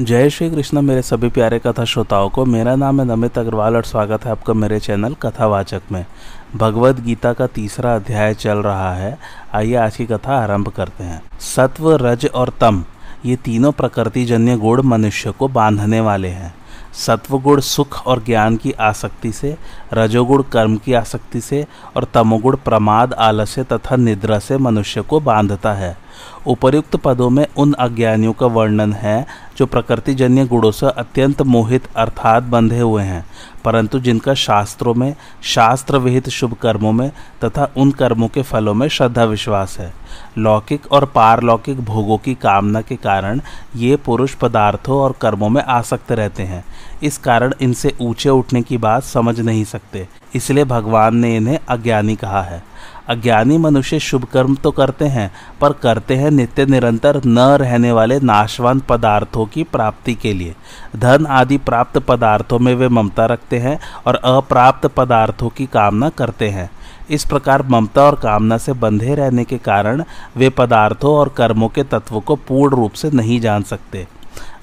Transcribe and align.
जय 0.00 0.30
श्री 0.30 0.50
कृष्ण, 0.50 0.82
मेरे 0.82 1.02
सभी 1.02 1.28
प्यारे 1.28 1.58
कथा 1.58 1.84
श्रोताओं 1.84 2.28
को। 2.28 2.44
मेरा 2.44 2.76
नाम 2.76 3.00
है 3.00 3.06
नमित 3.06 3.38
अग्रवाल 3.38 3.76
और 3.76 3.84
स्वागत 3.84 4.24
है 4.24 4.30
आपका 4.30 4.52
मेरे 4.52 4.80
चैनल 4.80 5.14
कथावाचक 5.14 5.82
में। 5.92 6.06
भगवद 6.56 7.04
गीता 7.04 7.32
का 7.32 7.46
तीसरा 7.46 7.94
अध्याय 7.94 8.34
चल 8.34 8.58
रहा 8.58 8.94
है। 8.94 9.18
आइए 9.54 9.74
आज 9.74 9.96
की 9.96 10.06
कथा 10.06 10.36
आरंभ 10.36 10.68
करते 10.68 11.04
हैं। 11.04 11.22
सत्व, 11.40 11.96
रज 11.96 12.30
और 12.34 12.52
तम, 12.60 12.84
ये 13.26 13.36
तीनों 13.36 13.72
प्रकृति 13.72 14.24
जन्य 14.24 14.56
गुण 14.56 14.82
मनुष्य 14.82 15.30
को 15.30 15.48
बांधने 15.48 16.00
वाले 16.00 16.28
हैं। 16.28 16.54
सत्वगुण 16.94 17.60
सुख 17.60 18.06
और 18.06 18.24
ज्ञान 18.24 18.56
की 18.56 18.72
आसक्ति 18.72 19.32
से, 19.32 19.56
रजोगुण 19.92 20.42
कर्म 20.42 20.76
की 20.76 20.92
आसक्ति 20.92 21.40
से 21.40 21.66
और 21.96 22.04
तमोगुण 22.04 22.56
प्रमाद, 22.56 23.14
आलस्य 23.14 23.64
तथा 23.64 23.96
निद्रा 23.96 24.38
से 24.38 24.58
मनुष्य 24.58 25.02
को 25.02 25.20
बांधता 25.20 25.72
है। 25.72 26.03
उपर्युक्त 26.46 26.96
पदों 26.96 27.28
में 27.30 27.46
उन 27.56 27.72
अज्ञानियों 27.72 28.32
का 28.32 28.46
वर्णन 28.48 28.92
है, 28.92 29.26
जो 29.56 29.66
प्रकृति 29.66 30.14
जन्य 30.14 30.44
गुणों 30.46 30.70
से 30.70 30.86
अत्यंत 30.88 31.42
मोहित 31.44 31.88
अर्थात 31.96 32.42
बंधे 32.44 32.78
हुए 32.78 33.02
हैं, 33.02 33.24
परंतु 33.64 33.98
जिनका 34.00 34.34
शास्त्रों 34.34 34.94
में 34.94 35.14
शास्त्र 35.44 35.98
विहित 35.98 36.28
शुभ 36.28 36.54
कर्मों 36.54 36.92
में 36.92 37.10
तथा 37.44 37.68
उन 37.76 37.90
कर्मों 37.92 38.28
के 38.28 38.42
फलों 38.42 38.74
में 38.74 38.86
श्रद्धा 38.88 39.24
विश्वास 39.24 39.78
है। 39.78 39.92
लौकिक 40.38 40.92
और 40.92 41.04
पारलौकिक 41.04 41.80
भोगों 41.80 42.18
की 42.18 42.34
कामना 42.34 42.80
के 42.80 42.96
कारण 42.96 43.40
ये 43.76 43.96
पुरुष 43.96 44.34
पदार्थों 44.34 44.98
और 44.98 45.14
कर्मों 45.20 45.48
में 45.48 45.62
आसक्त 45.62 46.12
रहते 46.12 46.42
हैं। 46.42 46.64
इस 47.02 47.18
कारण 47.18 47.54
इनसे 47.60 47.94
ऊँचे 48.00 48.28
उठने 48.30 48.62
की 48.62 48.76
बात 48.78 49.02
समझ 49.04 49.38
नहीं 49.40 49.64
सकते, 49.64 50.06
इसलिए 50.34 50.64
भगवान 50.66 51.16
ने 51.16 51.36
इन्हें 51.36 51.58
अज्ञानी 51.68 52.16
कहा 52.16 52.42
है। 52.42 52.62
अज्ञानी 53.08 53.56
मनुष्य 53.58 53.98
शुभ 53.98 54.24
कर्म 54.24 54.54
तो 54.54 54.70
करते 54.70 55.04
हैं, 55.04 55.30
पर 55.60 55.72
करते 55.72 56.16
हैं 56.16 56.30
नित्य 56.30 56.66
निरंतर 56.66 57.20
न 57.26 57.38
रहने 57.60 57.92
वाले 57.92 58.18
नाशवान 58.20 58.80
पदार्थों 58.80 59.46
की 59.46 59.62
प्राप्ति 59.62 60.14
के 60.14 60.32
लिए। 60.32 60.54
धन 60.96 61.26
आदि 61.26 61.58
प्राप्त 61.58 61.98
पदार्थों 61.98 62.58
में 62.58 62.74
वे 62.74 62.88
ममता 62.88 63.26
रखते 63.26 63.58
हैं 63.58 63.78
और 64.06 64.14
अप्राप्त 64.16 64.86
पदार्थों 64.86 65.48
की 65.48 65.66
कामना 65.66 66.08
करते 66.08 66.48
हैं। 66.48 66.70
इस 67.10 67.24
प्रकार 67.24 67.62
ममता 67.62 68.02
और 68.02 68.14
कामना 68.14 68.58
से 68.58 68.72
बंधे 68.72 69.14
रहने 69.14 69.44
के 69.44 69.58
कारण 69.58 70.02
वे 70.36 70.48
पदार्थों 70.50 71.14
और 71.14 71.28
कर्मों 71.28 71.68
के 71.68 71.82
तत्वों 71.82 72.20
को 72.20 72.36
पूर्ण 72.38 72.76
रूप 72.76 72.92
से 72.92 73.10
नहीं 73.10 73.40
जान 73.40 73.62
सकते। 73.62 74.06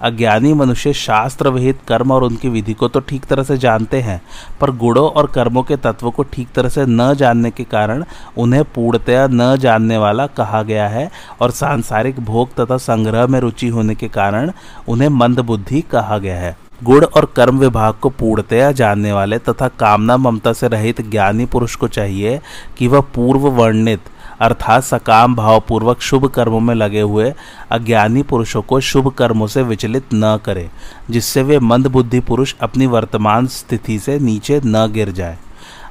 अज्ञानी 0.01 0.53
मनुष्य 0.53 0.93
शास्त्र 0.93 1.49
विहित 1.49 1.79
कर्म 1.87 2.11
और 2.11 2.23
उनकी 2.23 2.49
विधि 2.49 2.73
को 2.73 2.87
तो 2.87 2.99
ठीक 2.99 3.25
तरह 3.25 3.43
से 3.43 3.57
जानते 3.57 4.01
हैं, 4.01 4.21
पर 4.61 4.71
गुणों 4.71 5.07
और 5.09 5.27
कर्मों 5.27 5.63
के 5.63 5.75
तत्वों 5.75 6.11
को 6.11 6.23
ठीक 6.23 6.51
तरह 6.51 6.69
से 6.69 6.85
न 6.85 7.13
जानने 7.13 7.51
के 7.51 7.63
कारण 7.63 8.03
उन्हें 8.37 8.63
पूर्णतया 8.65 9.27
न 9.27 9.55
जानने 9.57 9.97
वाला 9.97 10.27
कहा 10.27 10.61
गया 10.63 10.87
है 10.87 11.09
और 11.41 11.51
सांसारिक 11.51 12.19
भोग 12.19 12.53
तथा 12.59 12.77
संग्रह 12.77 13.27
में 13.27 13.39
रुचि 13.39 13.67
होने 13.67 13.95
के 13.95 14.07
कारण 14.07 14.51
उन्हें 14.87 15.09
मंद 15.09 15.39
बुद्धि 15.39 15.81
कहा 15.81 16.17
गया 16.17 16.39
है। 16.39 16.55
गुण 16.83 17.05
और 17.05 17.25
कर्म 17.25 17.59
विभाग 17.59 17.93
को 17.93 18.09
पूर्णतया 18.09 18.71
जानने 18.71 19.11
वाले 19.11 19.37
तथा 19.39 19.67
कामना 19.79 20.17
ममता 20.17 20.53
से 20.53 20.67
रहित 20.67 21.01
ज्ञानी 21.01 21.45
पुरुष 21.45 21.75
को 21.75 21.87
चाहिए 21.87 22.39
कि 22.77 22.87
वह 22.87 23.01
पूर्व 23.15 23.47
वर्णित 23.51 23.99
अर्थात 24.41 24.83
सकाम 24.83 25.35
भावपूर्वक 25.35 26.01
शुभ 26.01 26.25
कर्मों 26.27 26.59
में 26.59 26.75
लगे 26.75 27.01
हुए 27.01 27.33
अज्ञानी 27.71 28.23
पुरुषों 28.23 28.61
को 28.61 28.79
शुभ 28.79 29.11
कर्मों 29.11 29.47
से 29.47 29.61
विचलित 29.61 30.03
न 30.13 30.39
करें, 30.45 30.69
जिससे 31.09 31.43
वे 31.43 31.59
मंदबुद्धि 31.59 32.19
पुरुष 32.19 32.55
अपनी 32.61 32.85
वर्तमान 32.85 33.47
स्थिति 33.47 33.99
से 33.99 34.19
नीचे 34.19 34.61
न 34.65 34.91
गिर 34.91 35.11
जाए। 35.11 35.37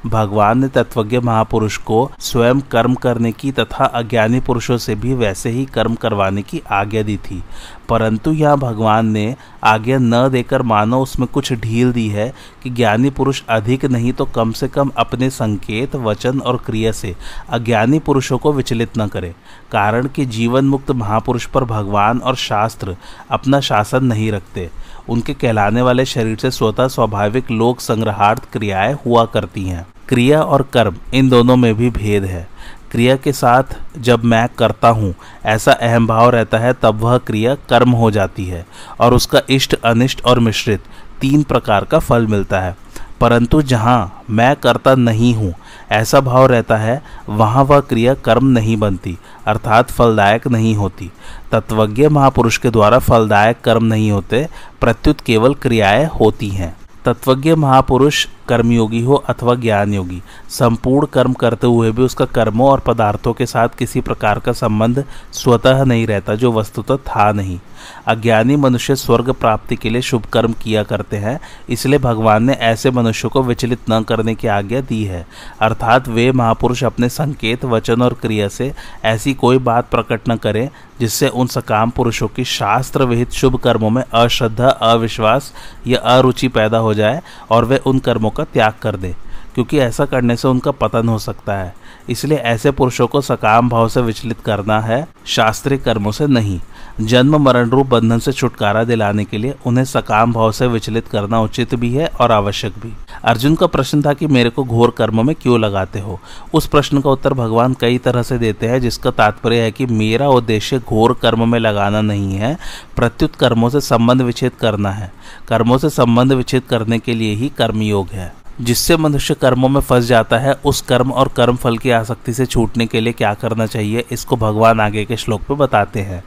भगवान 0.05 0.59
ने 0.59 0.67
तत्वज्ञ 0.67 1.19
महापुरुष 1.19 1.77
को 1.77 2.11
स्वयं 2.19 2.59
कर्म 2.59 2.93
करने 2.93 3.31
की 3.31 3.51
तथा 3.51 3.85
अज्ञानी 3.85 4.39
पुरुषों 4.39 4.77
से 4.77 4.95
भी 4.95 5.13
वैसे 5.13 5.49
ही 5.49 5.65
कर्म 5.65 5.95
करवाने 5.95 6.41
की 6.41 6.61
आज्ञा 6.71 7.01
दी 7.01 7.17
थी। 7.17 7.43
परंतु 7.89 8.31
यहाँ 8.31 8.57
भगवान 8.57 9.05
ने 9.05 9.35
आज्ञा 9.63 9.97
न 9.97 10.29
देकर 10.29 10.61
मानो 10.61 11.01
उसमें 11.01 11.27
कुछ 11.27 11.53
ढील 11.53 11.91
दी 11.91 12.07
है 12.07 12.33
कि 12.63 12.69
ज्ञानी 12.69 13.09
पुरुष 13.09 13.43
अधिक 13.49 13.85
नहीं 13.85 14.13
तो 14.13 14.25
कम 14.25 14.51
से 14.51 14.67
कम 14.67 14.91
अपने 14.97 15.29
संकेत, 15.29 15.95
वचन 15.95 16.39
और 16.39 16.57
क्रिया 16.57 16.91
से 16.91 17.15
अज्ञानी 17.49 17.99
पुरुषों 17.99 18.37
को 18.37 18.53
विचलित 18.53 18.89
न 18.97 19.07
करे। 19.07 19.35
कारण 19.71 20.07
कि 20.07 20.25
जीवन 20.25 20.65
मुक्त 20.65 20.91
महापुरुष 20.91 21.45
पर 21.45 21.63
भगवान 21.63 22.19
और 22.19 22.35
शास्त्र 22.35 22.97
अपना 23.31 23.59
शासन 23.59 24.03
नहीं 24.03 24.31
रखते। 24.31 24.69
उनके 25.09 25.33
कहलाने 25.33 25.81
वाले 25.81 26.05
शरीर 26.05 26.37
से 26.37 26.51
स्वतः 26.51 26.87
स्वाभाविक 26.87 27.51
लोक 27.51 27.79
संग्रहार्थ 27.79 28.51
क्रियाएँ 28.51 28.93
हुआ 28.93 29.25
करती 29.25 29.63
हैं। 29.63 29.90
क्रिया 30.11 30.41
और 30.41 30.61
कर्म, 30.73 30.95
इन 31.13 31.29
दोनों 31.29 31.55
में 31.55 31.75
भी 31.75 31.89
भेद 31.89 32.23
है। 32.23 32.49
क्रिया 32.91 33.15
के 33.15 33.31
साथ 33.31 33.63
जब 33.97 34.23
मैं 34.23 34.49
करता 34.57 34.89
हूँ, 34.89 35.15
ऐसा 35.45 35.71
अहम 35.71 36.07
भाव 36.07 36.29
रहता 36.29 36.57
है, 36.57 36.73
तब 36.73 36.99
वह 36.99 37.17
क्रिया 37.17 37.55
कर्म 37.55 37.91
हो 37.91 38.11
जाती 38.11 38.45
है 38.45 38.65
और 38.99 39.13
उसका 39.13 39.41
इष्ट, 39.49 39.73
अनिष्ट 39.73 40.25
और 40.25 40.39
मिश्रित 40.39 40.83
तीन 41.21 41.43
प्रकार 41.43 41.85
का 41.85 41.99
फल 41.99 42.27
मिलता 42.27 42.59
है। 42.59 42.75
परंतु 43.21 43.61
जहाँ 43.61 44.23
मैं 44.29 44.55
करता 44.55 44.95
नहीं 44.95 45.35
हूँ, 45.35 45.53
ऐसा 45.91 46.19
भाव 46.19 46.45
रहता 46.45 46.77
है, 46.77 47.01
वहाँ 47.29 47.63
वह 47.63 47.79
क्रिया 47.79 48.13
कर्म 48.13 48.45
नहीं 48.47 48.77
बनती, 48.77 49.17
अर्थात 49.47 49.91
फलदायक 49.91 50.47
नहीं 50.47 50.75
होती। 50.75 51.11
तत्वज्ञ 51.51 52.07
महापुरुष 52.07 52.57
के 52.57 52.69
द्वारा 52.69 52.99
फलदायक 52.99 53.61
कर्म 53.63 53.85
नहीं 53.85 54.11
होते, 54.11 54.47
प्रत्युत 54.81 55.21
केवल 55.21 55.53
क्रियाएँ 55.53 56.05
होती 56.05 56.49
हैं। 56.49 56.77
तत्वज्ञ 57.05 57.55
महापुरुष 57.55 58.27
कर्मयोगी 58.51 59.01
हो 59.01 59.15
अथवा 59.29 59.55
ज्ञान 59.55 59.93
योगी 59.93 60.21
संपूर्ण 60.49 61.07
कर्म 61.07 61.33
करते 61.33 61.67
हुए 61.67 61.91
भी 61.91 62.03
उसका 62.03 62.25
कर्मों 62.27 62.69
और 62.69 62.79
पदार्थों 62.79 63.33
के 63.33 63.45
साथ 63.45 63.77
किसी 63.79 64.01
प्रकार 64.01 64.39
का 64.39 64.51
संबंध 64.53 65.03
स्वतः 65.33 65.83
नहीं 65.83 66.07
रहता, 66.07 66.35
जो 66.35 66.51
वस्तुतः 66.51 66.97
था 67.07 67.31
नहीं। 67.31 67.59
अज्ञानी 68.07 68.55
मनुष्य 68.55 68.95
स्वर्ग 68.95 69.31
प्राप्ति 69.33 69.75
के 69.75 69.89
लिए 69.89 70.01
शुभ 70.01 70.25
कर्म 70.25 70.53
किया 70.53 70.83
करते 70.83 71.17
हैं, 71.17 71.39
इसलिए 71.69 71.99
भगवान 71.99 72.43
ने 72.43 72.53
ऐसे 72.53 72.91
मनुष्यों 72.91 73.29
को 73.29 73.43
विचलित 73.43 73.89
न 73.91 74.01
करने 74.03 74.35
की 74.35 74.47
आज्ञा 74.47 74.81
दी 74.81 75.03
है। 75.03 75.25
अर्थात 75.61 76.07
वे 76.07 76.31
महापुरुष 76.31 76.83
अपने 76.83 77.09
संकेत, 77.09 77.65
वचन 77.65 78.01
और 78.01 78.13
क्रिया 78.13 78.47
से 78.47 78.71
ऐसी 79.05 79.33
कोई 79.33 79.57
बात 79.59 79.89
प्रकट 79.89 80.29
न 80.29 80.35
करें, 80.35 80.67
जिससे 80.99 81.27
उन 81.27 81.47
सकाम 81.47 81.89
पुरुषों 81.89 82.27
की 82.27 82.43
शास्त्र 82.45 83.03
विहित 83.03 83.31
शुभ 83.31 83.55
कर्मों 83.55 83.89
में 83.89 84.03
अश्रद्धा, 84.03 84.67
अविश्वास 84.67 85.51
या 85.87 85.99
अरुचि 86.09 86.47
पैदा 86.47 86.77
हो 86.77 86.93
जाए 86.93 87.21
और 87.49 87.65
वे 87.65 87.77
उन 87.77 87.99
कर्मों 87.99 88.29
का 88.29 88.40
त्याग 88.43 88.73
कर 88.81 88.95
दें 88.95 89.13
क्योंकि 89.55 89.79
ऐसा 89.79 90.05
करने 90.05 90.35
से 90.35 90.47
उनका 90.47 90.71
पतन 90.71 91.09
हो 91.09 91.19
सकता 91.19 91.57
है। 91.57 91.73
इसलिए 92.09 92.37
ऐसे 92.37 92.71
पुरुषों 92.71 93.07
को 93.07 93.21
सकाम 93.21 93.69
भाव 93.69 93.87
से 93.87 94.01
विचलित 94.01 94.39
करना 94.39 94.79
है, 94.81 95.07
शास्त्रीय 95.25 95.77
कर्मों 95.77 96.11
से 96.11 96.27
नहीं। 96.27 96.59
जन्म, 97.01 97.37
मरण, 97.37 97.69
रूप, 97.69 97.87
बंधन 97.87 98.19
से 98.19 98.31
छुटकारा 98.31 98.83
दिलाने 98.83 99.25
के 99.25 99.37
लिए 99.37 99.55
उन्हें 99.65 99.85
सकाम 99.85 100.33
भाव 100.33 100.51
से 100.51 100.67
विचलित 100.67 101.07
करना 101.07 101.41
उचित 101.41 101.75
भी 101.75 101.93
है 101.93 102.07
और 102.07 102.31
आवश्यक 102.31 102.73
भी। 102.73 102.93
अर्जुन 103.23 103.55
का 103.55 103.67
प्रश्न 103.67 104.01
था 104.01 104.13
कि 104.13 104.27
मेरे 104.27 104.49
को 104.49 104.63
घोर 104.63 104.91
कर्म 104.97 105.27
में 105.27 105.35
क्यों 105.35 105.59
लगाते 105.59 105.99
हो? 105.99 106.19
उस 106.53 106.67
प्रश्न 106.67 107.01
का 107.01 107.09
उत्तर 107.09 107.33
भगवान 107.33 107.73
कई 107.73 107.97
तरह 107.97 108.23
से 108.23 108.37
देते 108.37 108.67
हैं, 108.67 108.81
जिसका 108.81 109.11
तात्पर्य 109.11 109.61
है 109.61 109.71
कि 109.71 109.85
मेरा 109.85 110.29
उद्देश्य 110.29 110.79
घोर 110.79 111.19
कर्म 111.21 111.49
में 111.49 111.59
लगाना 111.59 112.01
नहीं 112.01 112.35
है, 112.35 112.57
प्रत्युत 112.95 113.35
कर्मों 113.35 113.69
से 113.69 113.81
संबंध 113.81 114.21
विच्छेद 114.21 114.51
करना 114.51 114.91
है। 114.91 115.13
कर्मों 115.47 115.77
से 115.77 115.89
संबंध 115.89 116.33
विच्छेद 116.33 116.63
करने 116.63 116.99
के 116.99 117.13
लिए 117.13 117.33
ही 117.33 117.49
कर्मयोग 117.49 118.07
है। 118.07 118.40
जिससे 118.61 118.97
मनुष्य 118.97 119.33
कर्मों 119.33 119.69
में 119.69 119.81
फंस 119.81 120.05
जाता 120.05 120.37
है, 120.37 120.53
उस 120.65 120.81
कर्म 120.81 121.11
और 121.11 121.27
कर्म 121.27 121.55
फल 121.55 121.77
की 121.77 121.91
आसक्ति 121.91 122.33
से 122.33 122.45
छूटने 122.45 122.85
के 122.85 123.01
लिए 123.01 123.13
क्या 123.13 123.33
करना 123.33 123.65
चाहिए, 123.65 124.05
इसको 124.11 124.35
भगवान 124.35 124.79
आगे 124.79 125.05
के 125.05 125.17
श्लोक 125.17 125.41
में 125.49 125.57
बताते 125.57 125.99
हैं। 125.99 126.23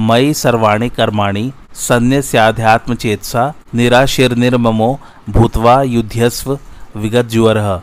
मई 0.00 0.32
सर्वाणी 0.34 0.88
कर्माणी 0.88 1.52
संन्यास्याध्यात्म 1.74 2.94
चेतसा 2.94 3.54
निराशिर 3.74 4.36
निर्ममो 4.36 5.00
भूतवा 5.30 5.82
युद्धस्व 5.82 6.58
विगत 6.96 7.24
जुअर 7.24 7.82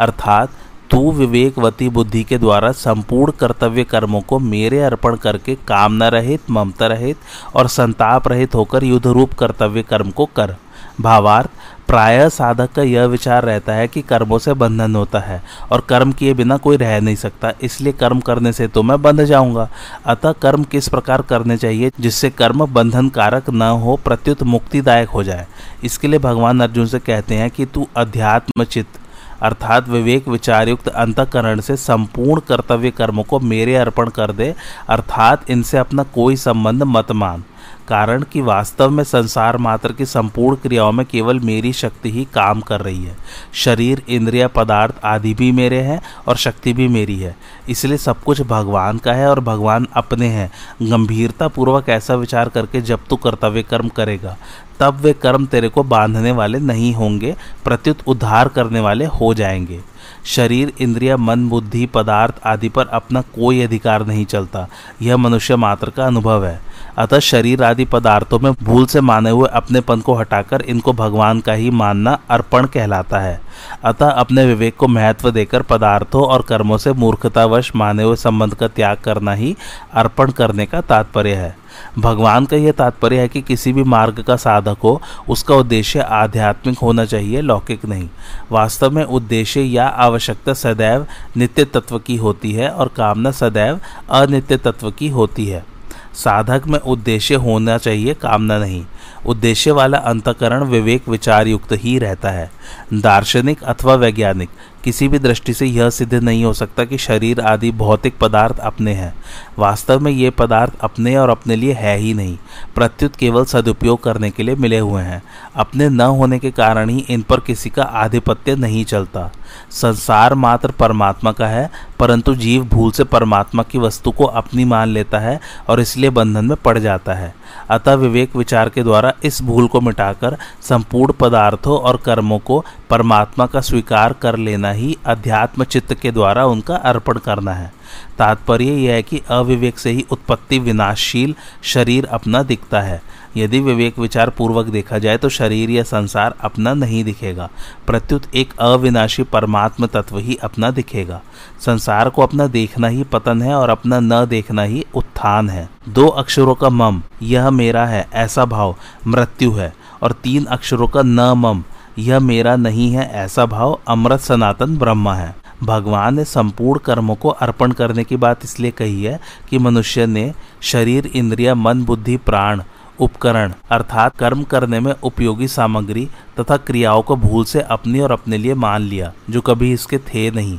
अर्थात, 0.00 0.50
तू 0.90 1.12
विवेकवती 1.12 1.88
बुद्धि 1.88 2.24
के 2.24 2.38
द्वारा 2.38 2.72
संपूर्ण 2.72 3.32
कर्तव्य 3.32 3.84
कर्मों 3.84 4.20
को 4.20 4.38
मेरे 4.38 4.80
अर्पण 4.80 5.16
करके 5.16 5.54
कामना 5.54 6.08
रहित, 6.08 6.50
ममता 6.50 6.86
रहित 6.86 7.16
और 7.54 7.68
संताप 7.68 8.28
रहित 8.28 8.54
होकर 8.54 8.84
युद्ध 8.84 9.06
रूप 9.06 9.32
कर्तव्य 9.32 9.82
कर्म 9.82 10.10
को 10.10 10.26
कर। 10.26 10.56
भावार्थ 11.00 11.48
प्राय 11.88 12.28
साधक 12.30 12.72
का 12.72 12.82
यह 12.82 13.04
विचार 13.06 13.44
रहता 13.44 13.72
है 13.72 13.88
कि 13.88 14.02
कर्मों 14.02 14.38
से 14.38 14.52
बंधन 14.54 14.94
होता 14.94 15.20
है 15.20 15.40
और 15.72 15.80
कर्म 15.80 16.12
किए 16.12 16.34
बिना 16.34 16.56
कोई 16.56 16.76
रह 16.76 17.00
नहीं 17.00 17.16
सकता, 17.16 17.52
इसलिए 17.62 17.92
कर्म 17.92 18.20
करने 18.20 18.52
से 18.52 18.68
तो 18.68 18.82
मैं 18.82 19.00
बंध 19.02 19.24
जाऊँगा। 19.24 19.68
अतः 20.06 20.32
कर्म 20.42 20.64
किस 20.64 20.88
प्रकार 20.88 21.22
करने 21.22 21.56
चाहिए 21.56 21.90
जिससे 22.00 22.30
कर्म 22.32 22.64
बंधन 22.66 23.08
कारक 23.10 23.50
न 23.50 23.62
हो, 23.62 23.96
प्रत्युत 23.96 24.42
मुक्तिदायक 24.44 25.08
हो 25.08 25.22
जाए? 25.22 25.46
इसके 25.84 26.08
लिए 26.08 26.18
भगवान 26.20 26.60
अर्जुन 26.60 26.86
से 26.86 26.98
कहते 27.00 27.34
हैं 27.34 27.50
कि 27.50 27.66
तू 27.66 27.86
अध्यात्म 27.96 28.64
चित्त 28.64 29.00
अर्थात 29.42 29.88
विवेक 29.88 30.26
विचारयुक्त 30.28 30.88
अंतकरण 30.88 31.60
से 31.60 31.76
संपूर्ण 31.76 32.40
कर्तव्य 32.48 32.90
कर्मों 32.90 33.22
को 33.22 33.40
मेरे 33.40 33.74
अर्पण 33.76 34.08
कर 34.08 34.32
दे, 34.32 34.54
अर्थात 34.88 35.50
इनसे 35.50 35.78
अपना 35.78 36.02
कोई 36.14 36.36
संबंध 36.38 36.82
मत 36.82 37.10
मान। 37.12 37.42
कारण 37.92 38.22
कि 38.22 38.40
वास्तव 38.40 38.90
में 38.90 39.04
संसार 39.04 39.56
मात्र 39.56 39.92
की 39.92 40.06
संपूर्ण 40.06 40.56
क्रियाओं 40.56 40.92
में 40.92 41.06
केवल 41.06 41.40
मेरी 41.40 41.72
शक्ति 41.72 42.10
ही 42.10 42.24
काम 42.24 42.60
कर 42.60 42.80
रही 42.80 43.04
है। 43.04 43.16
शरीर, 43.52 44.02
इंद्रिया, 44.08 44.48
पदार्थ 44.48 44.94
आदि 45.04 45.34
भी 45.34 45.52
मेरे 45.52 45.80
हैं 45.80 46.02
और 46.28 46.36
शक्ति 46.36 46.72
भी 46.72 46.88
मेरी 46.88 47.18
है। 47.18 47.36
इसलिए 47.68 47.96
सब 47.96 48.22
कुछ 48.22 48.42
भगवान 48.42 48.98
का 48.98 49.12
है 49.12 49.30
और 49.30 49.40
भगवान 49.40 49.86
अपने 49.94 50.26
हैं। 50.26 50.52
गंभीरता 50.90 51.48
पूर्वक 51.48 51.88
ऐसा 51.88 52.14
विचार 52.14 52.48
करके 52.48 52.80
जब 52.80 53.00
तू 53.10 53.16
कर्तव्य 53.16 53.62
कर्म 53.62 53.88
करेगा, 53.88 54.36
तब 54.80 54.94
वे 54.94 55.12
कर्म 55.12 55.46
तेरे 55.46 55.68
को 55.68 55.82
बांधने 55.82 56.30
वाले 56.30 56.58
नहीं 56.58 56.94
होंगे, 56.94 57.36
प्रत्युत 57.64 57.98
उद्धार 58.06 58.48
करने 58.48 58.80
वाले 58.80 59.04
हो 59.04 59.34
जाएँगे। 59.34 59.80
शरीर, 60.24 60.72
इंद्रिया, 60.80 61.16
मन, 61.16 61.48
बुद्धि, 61.48 61.86
पदार्थ 61.86 62.34
आदि 62.46 62.68
पर 62.68 62.86
अपना 62.86 63.20
कोई 63.20 63.62
अधिकार 63.62 64.06
नहीं 64.06 64.24
चलता। 64.24 64.68
यह 65.02 65.16
मनुष्य 65.16 65.56
मात्र 65.56 65.90
का 65.90 66.04
अनुभव 66.04 66.46
है। 66.46 66.71
अतः 66.98 67.18
शरीर 67.18 67.62
आदि 67.62 67.84
पदार्थों 67.84 68.38
में 68.38 68.52
भूल 68.52 68.86
से 68.86 69.00
माने 69.00 69.30
हुए 69.30 69.48
अपनेपन 69.48 70.00
को 70.00 70.14
हटाकर 70.14 70.60
इनको 70.60 70.92
भगवान 70.92 71.40
का 71.40 71.52
ही 71.52 71.70
मानना 71.70 72.18
अर्पण 72.30 72.66
कहलाता 72.66 73.18
है। 73.18 73.40
अतः 73.84 74.10
अपने 74.10 74.46
विवेक 74.46 74.76
को 74.76 74.88
महत्व 74.88 75.30
देकर 75.30 75.62
पदार्थों 75.62 76.24
और 76.24 76.42
कर्मों 76.42 76.78
से 76.78 76.92
मूर्खतावश 76.92 77.72
माने 77.76 78.02
हुए 78.02 78.16
संबंध 78.16 78.54
का 78.54 78.68
त्याग 78.68 78.96
करना 78.96 79.32
ही 79.32 79.56
अर्पण 79.92 80.30
करने 80.30 80.66
का 80.66 80.80
तात्पर्य 80.80 81.34
है। 81.34 81.56
भगवान 81.98 82.44
का 82.44 82.56
यह 82.56 82.72
तात्पर्य 82.72 83.20
है 83.20 83.28
कि 83.28 83.42
किसी 83.42 83.72
भी 83.72 83.82
मार्ग 83.82 84.22
का 84.22 84.36
साधक 84.36 84.76
हो, 84.84 85.02
उसका 85.28 85.54
उद्देश्य 85.54 86.00
आध्यात्मिक 86.00 86.78
होना 86.78 87.04
चाहिए, 87.04 87.40
लौकिक 87.40 87.84
नहीं। 87.84 88.08
वास्तव 88.52 88.90
में 88.90 89.04
उद्देश्य 89.04 89.60
या 89.60 89.86
आवश्यकता 89.86 90.54
सदैव 90.54 91.06
नित्य 91.36 91.64
तत्व 91.64 91.98
की 91.98 92.16
होती 92.16 92.52
है 92.52 92.68
और 92.68 92.88
कामना 92.88 93.30
सदैव 93.30 93.80
अनित्य 94.10 94.56
तत्व 94.56 94.90
की 94.90 95.08
होती 95.08 95.46
है। 95.46 95.71
साधक 96.14 96.62
में 96.66 96.78
उद्देश्य 96.78 97.34
होना 97.34 97.78
चाहिए, 97.78 98.14
कामना 98.14 98.58
नहीं। 98.58 98.84
उद्देश्य 99.26 99.70
वाला 99.70 99.98
अंतकरण 99.98 100.64
विवेक 100.64 101.08
विचार 101.08 101.46
युक्त 101.46 101.72
ही 101.72 101.98
रहता 101.98 102.30
है। 102.30 102.50
दार्शनिक 102.94 103.62
अथवा 103.62 103.94
वैज्ञानिक 103.94 104.48
किसी 104.84 105.08
भी 105.08 105.18
दृष्टि 105.18 105.54
से 105.54 105.66
यह 105.66 105.90
सिद्ध 105.90 106.14
नहीं 106.14 106.44
हो 106.44 106.52
सकता 106.52 106.84
कि 106.84 106.98
शरीर 106.98 107.40
आदि 107.40 107.70
भौतिक 107.70 108.18
पदार्थ 108.18 108.58
अपने 108.58 108.92
हैं। 108.92 109.14
वास्तव 109.58 110.00
में 110.00 110.12
ये 110.12 110.30
पदार्थ 110.30 110.72
अपने 110.80 111.16
और 111.16 111.30
अपने 111.30 111.56
लिए 111.56 111.72
है 111.72 111.96
ही 111.98 112.14
नहीं। 112.14 112.38
प्रत्युत 112.74 113.16
केवल 113.16 113.44
सदुपयोग 113.44 114.02
करने 114.02 114.30
के 114.30 114.42
लिए 114.42 114.54
मिले 114.54 114.78
हुए 114.78 115.02
हैं। 115.02 115.22
अपने 115.56 115.88
न 115.88 116.00
होने 116.00 116.38
के 116.38 116.50
कारण 116.50 116.88
ही 116.88 116.98
इन 116.98 117.22
पर 117.22 117.40
किसी 117.40 117.70
का 117.70 117.82
आधिपत्य 117.82 118.56
नहीं 118.56 118.84
चलता। 118.84 119.30
संसार 119.70 120.34
मात्र 120.34 120.70
परमात्मा 120.70 121.32
का 121.32 121.46
है, 121.46 121.70
परंतु 121.98 122.34
जीव 122.34 122.64
भूल 122.64 122.90
से 122.90 123.04
परमात्मा 123.04 123.62
की 123.62 123.78
वस्तु 123.78 124.10
को 124.10 124.24
अपनी 124.24 124.64
मान 124.64 124.88
लेता 124.88 125.18
है 125.18 125.40
और 125.68 125.80
इसलिए 125.80 126.10
बंधन 126.10 126.44
में 126.44 126.56
पड़ 126.56 126.78
जाता 126.78 127.14
है। 127.14 127.34
अतः 127.70 127.94
विवेक 127.94 128.36
विचार 128.36 128.68
के 128.68 128.82
द्वारा 128.82 129.12
इस 129.24 129.42
भूल 129.42 129.66
को 129.66 129.80
मिटाकर 129.80 130.36
संपूर्ण 130.62 131.12
पदार्थों 131.12 131.78
और 131.78 131.96
कर्मों 131.96 132.38
को 132.38 132.64
परमात्मा 132.90 133.46
का 133.46 133.60
स्वीकार 133.60 134.12
कर 134.12 134.36
लेना 134.36 134.71
ही 134.72 134.96
अध्यात्म 135.06 135.64
चित्त 135.64 135.94
के 135.94 136.10
द्वारा 136.10 136.46
उनका 136.46 136.76
अर्पण 136.76 137.18
करना 137.18 137.52
है। 137.52 137.72
तात्पर्य 138.18 138.64
यह 138.64 138.92
है 138.92 139.02
कि 139.02 139.22
अविवेक 139.28 139.78
से 139.78 139.90
ही 139.90 140.06
उत्पत्ति 140.10 140.58
विनाशशील 140.58 141.34
शरीर 141.62 142.06
अपना 142.06 142.42
दिखता 142.42 142.80
है। 142.80 143.02
यदि 143.36 143.60
विवेक 143.60 143.98
विचार 143.98 144.30
पूर्वक 144.30 144.66
देखा 144.66 144.98
जाए 144.98 145.16
तो 145.16 145.28
शरीर 145.28 145.70
या 145.70 145.82
संसार 145.82 146.34
अपना 146.40 146.74
नहीं 146.74 147.04
दिखेगा। 147.04 147.50
प्रत्युत 147.86 148.34
एक 148.34 148.52
अविनाशी 148.60 149.22
परमात्म 149.22 149.86
तत्व 149.86 150.18
ही 150.18 150.34
अपना 150.34 150.70
दिखेगा। 150.70 151.20
संसार 151.60 152.08
को 152.08 152.22
अपना 152.22 152.46
देखना 152.46 152.88
ही 152.88 153.04
पतन 153.04 153.42
है 153.42 153.54
और 153.54 153.70
अपना 153.70 154.00
न 154.00 154.26
देखना 154.26 154.62
ही 154.62 154.86
उत्थान 154.94 155.50
है। 155.50 155.68
दो 155.88 156.06
अक्षरों 156.06 156.54
का 156.54 156.68
मम, 156.68 157.02
यह 157.22 157.50
मेरा 157.50 157.86
है, 157.86 158.08
ऐसा 158.12 158.44
भाव, 158.44 158.76
मृत्यु 159.06 159.52
है। 159.52 159.74
और 160.02 160.12
तीन 160.12 160.44
अक्षरों 160.44 160.88
का 160.88 161.02
न 161.02 161.20
मम 161.20 161.62
यह 161.98 162.20
मेरा 162.20 162.56
नहीं 162.56 162.90
है 162.92 163.10
ऐसा 163.14 163.46
भाव, 163.46 163.78
अमृत 163.88 164.20
सनातन 164.20 164.76
ब्रह्म 164.78 165.12
है। 165.12 165.34
भगवान 165.62 166.14
ने 166.14 166.24
संपूर्ण 166.24 166.80
कर्मों 166.80 167.14
को 167.14 167.28
अर्पण 167.28 167.72
करने 167.72 168.04
की 168.04 168.16
बात 168.16 168.44
इसलिए 168.44 168.70
कही 168.70 169.02
है 169.04 169.20
कि 169.50 169.58
मनुष्य 169.58 170.06
ने 170.06 170.32
शरीर, 170.62 171.06
इंद्रिया, 171.06 171.54
मन, 171.54 171.84
बुद्धि, 171.84 172.16
प्राण, 172.16 172.62
उपकरण 173.00 173.52
अर्थात 173.70 174.16
कर्म 174.16 174.42
करने 174.42 174.80
में 174.80 174.94
उपयोगी 175.02 175.48
सामग्री 175.48 176.08
तथा 176.40 176.56
क्रियाओं 176.56 177.02
को 177.02 177.16
भूल 177.16 177.44
से 177.44 177.60
अपनी 177.60 178.00
और 178.00 178.12
अपने 178.12 178.38
लिए 178.38 178.54
मान 178.54 178.82
लिया, 178.82 179.12
जो 179.30 179.40
कभी 179.40 179.72
इसके 179.72 179.98
थे 179.98 180.30
नहीं, 180.30 180.58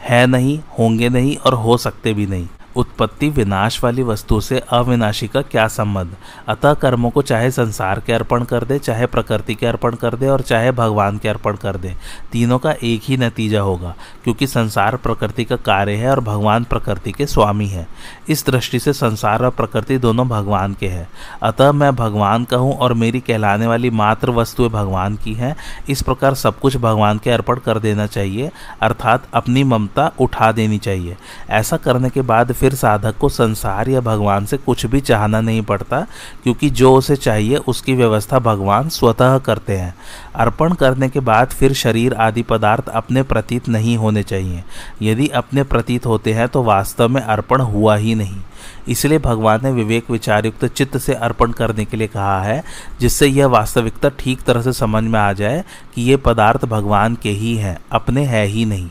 है 0.00 0.26
नहीं, 0.26 0.58
होंगे 0.78 1.08
नहीं 1.08 1.36
और 1.36 1.54
हो 1.54 1.76
सकते 1.76 2.14
भी 2.14 2.26
नहीं। 2.26 2.48
उत्पत्ति 2.76 3.28
विनाश 3.28 3.82
वाली 3.84 4.02
वस्तु 4.02 4.40
से 4.40 4.58
अविनाशी 4.68 5.28
का 5.28 5.42
क्या 5.42 5.66
संबंध? 5.68 6.14
अतः 6.48 6.74
कर्मों 6.74 7.10
को 7.10 7.22
चाहे 7.22 7.50
संसार 7.50 8.00
के 8.00 8.12
अर्पण 8.12 8.44
कर 8.44 8.64
दे, 8.64 8.78
चाहे 8.78 9.06
प्रकृति 9.06 9.54
के 9.54 9.66
अर्पण 9.66 9.94
कर 9.94 10.14
दे 10.14 10.28
और 10.28 10.40
चाहे 10.40 10.72
भगवान 10.72 11.18
के 11.18 11.28
अर्पण 11.28 11.56
कर 11.56 11.76
दे, 11.76 11.94
तीनों 12.32 12.58
का 12.58 12.72
एक 12.72 13.02
ही 13.04 13.16
नतीजा 13.16 13.60
होगा, 13.60 13.94
क्योंकि 14.24 14.46
संसार 14.46 14.96
प्रकृति 14.96 15.44
का 15.44 15.56
कार्य 15.56 15.92
है 15.92 16.10
और 16.10 16.20
भगवान 16.20 16.64
प्रकृति 16.64 17.12
के 17.12 17.26
स्वामी 17.26 17.66
है। 17.66 17.86
इस 18.28 18.44
दृष्टि 18.46 18.78
से 18.78 18.92
संसार 18.92 19.44
और 19.44 19.50
प्रकृति 19.50 19.98
दोनों 19.98 20.28
भगवान 20.28 20.74
के 20.74 20.88
हैं। 20.88 21.08
अतः 21.42 21.72
मैं 21.72 21.94
भगवान 21.96 22.44
का 22.44 22.56
हूँ 22.56 22.76
और 22.76 22.94
मेरी 22.94 23.20
कहलाने 23.20 23.66
वाली 23.66 23.90
मात्र 23.90 24.30
वस्तुएँ 24.30 24.70
भगवान 24.70 25.16
की 25.16 25.34
हैं। 25.34 25.54
इस 25.88 26.02
प्रकार 26.02 26.34
सब 26.34 26.58
कुछ 26.58 26.76
भगवान 26.76 27.18
के 27.18 27.30
अर्पण 27.30 27.56
कर 27.56 27.78
देना 27.78 28.06
चाहिए, 28.06 28.50
अर्थात 28.82 29.28
अपनी 29.34 29.64
ममता 29.64 30.10
उठा 30.20 30.52
देनी 30.52 30.78
चाहिए। 30.78 31.16
ऐसा 31.50 31.76
करने 31.76 32.10
के 32.10 32.22
बाद 32.22 32.52
फिर 32.64 32.74
साधक 32.74 33.16
को 33.18 33.28
संसार 33.28 33.88
या 33.88 34.00
भगवान 34.00 34.44
से 34.46 34.56
कुछ 34.56 34.84
भी 34.86 35.00
चाहना 35.00 35.40
नहीं 35.40 35.62
पड़ता, 35.62 36.00
क्योंकि 36.44 36.70
जो 36.70 36.94
उसे 36.94 37.16
चाहिए 37.16 37.56
उसकी 37.56 37.94
व्यवस्था 37.94 38.38
भगवान 38.38 38.88
स्वतः 38.88 39.36
करते 39.38 39.76
हैं। 39.76 39.94
अर्पण 40.34 40.72
करने 40.74 41.08
के 41.08 41.20
बाद 41.20 41.48
फिर 41.48 41.72
शरीर 41.74 42.14
आदि 42.14 42.42
पदार्थ 42.42 42.88
अपने 42.90 43.22
प्रतीत 43.24 43.68
नहीं 43.68 43.96
होने 43.96 44.22
चाहिए। 44.22 44.64
यदि 45.02 45.28
अपने 45.34 45.62
प्रतीत 45.64 46.06
होते 46.06 46.32
हैं 46.32 46.48
तो 46.48 46.62
वास्तव 46.62 47.08
में 47.08 47.20
अर्पण 47.20 47.60
हुआ 47.62 47.96
ही 47.96 48.14
नहीं। 48.14 48.40
इसलिए 48.88 49.18
भगवान 49.18 49.60
ने 49.64 49.70
विवेक 49.72 50.10
विचारयुक्त 50.10 50.64
चित्त 50.66 50.98
से 50.98 51.14
अर्पण 51.14 51.52
करने 51.52 51.84
के 51.84 51.96
लिए 51.96 52.06
कहा 52.06 52.42
है, 52.42 52.62
जिससे 53.00 53.26
यह 53.26 53.46
वास्तविकता 53.48 54.08
ठीक 54.18 54.42
तरह 54.42 54.62
से 54.62 54.72
समझ 54.72 55.04
में 55.04 55.20
आ 55.20 55.32
जाए 55.32 55.64
कि 55.94 56.02
ये 56.02 56.16
पदार्थ 56.16 56.64
भगवान 56.64 57.14
के 57.14 57.30
ही 57.30 57.56
हैं, 57.56 57.78
अपने 57.92 58.24
है 58.24 58.46
ही 58.46 58.64
नहीं। 58.64 58.90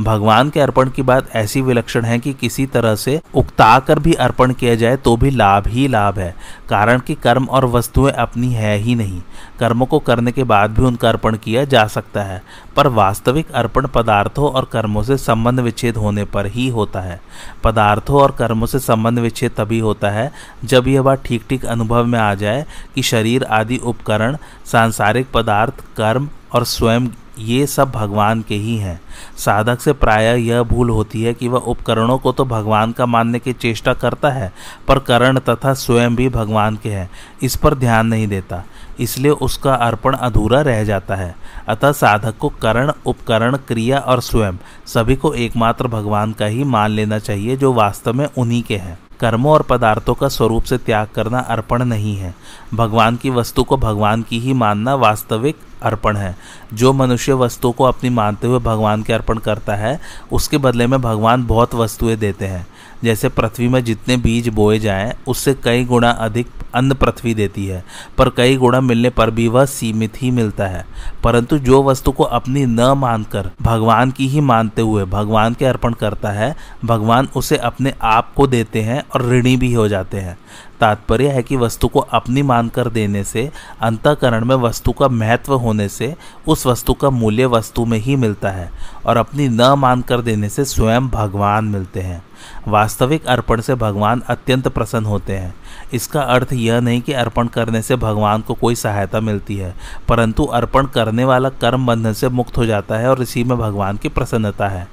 भगवान 0.00 0.50
के 0.50 0.60
अर्पण 0.60 0.88
की 0.88 1.02
बात 1.02 1.34
ऐसी 1.36 1.60
विलक्षण 1.62 2.04
है 2.04 2.18
कि 2.18 2.32
किसी 2.32 2.66
तरह 2.66 2.94
से 2.94 3.20
उकता 3.34 3.78
कर 3.78 3.98
भी 3.98 4.12
अर्पण 4.14 4.52
किया 4.52 4.74
जाए 4.74 4.96
तो 4.96 5.16
भी 5.16 5.30
लाभ 5.30 5.66
ही 5.66 5.86
लाभ 5.88 6.18
है। 6.18 6.34
कारण 6.68 7.00
कि 7.00 7.14
कर्म 7.14 7.44
और 7.44 7.64
वस्तुएँ 7.66 8.12
अपनी 8.12 8.52
है 8.52 8.76
ही 8.76 8.94
नहीं। 8.94 9.20
कर्मों 9.60 9.86
को 9.86 9.98
करने 9.98 10.32
के 10.32 10.44
बाद 10.44 10.70
भी 10.70 10.84
उनका 10.84 11.08
अर्पण 11.08 11.36
किया 11.36 11.64
जा 11.64 11.86
सकता 11.86 12.22
है, 12.22 12.42
पर 12.76 12.86
वास्तविक 12.88 13.50
अर्पण 13.52 13.86
पदार्थों 13.86 14.50
और 14.50 14.68
कर्मों 14.72 15.02
से 15.02 15.16
संबंध 15.16 15.60
विच्छेद 15.60 15.96
होने 15.96 16.24
पर 16.24 16.46
ही 16.46 16.68
होता 16.68 17.00
है। 17.00 17.20
पदार्थों 17.64 18.20
और 18.20 18.36
कर्मों 18.38 18.66
से 18.66 18.78
संबंध 18.78 19.18
विच्छेद 19.18 19.52
तभी 19.56 19.78
होता 19.78 20.10
है 20.10 20.30
जब 20.64 20.88
यह 20.88 21.02
बात 21.02 21.24
ठीक 21.24 21.44
ठीक 21.48 21.64
अनुभव 21.66 22.04
में 22.04 22.18
आ 22.18 22.34
जाए 22.34 22.64
कि 22.94 23.02
शरीर 23.02 23.44
आदि 23.44 23.76
उपकरण, 23.76 24.36
सांसारिक 24.66 25.30
पदार्थ, 25.34 25.84
कर्म 25.96 26.28
और 26.52 26.64
स्वयं 26.66 27.08
ये 27.38 27.66
सब 27.66 27.90
भगवान 27.90 28.42
के 28.42 28.54
ही 28.54 28.76
हैं। 28.76 29.00
साधक 29.36 29.80
से 29.80 29.92
प्रायः 29.92 30.34
यह 30.34 30.62
भूल 30.62 30.90
होती 30.90 31.22
है 31.22 31.34
कि 31.34 31.48
वह 31.48 31.58
उपकरणों 31.58 32.18
को 32.18 32.32
तो 32.32 32.44
भगवान 32.44 32.92
का 32.92 33.06
मानने 33.06 33.38
की 33.38 33.52
चेष्टा 33.52 33.94
करता 33.94 34.30
है, 34.30 34.52
पर 34.88 34.98
करण 34.98 35.38
तथा 35.38 35.74
स्वयं 35.74 36.16
भी 36.16 36.28
भगवान 36.28 36.76
के 36.76 36.90
हैं, 36.90 37.10
इस 37.42 37.56
पर 37.56 37.74
ध्यान 37.74 38.06
नहीं 38.06 38.26
देता। 38.28 38.62
इसलिए 39.00 39.32
उसका 39.32 39.74
अर्पण 39.74 40.14
अधूरा 40.14 40.60
रह 40.60 40.84
जाता 40.84 41.14
है। 41.14 41.34
अतः 41.68 41.92
साधक 41.92 42.38
को 42.38 42.48
करण, 42.48 42.92
उपकरण, 43.06 43.56
क्रिया 43.56 43.98
और 43.98 44.20
स्वयं 44.20 44.56
सभी 44.86 45.16
को 45.16 45.32
एकमात्र 45.34 45.88
भगवान 45.88 46.32
का 46.32 46.46
ही 46.46 46.64
मान 46.64 46.90
लेना 46.90 47.18
चाहिए, 47.18 47.56
जो 47.56 47.72
वास्तव 47.72 48.12
में 48.12 48.26
उन्हीं 48.38 48.62
के 48.62 48.76
हैं। 48.76 48.98
कर्मों 49.20 49.52
और 49.52 49.62
पदार्थों 49.62 50.14
का 50.14 50.28
स्वरूप 50.28 50.62
से 50.62 50.78
त्याग 50.78 51.08
करना 51.14 51.38
अर्पण 51.38 51.84
नहीं 51.84 52.16
है। 52.16 52.34
भगवान 52.74 53.16
की 53.16 53.30
वस्तु 53.30 53.64
को 53.64 53.76
भगवान 53.76 54.22
की 54.22 54.38
ही 54.40 54.52
मानना 54.52 54.94
वास्तविक 54.94 55.56
अर्पण 55.82 56.16
है। 56.16 56.36
जो 56.74 56.92
मनुष्य 56.92 57.32
वस्तुओं 57.32 57.72
को 57.72 57.84
अपनी 57.84 58.10
मानते 58.10 58.46
हुए 58.46 58.58
भगवान 58.58 59.02
के 59.02 59.12
अर्पण 59.12 59.38
करता 59.38 59.74
है, 59.74 60.00
उसके 60.32 60.58
बदले 60.58 60.86
में 60.86 61.02
भगवान 61.02 61.46
बहुत 61.46 61.74
वस्तुएँ 61.74 62.16
देते 62.16 62.46
हैं। 62.46 62.66
जैसे 63.04 63.28
पृथ्वी 63.28 63.68
में 63.68 63.84
जितने 63.84 64.16
बीज 64.16 64.48
बोए 64.48 64.78
जाएँ, 64.78 65.12
उससे 65.26 65.54
कई 65.54 65.84
गुणा 65.84 66.10
अधिक 66.10 66.48
अन्न 66.74 66.94
पृथ्वी 66.94 67.34
देती 67.34 67.66
है, 67.66 67.84
पर 68.18 68.30
कई 68.30 68.56
गुणा 68.56 68.80
मिलने 68.80 69.10
पर 69.10 69.30
भी 69.30 69.48
वह 69.48 69.64
सीमित 69.64 70.22
ही 70.22 70.30
मिलता 70.30 70.66
है। 70.66 70.86
परंतु 71.24 71.58
जो 71.58 71.82
वस्तु 71.82 72.12
को 72.12 72.24
अपनी 72.24 72.66
न 72.66 72.80
मानकर, 72.80 73.50
भगवान 73.62 74.10
की 74.10 74.28
ही 74.28 74.40
मानते 74.40 74.82
हुए 74.82 75.04
भगवान 75.04 75.54
के 75.54 75.64
अर्पण 75.64 75.92
करता 75.92 76.28
है, 76.28 76.56
भगवान 76.84 77.28
उसे 77.36 77.56
अपने 77.56 77.94
आप 78.02 78.34
को 78.34 78.46
देते 78.46 78.80
हैं 78.80 79.04
और 79.14 79.30
ऋणी 79.30 79.56
भी 79.56 79.74
हो 79.74 79.88
जाते 79.88 80.16
हैं। 80.16 80.38
तात्पर्य 80.82 81.28
है 81.28 81.42
कि 81.42 81.56
वस्तु 81.56 81.88
को 81.88 82.00
अपनी 82.00 82.42
मानकर 82.42 82.88
देने 82.88 83.22
से, 83.24 83.50
अंतकरण 83.80 84.44
में 84.44 84.54
वस्तु 84.56 84.92
का 84.92 85.08
महत्व 85.08 85.54
होने 85.54 85.88
से, 85.88 86.14
उस 86.48 86.66
वस्तु 86.66 86.94
का 86.94 87.10
मूल्य 87.10 87.46
वस्तु 87.46 87.84
में 87.84 87.98
ही 87.98 88.16
मिलता 88.16 88.50
है 88.50 88.70
और 89.06 89.16
अपनी 89.16 89.48
न 89.48 89.72
मानकर 89.78 90.20
देने 90.20 90.48
से 90.48 90.64
स्वयं 90.64 91.08
भगवान 91.08 91.64
मिलते 91.64 92.00
हैं। 92.00 92.22
वास्तविक 92.68 93.26
अर्पण 93.26 93.60
से 93.60 93.74
भगवान 93.74 94.22
अत्यंत 94.26 94.68
प्रसन्न 94.68 95.06
होते 95.06 95.32
हैं। 95.32 95.54
इसका 95.92 96.22
अर्थ 96.22 96.52
यह 96.52 96.80
नहीं 96.80 97.00
कि 97.00 97.12
अर्पण 97.12 97.46
करने 97.46 97.82
से 97.82 97.96
भगवान 97.96 98.40
को 98.40 98.54
कोई 98.54 98.74
सहायता 98.74 99.20
मिलती 99.20 99.56
है, 99.56 99.74
परंतु 100.08 100.44
अर्पण 100.44 100.86
करने 100.86 101.24
वाला 101.24 101.48
कर्म 101.60 101.86
बंधन 101.86 102.12
से 102.12 102.28
मुक्त 102.28 102.58
हो 102.58 102.64
जाता 102.66 102.98
है 102.98 103.10
और 103.10 103.22
इसी 103.22 103.44
में 103.44 103.56
भगवान 103.58 103.96
की 103.96 104.08
प्रसन्नता 104.08 104.68
है। 104.68 104.86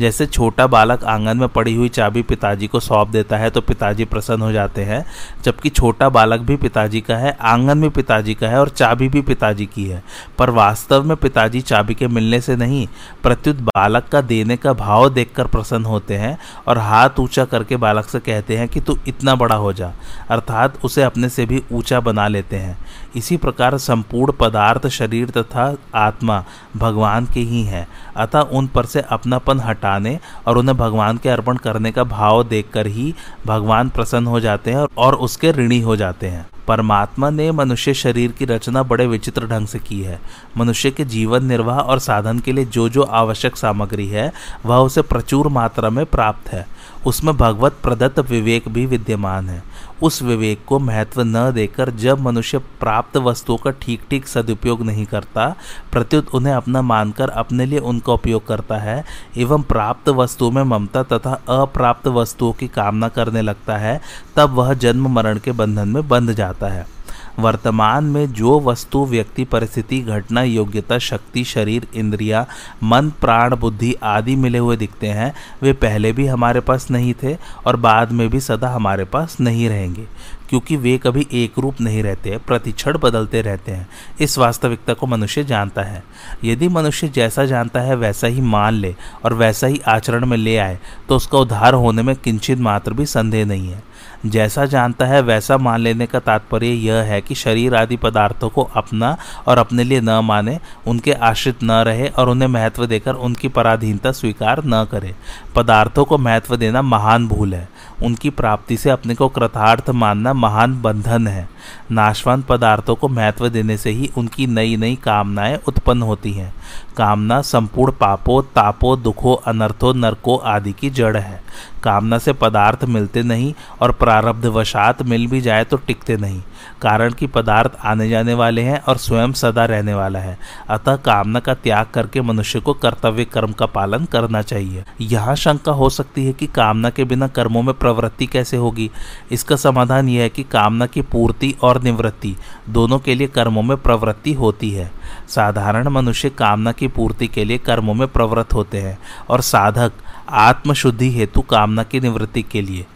जैसे 0.00 0.26
छोटा 0.26 0.66
बालक 0.66 1.04
आँगन 1.04 1.36
में 1.36 1.48
पड़ी 1.48 1.74
हुई 1.74 1.88
चाबी 1.88 2.22
पिताजी 2.22 2.66
को 2.66 2.80
सौंप 2.80 3.08
देता 3.08 3.36
है 3.36 3.50
तो 3.50 3.60
पिताजी 3.60 4.04
प्रसन्न 4.04 4.42
हो 4.42 4.50
जाते 4.52 4.84
हैं, 4.84 5.04
जबकि 5.44 5.68
छोटा 5.68 6.08
बालक 6.08 6.40
भी 6.40 6.56
पिताजी 6.56 7.00
का 7.00 7.16
है, 7.16 7.36
आँगन 7.42 7.80
भी 7.80 7.88
पिताजी 7.90 8.34
का 8.34 8.48
है 8.48 8.60
और 8.60 8.68
चाबी 8.68 9.08
भी 9.08 9.20
पिताजी 9.22 9.66
की 9.66 9.84
है। 9.84 10.02
पर 10.38 10.50
वास्तव 10.50 11.04
में 11.04 11.16
पिताजी 11.16 11.60
चाबी 11.60 11.94
के 11.94 12.08
मिलने 12.08 12.40
से 12.40 12.56
नहीं, 12.56 12.86
प्रत्युत 13.22 13.56
बालक 13.58 14.08
का 14.08 14.20
देने 14.22 14.56
का 14.56 14.72
भाव 14.74 15.08
देखकर 15.08 15.46
प्रसन्न 15.46 15.84
होते 15.84 16.16
हैं 16.16 16.36
और 16.68 16.78
हाथ 16.78 17.20
ऊँचा 17.20 17.44
करके 17.44 17.76
बालक 17.76 18.08
से 18.08 18.20
कहते 18.20 18.56
हैं 18.56 18.68
कि 18.68 18.80
तू 18.80 18.98
इतना 19.08 19.34
बड़ा 19.34 19.54
हो 19.56 19.72
जा, 19.72 19.92
अर्थात 20.30 20.84
उसे 20.84 21.02
अपने 21.02 21.28
से 21.28 21.46
भी 21.46 21.62
ऊँचा 21.72 22.00
बना 22.00 22.28
लेते 22.28 22.56
हैं। 22.56 22.78
इसी 23.16 23.36
प्रकार 23.36 23.76
संपूर्ण 23.78 24.32
पदार्थ 24.32 24.86
शरीर 24.88 25.30
तथा 25.30 25.74
आत्मा 25.94 26.44
भगवान 26.76 27.26
के 27.26 27.40
ही 27.40 27.62
हैं, 27.64 27.86
अतः 28.16 28.40
उन 28.40 28.66
पर 28.66 28.86
से 28.86 29.00
अपनापन 29.00 29.55
हटाने 29.60 30.20
और 30.46 30.58
उन्हें 30.58 30.78
भगवान 30.78 31.16
के 31.16 31.28
अर्पण 31.28 31.56
करने 31.56 31.92
का 31.92 32.04
भाव 32.04 32.44
देखकर 32.44 32.86
ही 32.86 33.14
भगवान 33.46 33.88
प्रसन्न 33.88 34.26
हो 34.26 34.40
जाते 34.40 34.70
हैं 34.70 34.86
और 34.98 35.14
उसके 35.14 35.52
ऋणी 35.52 35.80
हो 35.80 35.96
जाते 35.96 36.26
हैं। 36.26 36.46
परमात्मा 36.68 37.30
ने 37.30 37.52
मनुष्य 37.52 37.94
शरीर 37.94 38.32
की 38.32 38.44
रचना 38.44 38.82
बड़े 38.82 39.06
विचित्र 39.06 39.46
ढंग 39.46 39.66
से 39.66 39.78
की 39.78 40.02
है। 40.02 40.20
मनुष्य 40.56 40.90
के 40.90 41.04
जीवन 41.04 41.44
निर्वाह 41.44 41.78
और 41.78 41.98
साधन 41.98 42.38
के 42.38 42.52
लिए 42.52 42.64
जो 42.64 42.88
जो 42.88 43.02
आवश्यक 43.02 43.56
सामग्री 43.56 44.08
है, 44.08 44.32
वह 44.66 44.76
उसे 44.76 45.02
प्रचुर 45.02 45.48
मात्रा 45.48 45.90
में 45.90 46.06
प्राप्त 46.06 46.48
है। 46.48 46.66
उसमें 47.06 47.36
भगवत 47.36 47.76
प्रदत्त 47.82 48.18
विवेक 48.18 48.68
भी 48.68 48.86
विद्यमान 48.86 49.48
है। 49.48 49.62
उस 50.02 50.22
विवेक 50.22 50.64
को 50.66 50.78
महत्व 50.78 51.22
न 51.22 51.52
देकर 51.52 51.90
जब 51.90 52.20
मनुष्य 52.20 52.58
प्राप्त 52.58 53.16
वस्तुओं 53.16 53.56
का 53.56 53.70
ठीक 53.70 54.00
ठीक 54.10 54.26
सदुपयोग 54.26 54.82
नहीं 54.82 55.06
करता, 55.06 55.56
प्रत्युत 55.92 56.34
उन्हें 56.34 56.54
अपना 56.54 56.82
मानकर 56.82 57.28
अपने 57.28 57.66
लिए 57.66 57.78
उनका 57.78 58.12
उपयोग 58.12 58.46
करता 58.46 58.76
है, 58.76 59.04
एवं 59.36 59.62
प्राप्त 59.62 60.08
वस्तुओं 60.08 60.50
में 60.50 60.62
ममता 60.62 61.02
तथा 61.02 61.32
अप्राप्त 61.48 62.08
वस्तुओं 62.08 62.52
की 62.52 62.68
कामना 62.68 63.08
करने 63.08 63.42
लगता 63.42 63.76
है, 63.76 64.00
तब 64.36 64.50
वह 64.50 64.74
जन्म 64.74 65.08
मरण 65.08 65.38
के 65.38 65.52
बंधन 65.52 65.88
में 65.88 66.08
बंध 66.08 66.32
जाता 66.32 66.68
है। 66.68 66.95
वर्तमान 67.38 68.04
में 68.04 68.32
जो 68.32 68.60
वस्तु, 68.60 69.06
व्यक्ति, 69.06 69.44
परिस्थिति, 69.44 70.00
घटना, 70.00 70.42
योग्यता, 70.42 70.98
शक्ति, 70.98 71.44
शरीर, 71.44 71.86
इंद्रिया, 71.94 72.46
मन, 72.82 73.10
प्राण, 73.10 73.56
बुद्धि 73.56 73.94
आदि 74.02 74.36
मिले 74.36 74.58
हुए 74.58 74.76
दिखते 74.76 75.06
हैं, 75.06 75.34
वे 75.62 75.72
पहले 75.72 76.12
भी 76.12 76.26
हमारे 76.26 76.60
पास 76.60 76.90
नहीं 76.90 77.14
थे 77.22 77.36
और 77.66 77.76
बाद 77.76 78.12
में 78.12 78.28
भी 78.28 78.40
सदा 78.40 78.68
हमारे 78.68 79.04
पास 79.04 79.36
नहीं 79.40 79.68
रहेंगे। 79.68 80.06
क्योंकि 80.48 80.76
वे 80.76 80.98
कभी 80.98 81.26
एक 81.32 81.52
रूप 81.58 81.80
नहीं 81.80 82.02
रहते, 82.02 82.38
प्रतिक्षण 82.46 82.98
बदलते 82.98 83.42
रहते 83.42 83.72
हैं। 83.72 83.88
इस 84.20 84.38
वास्तविकता 84.38 84.94
को 84.94 85.06
मनुष्य 85.06 85.44
जानता 85.44 85.82
है। 85.82 86.04
यदि 86.44 86.68
मनुष्य 86.68 87.08
जैसा 87.08 87.44
जानता 87.44 87.80
है, 87.80 87.96
वैसा 87.96 88.26
ही 88.26 88.40
मान 88.40 88.74
ले 88.74 88.94
और 89.24 89.34
वैसा 89.34 89.66
ही 89.66 89.80
आचरण 89.88 90.26
में 90.26 90.36
ले 90.36 90.56
आए 90.56 90.78
तो 91.08 91.16
उसका 91.16 91.38
उद्धार 91.38 91.74
होने 91.74 92.02
में 92.02 92.16
किंचित 92.16 92.58
मात्र 92.58 92.92
भी 92.92 93.06
संदेह 93.06 93.46
नहीं 93.46 93.68
है। 93.68 93.82
जैसा 94.30 94.64
जानता 94.66 95.06
है, 95.06 95.20
वैसा 95.22 95.56
मान 95.58 95.80
लेने 95.80 96.06
का 96.06 96.18
तात्पर्य 96.18 96.66
यह 96.66 96.94
है 96.94 97.20
कि 97.20 97.34
शरीर 97.34 97.74
आदि 97.74 97.96
पदार्थों 97.96 98.48
को 98.48 98.62
अपना 98.62 99.16
और 99.46 99.58
अपने 99.58 99.84
लिए 99.84 100.00
न 100.00 100.10
माने, 100.10 100.58
उनके 100.86 101.12
आश्रित 101.12 101.62
न 101.62 101.70
रहे 101.70 102.08
और 102.08 102.28
उन्हें 102.28 102.48
महत्व 102.48 102.86
देकर 102.86 103.14
उनकी 103.14 103.48
पराधीनता 103.48 104.12
स्वीकार 104.12 104.62
न 104.64 104.84
करे। 104.84 105.14
पदार्थों 105.56 106.04
को 106.04 106.18
महत्व 106.18 106.56
देना 106.56 106.82
महान 106.82 107.28
भूल 107.28 107.54
है। 107.54 107.68
उनकी 108.02 108.30
प्राप्ति 108.30 108.76
से 108.76 108.90
अपने 108.90 109.14
को 109.14 109.28
कृतार्थ 109.28 109.90
मानना 109.90 110.32
महान 110.32 110.82
बंधन 110.82 111.28
है। 111.28 111.48
नाशवान 111.90 112.42
पदार्थों 112.42 112.94
को 112.94 113.08
महत्व 113.08 113.48
देने 113.48 113.76
से 113.76 113.90
ही 113.90 114.10
उनकी 114.18 114.46
नई 114.46 114.76
नई 114.76 114.96
कामनाएँ 114.96 115.58
उत्पन्न 115.68 116.02
होती 116.02 116.32
हैं। 116.32 116.54
कामना 116.96 117.42
संपूर्ण 117.42 117.92
पापों, 117.92 118.42
तापों, 118.42 119.02
दुखों, 119.02 119.36
अनर्थों, 119.46 119.94
नरकों 119.94 120.38
आदि 120.44 120.72
की 120.72 120.90
जड़ 120.90 121.16
है। 121.16 121.42
कामना 121.82 122.18
से 122.18 122.32
पदार्थ 122.32 122.84
मिलते 122.84 123.22
नहीं 123.22 123.54
और 123.80 123.92
प्रारब्धवशात 123.92 125.02
मिल 125.02 125.26
भी 125.26 125.40
जाए 125.40 125.64
तो 125.64 125.76
टिकते 125.76 126.16
नहीं। 126.16 126.42
कारण 126.82 127.12
कि 127.12 127.26
पदार्थ 127.26 127.72
आने 127.84 128.08
जाने 128.08 128.34
वाले 128.34 128.62
हैं 128.62 128.80
और 128.80 128.96
स्वयं 128.96 129.32
सदा 129.32 129.64
रहने 129.64 129.94
वाला 129.94 130.18
है। 130.18 130.38
अतः 130.68 130.96
कामना 130.96 131.40
का 131.40 131.54
त्याग 131.54 131.86
करके 131.86 132.20
मनुष्य 132.20 132.60
को 132.60 132.74
कर्तव्य 132.74 133.24
कर्म 133.24 133.52
का 133.52 133.66
पालन 133.66 134.04
करना 134.04 134.42
चाहिए। 134.42 134.84
यहाँ 135.00 135.36
शंका 135.36 135.72
हो 135.72 135.90
सकती 135.90 136.26
है 136.26 136.32
कि 136.32 136.46
कामना 136.46 136.90
के 136.90 137.04
बिना 137.04 137.28
कर्मों 137.28 137.62
में 137.62 137.74
प्रवृत्ति 137.74 138.26
कैसे 138.26 138.56
होगी? 138.56 138.90
इसका 139.32 139.56
समाधान 139.56 140.08
यह 140.08 140.22
है 140.22 140.28
कि 140.28 140.42
कामना 140.42 140.86
की 140.86 141.02
पूर्ति 141.02 141.54
और 141.62 141.82
निवृत्ति 141.82 142.36
दोनों 142.68 142.98
के 142.98 143.14
लिए 143.14 143.26
कर्मों 143.26 143.62
में 143.62 143.76
प्रवृत्ति 143.76 144.32
होती 144.32 144.70
है। 144.70 144.90
साधारण 145.28 145.88
मनुष्य 145.88 146.30
कामना 146.30 146.72
की 146.72 146.88
पूर्ति 146.88 147.26
के 147.26 147.44
लिए 147.44 147.58
कर्मों 147.58 147.94
में 147.94 148.08
प्रवृत्त 148.08 148.54
होते 148.54 148.78
हैं 148.78 148.98
और 149.30 149.40
साधक 149.40 149.92
आत्मशुद्धि 150.28 151.10
हेतु 151.10 151.40
कामना 151.40 151.82
की 151.82 152.00
निवृत्ति 152.00 152.42
के 152.42 152.62
लिए। 152.62 152.86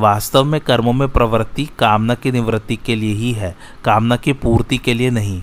वास्तव 0.00 0.44
में 0.44 0.60
कर्मों 0.60 0.92
में 0.92 1.08
प्रवृत्ति 1.08 1.68
कामना 1.78 2.14
की 2.14 2.32
निवृत्ति 2.32 2.76
के 2.76 2.94
लिए 2.94 3.14
ही 3.14 3.32
है, 3.32 3.56
कामना 3.84 4.16
की 4.16 4.32
पूर्ति 4.32 4.78
के 4.78 4.94
लिए 4.94 5.10
नहीं। 5.10 5.42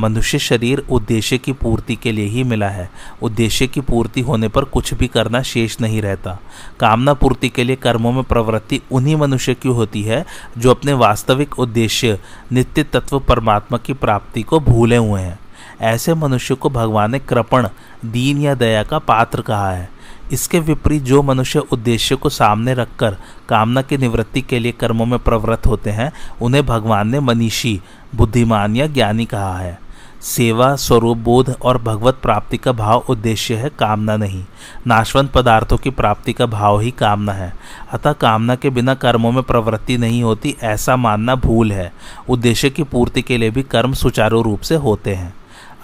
मनुष्य 0.00 0.38
शरीर 0.38 0.78
उद्देश्य 0.78 1.38
की 1.38 1.52
पूर्ति 1.52 1.96
के 1.96 2.12
लिए 2.12 2.24
ही 2.24 2.44
मिला 2.44 2.68
है। 2.68 2.90
उद्देश्य 3.22 3.66
की 3.66 3.80
पूर्ति 3.80 4.20
होने 4.20 4.48
पर 4.48 4.64
कुछ 4.64 4.94
भी 4.94 5.06
करना 5.06 5.42
शेष 5.42 5.80
नहीं 5.80 6.02
रहता। 6.02 6.38
कामना 6.80 7.14
पूर्ति 7.14 7.48
के 7.48 7.64
लिए 7.64 7.76
कर्मों 7.76 8.12
में 8.12 8.22
प्रवृत्ति 8.24 8.80
उन्हीं 8.92 9.16
मनुष्य 9.16 9.54
की 9.54 9.68
होती 9.68 10.02
है, 10.02 10.24
जो 10.58 10.70
अपने 10.70 10.92
वास्तविक 10.92 11.58
उद्देश्य, 11.58 12.18
नित्य 12.52 12.82
तत्व 12.82 13.20
परमात्मा 13.20 13.78
की 13.78 13.92
प्राप्ति 13.92 14.42
को 14.42 14.60
भूले 14.60 14.96
हुए 14.96 15.20
हैं। 15.20 15.38
ऐसे 15.80 16.14
मनुष्य 16.14 16.54
को 16.54 16.70
भगवान 16.70 17.12
ने 17.12 17.18
कृपण, 17.18 17.68
दीन 18.04 18.40
या 18.40 18.54
दया 18.54 18.82
का 18.82 18.98
पात्र 18.98 19.40
कहा 19.40 19.70
है। 19.70 19.99
इसके 20.30 20.60
विपरीत 20.60 21.02
जो 21.02 21.22
मनुष्य 21.22 21.58
उद्देश्य 21.58 22.16
को 22.16 22.28
सामने 22.28 22.74
रखकर 22.74 23.16
कामना 23.48 23.82
की 23.82 23.96
निवृत्ति 23.96 24.40
के 24.40 24.58
लिए 24.58 24.72
कर्मों 24.72 25.06
में 25.06 25.18
प्रवृत्त 25.18 25.66
होते 25.66 25.90
हैं, 25.90 26.12
उन्हें 26.42 26.66
भगवान 26.66 27.08
ने 27.08 27.20
मनीषी, 27.20 27.80
बुद्धिमान 28.14 28.76
या 28.76 28.86
ज्ञानी 28.86 29.24
कहा 29.24 29.58
है। 29.58 29.90
सेवा, 30.22 30.76
स्वरूप, 30.76 31.18
बोध 31.18 31.56
और 31.62 31.82
भगवत 31.82 32.18
प्राप्ति 32.22 32.56
का 32.56 32.72
भाव 32.72 33.04
उद्देश्य 33.08 33.54
है 33.54 33.68
कामना 33.68 34.16
नहीं। 34.16 34.44
नाशवंत 34.86 35.32
पदार्थों 35.32 35.76
की 35.76 35.90
प्राप्ति 35.90 36.32
का 36.32 36.46
भाव 36.46 36.80
ही 36.80 36.90
कामना 36.90 37.32
है। 37.32 37.54
अतः 37.92 38.12
कामना 38.12 38.54
के 38.54 38.70
बिना 38.70 38.94
कर्मों 38.94 39.32
में 39.32 39.42
प्रवृत्ति 39.42 39.98
नहीं 39.98 40.22
होती, 40.22 40.56
ऐसा 40.62 40.96
मानना 40.96 41.34
भूल 41.34 41.72
है। 41.72 41.92
उद्देश्य 42.28 42.70
की 42.70 42.82
पूर्ति 42.82 43.22
के 43.22 43.38
लिए 43.38 43.50
भी 43.50 43.62
कर्म 43.62 43.92
सुचारू 43.92 44.42
रूप 44.42 44.60
से 44.60 44.74
होते 44.74 45.14
हैं। 45.14 45.34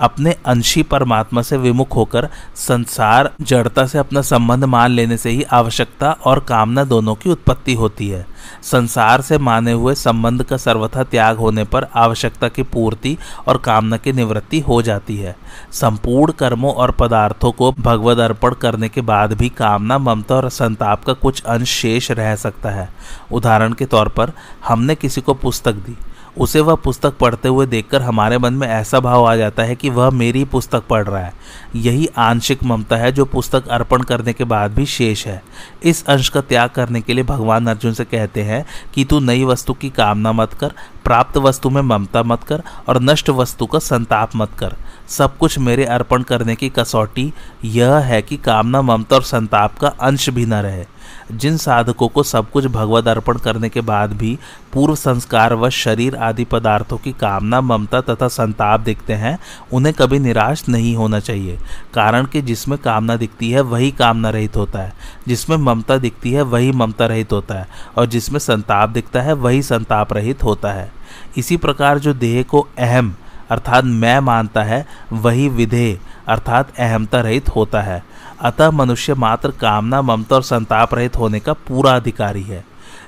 अपने 0.00 0.36
अंशी 0.46 0.82
परमात्मा 0.82 1.42
से 1.42 1.56
विमुख 1.56 1.96
होकर 1.96 2.28
संसार 2.56 3.30
जड़ता 3.40 3.86
से 3.86 3.98
अपना 3.98 4.22
संबंध 4.22 4.64
मान 4.64 4.90
लेने 4.90 5.16
से 5.16 5.30
ही 5.30 5.42
आवश्यकता 5.42 6.12
और 6.12 6.40
कामना 6.40 6.84
दोनों 6.84 7.14
की 7.14 7.30
उत्पत्ति 7.30 7.74
होती 7.74 8.08
है। 8.08 8.26
संसार 8.62 9.20
से 9.20 9.38
माने 9.38 9.72
हुए 9.72 9.94
संबंध 9.94 10.42
का 10.42 10.56
सर्वथा 10.56 11.02
त्याग 11.02 11.36
होने 11.36 11.64
पर 11.64 11.86
आवश्यकता 11.94 12.48
की 12.48 12.62
पूर्ति 12.62 13.16
और 13.46 13.56
कामना 13.56 13.96
की 13.96 14.12
निवृत्ति 14.12 14.60
हो 14.60 14.82
जाती 14.82 15.16
है। 15.16 15.36
संपूर्ण 15.72 16.32
कर्मों 16.32 16.74
और 16.74 16.90
पदार्थों 16.90 17.52
को 17.52 17.72
भगवद 17.72 18.18
अर्पण 18.18 18.54
करने 18.54 18.88
के 18.88 19.00
बाद 19.00 19.32
भी 19.32 19.48
कामना, 19.48 19.98
ममता 19.98 20.34
और 20.34 20.48
संताप 20.48 21.04
का 21.04 21.12
कुछ 21.12 21.42
अंश 21.42 21.70
शेष 21.70 22.10
रह 22.10 22.36
सकता 22.36 22.70
है। 22.70 22.88
उदाहरण 23.32 23.72
के 23.72 23.84
तौर 23.84 24.08
पर, 24.08 24.32
हमने 24.68 24.94
किसी 24.94 25.20
को 25.20 25.34
पुस्तक 25.34 25.72
दी। 25.72 25.96
उसे 26.38 26.60
वह 26.60 26.74
पुस्तक 26.74 27.16
पढ़ते 27.16 27.48
हुए 27.48 27.66
देखकर 27.66 28.02
हमारे 28.02 28.38
मन 28.38 28.54
में 28.54 28.68
ऐसा 28.68 29.00
भाव 29.00 29.24
आ 29.24 29.36
जाता 29.36 29.62
है 29.62 29.76
कि 29.76 29.90
वह 29.90 30.10
मेरी 30.10 30.44
पुस्तक 30.44 30.86
पढ़ 30.86 31.06
रहा 31.06 31.22
है। 31.22 31.32
यही 31.76 32.08
आंशिक 32.18 32.64
ममता 32.64 32.96
है 32.96 33.12
जो 33.12 33.24
पुस्तक 33.24 33.68
अर्पण 33.68 34.02
करने 34.02 34.32
के 34.32 34.44
बाद 34.44 34.74
भी 34.74 34.86
शेष 34.86 35.26
है। 35.26 35.42
इस 35.84 36.04
अंश 36.06 36.28
का 36.28 36.40
त्याग 36.40 36.70
करने 36.70 37.00
के 37.00 37.14
लिए 37.14 37.24
भगवान 37.24 37.66
अर्जुन 37.66 37.92
से 37.92 38.04
कहते 38.04 38.42
हैं 38.42 38.66
कि 38.94 39.04
तू 39.04 39.20
नई 39.20 39.44
वस्तु 39.44 39.74
की 39.74 39.90
कामना 39.90 40.32
मत 40.32 40.52
कर, 40.52 40.72
प्राप्त 41.04 41.36
वस्तु 41.36 41.70
में 41.70 41.82
ममता 41.82 42.22
मत 42.22 42.44
कर 42.44 42.62
और 42.88 43.00
नष्ट 43.02 43.30
वस्तु 43.30 43.66
का 43.66 43.78
संताप 43.78 44.36
मत 44.36 44.50
कर। 44.58 44.76
सब 45.08 45.36
कुछ 45.36 45.58
मेरे 45.58 45.84
अर्पण 45.84 46.22
करने 46.22 46.54
की 46.54 46.68
कसौटी 46.68 47.32
यह 47.64 47.94
है 47.94 48.22
कि 48.22 48.36
कामना, 48.36 48.82
ममता 48.82 49.16
और 49.16 49.22
संताप 49.22 49.78
का 49.78 49.88
अंश 49.88 50.28
भी 50.30 50.46
न 50.46 50.54
रहे। 50.54 50.84
जिन 51.32 51.56
साधकों 51.56 52.08
को 52.08 52.22
सब 52.22 52.50
कुछ 52.50 52.66
भगवत 52.66 53.08
अर्पण 53.08 53.38
करने 53.38 53.68
के 53.68 53.80
बाद 53.80 54.12
भी 54.12 54.38
पूर्व 54.72 54.94
संस्कार 54.94 55.54
व 55.54 55.70
शरीर 55.70 56.16
आदि 56.16 56.44
पदार्थों 56.44 56.96
की 56.96 57.12
कामना, 57.12 57.60
ममता 57.60 58.00
तथा 58.00 58.28
संताप 58.28 58.80
दिखते 58.80 59.12
हैं, 59.12 59.38
उन्हें 59.72 59.94
कभी 59.94 60.18
निराश 60.18 60.68
नहीं 60.68 60.96
होना 60.96 61.20
चाहिए। 61.20 61.58
कारण 61.94 62.24
कि 62.24 62.42
जिसमें 62.42 62.78
कामना 62.78 63.16
दिखती 63.16 63.50
है, 63.50 63.60
वही 63.60 63.90
कामना 63.90 64.30
रहित 64.30 64.56
होता 64.56 64.78
है। 64.78 64.92
जिसमें 65.28 65.56
ममता 65.56 65.96
दिखती 65.96 66.32
है, 66.32 66.42
वही 66.42 66.72
ममता 66.72 67.06
रहित 67.06 67.32
होता 67.32 67.54
है। 67.54 67.68
और 67.96 68.06
जिसमें 68.06 68.38
संताप 68.38 68.88
दिखता 68.88 69.22
है, 69.22 69.32
वही 69.32 69.62
संताप 69.62 70.12
रहित 70.12 70.44
होता 70.44 70.72
है। 70.72 70.92
इसी 71.36 71.56
प्रकार 71.56 71.98
जो 71.98 72.14
देह 72.14 72.42
को 72.42 72.68
अहम, 72.78 73.16
अर्थात 73.50 73.84
मैं 73.84 74.20
मानता 74.20 74.62
है, 74.62 74.86
वही 75.12 75.48
विधेय, 75.48 76.00
अर्थात 76.28 76.72
अहमता 76.78 77.20
रहित 77.20 77.48
होता 77.48 77.80
है। 77.80 78.04
अतः 78.40 78.70
मनुष्य 78.70 79.14
मात्र 79.14 79.50
कामना 79.50 80.02
ममता 80.02 80.36
और 80.36 80.42
संताप 80.42 80.94
रहित 80.94 81.16
होने 81.16 81.40
का 81.40 81.52
पूरा 81.52 81.96
अधिकारी 81.96 82.42
है। 82.42 82.64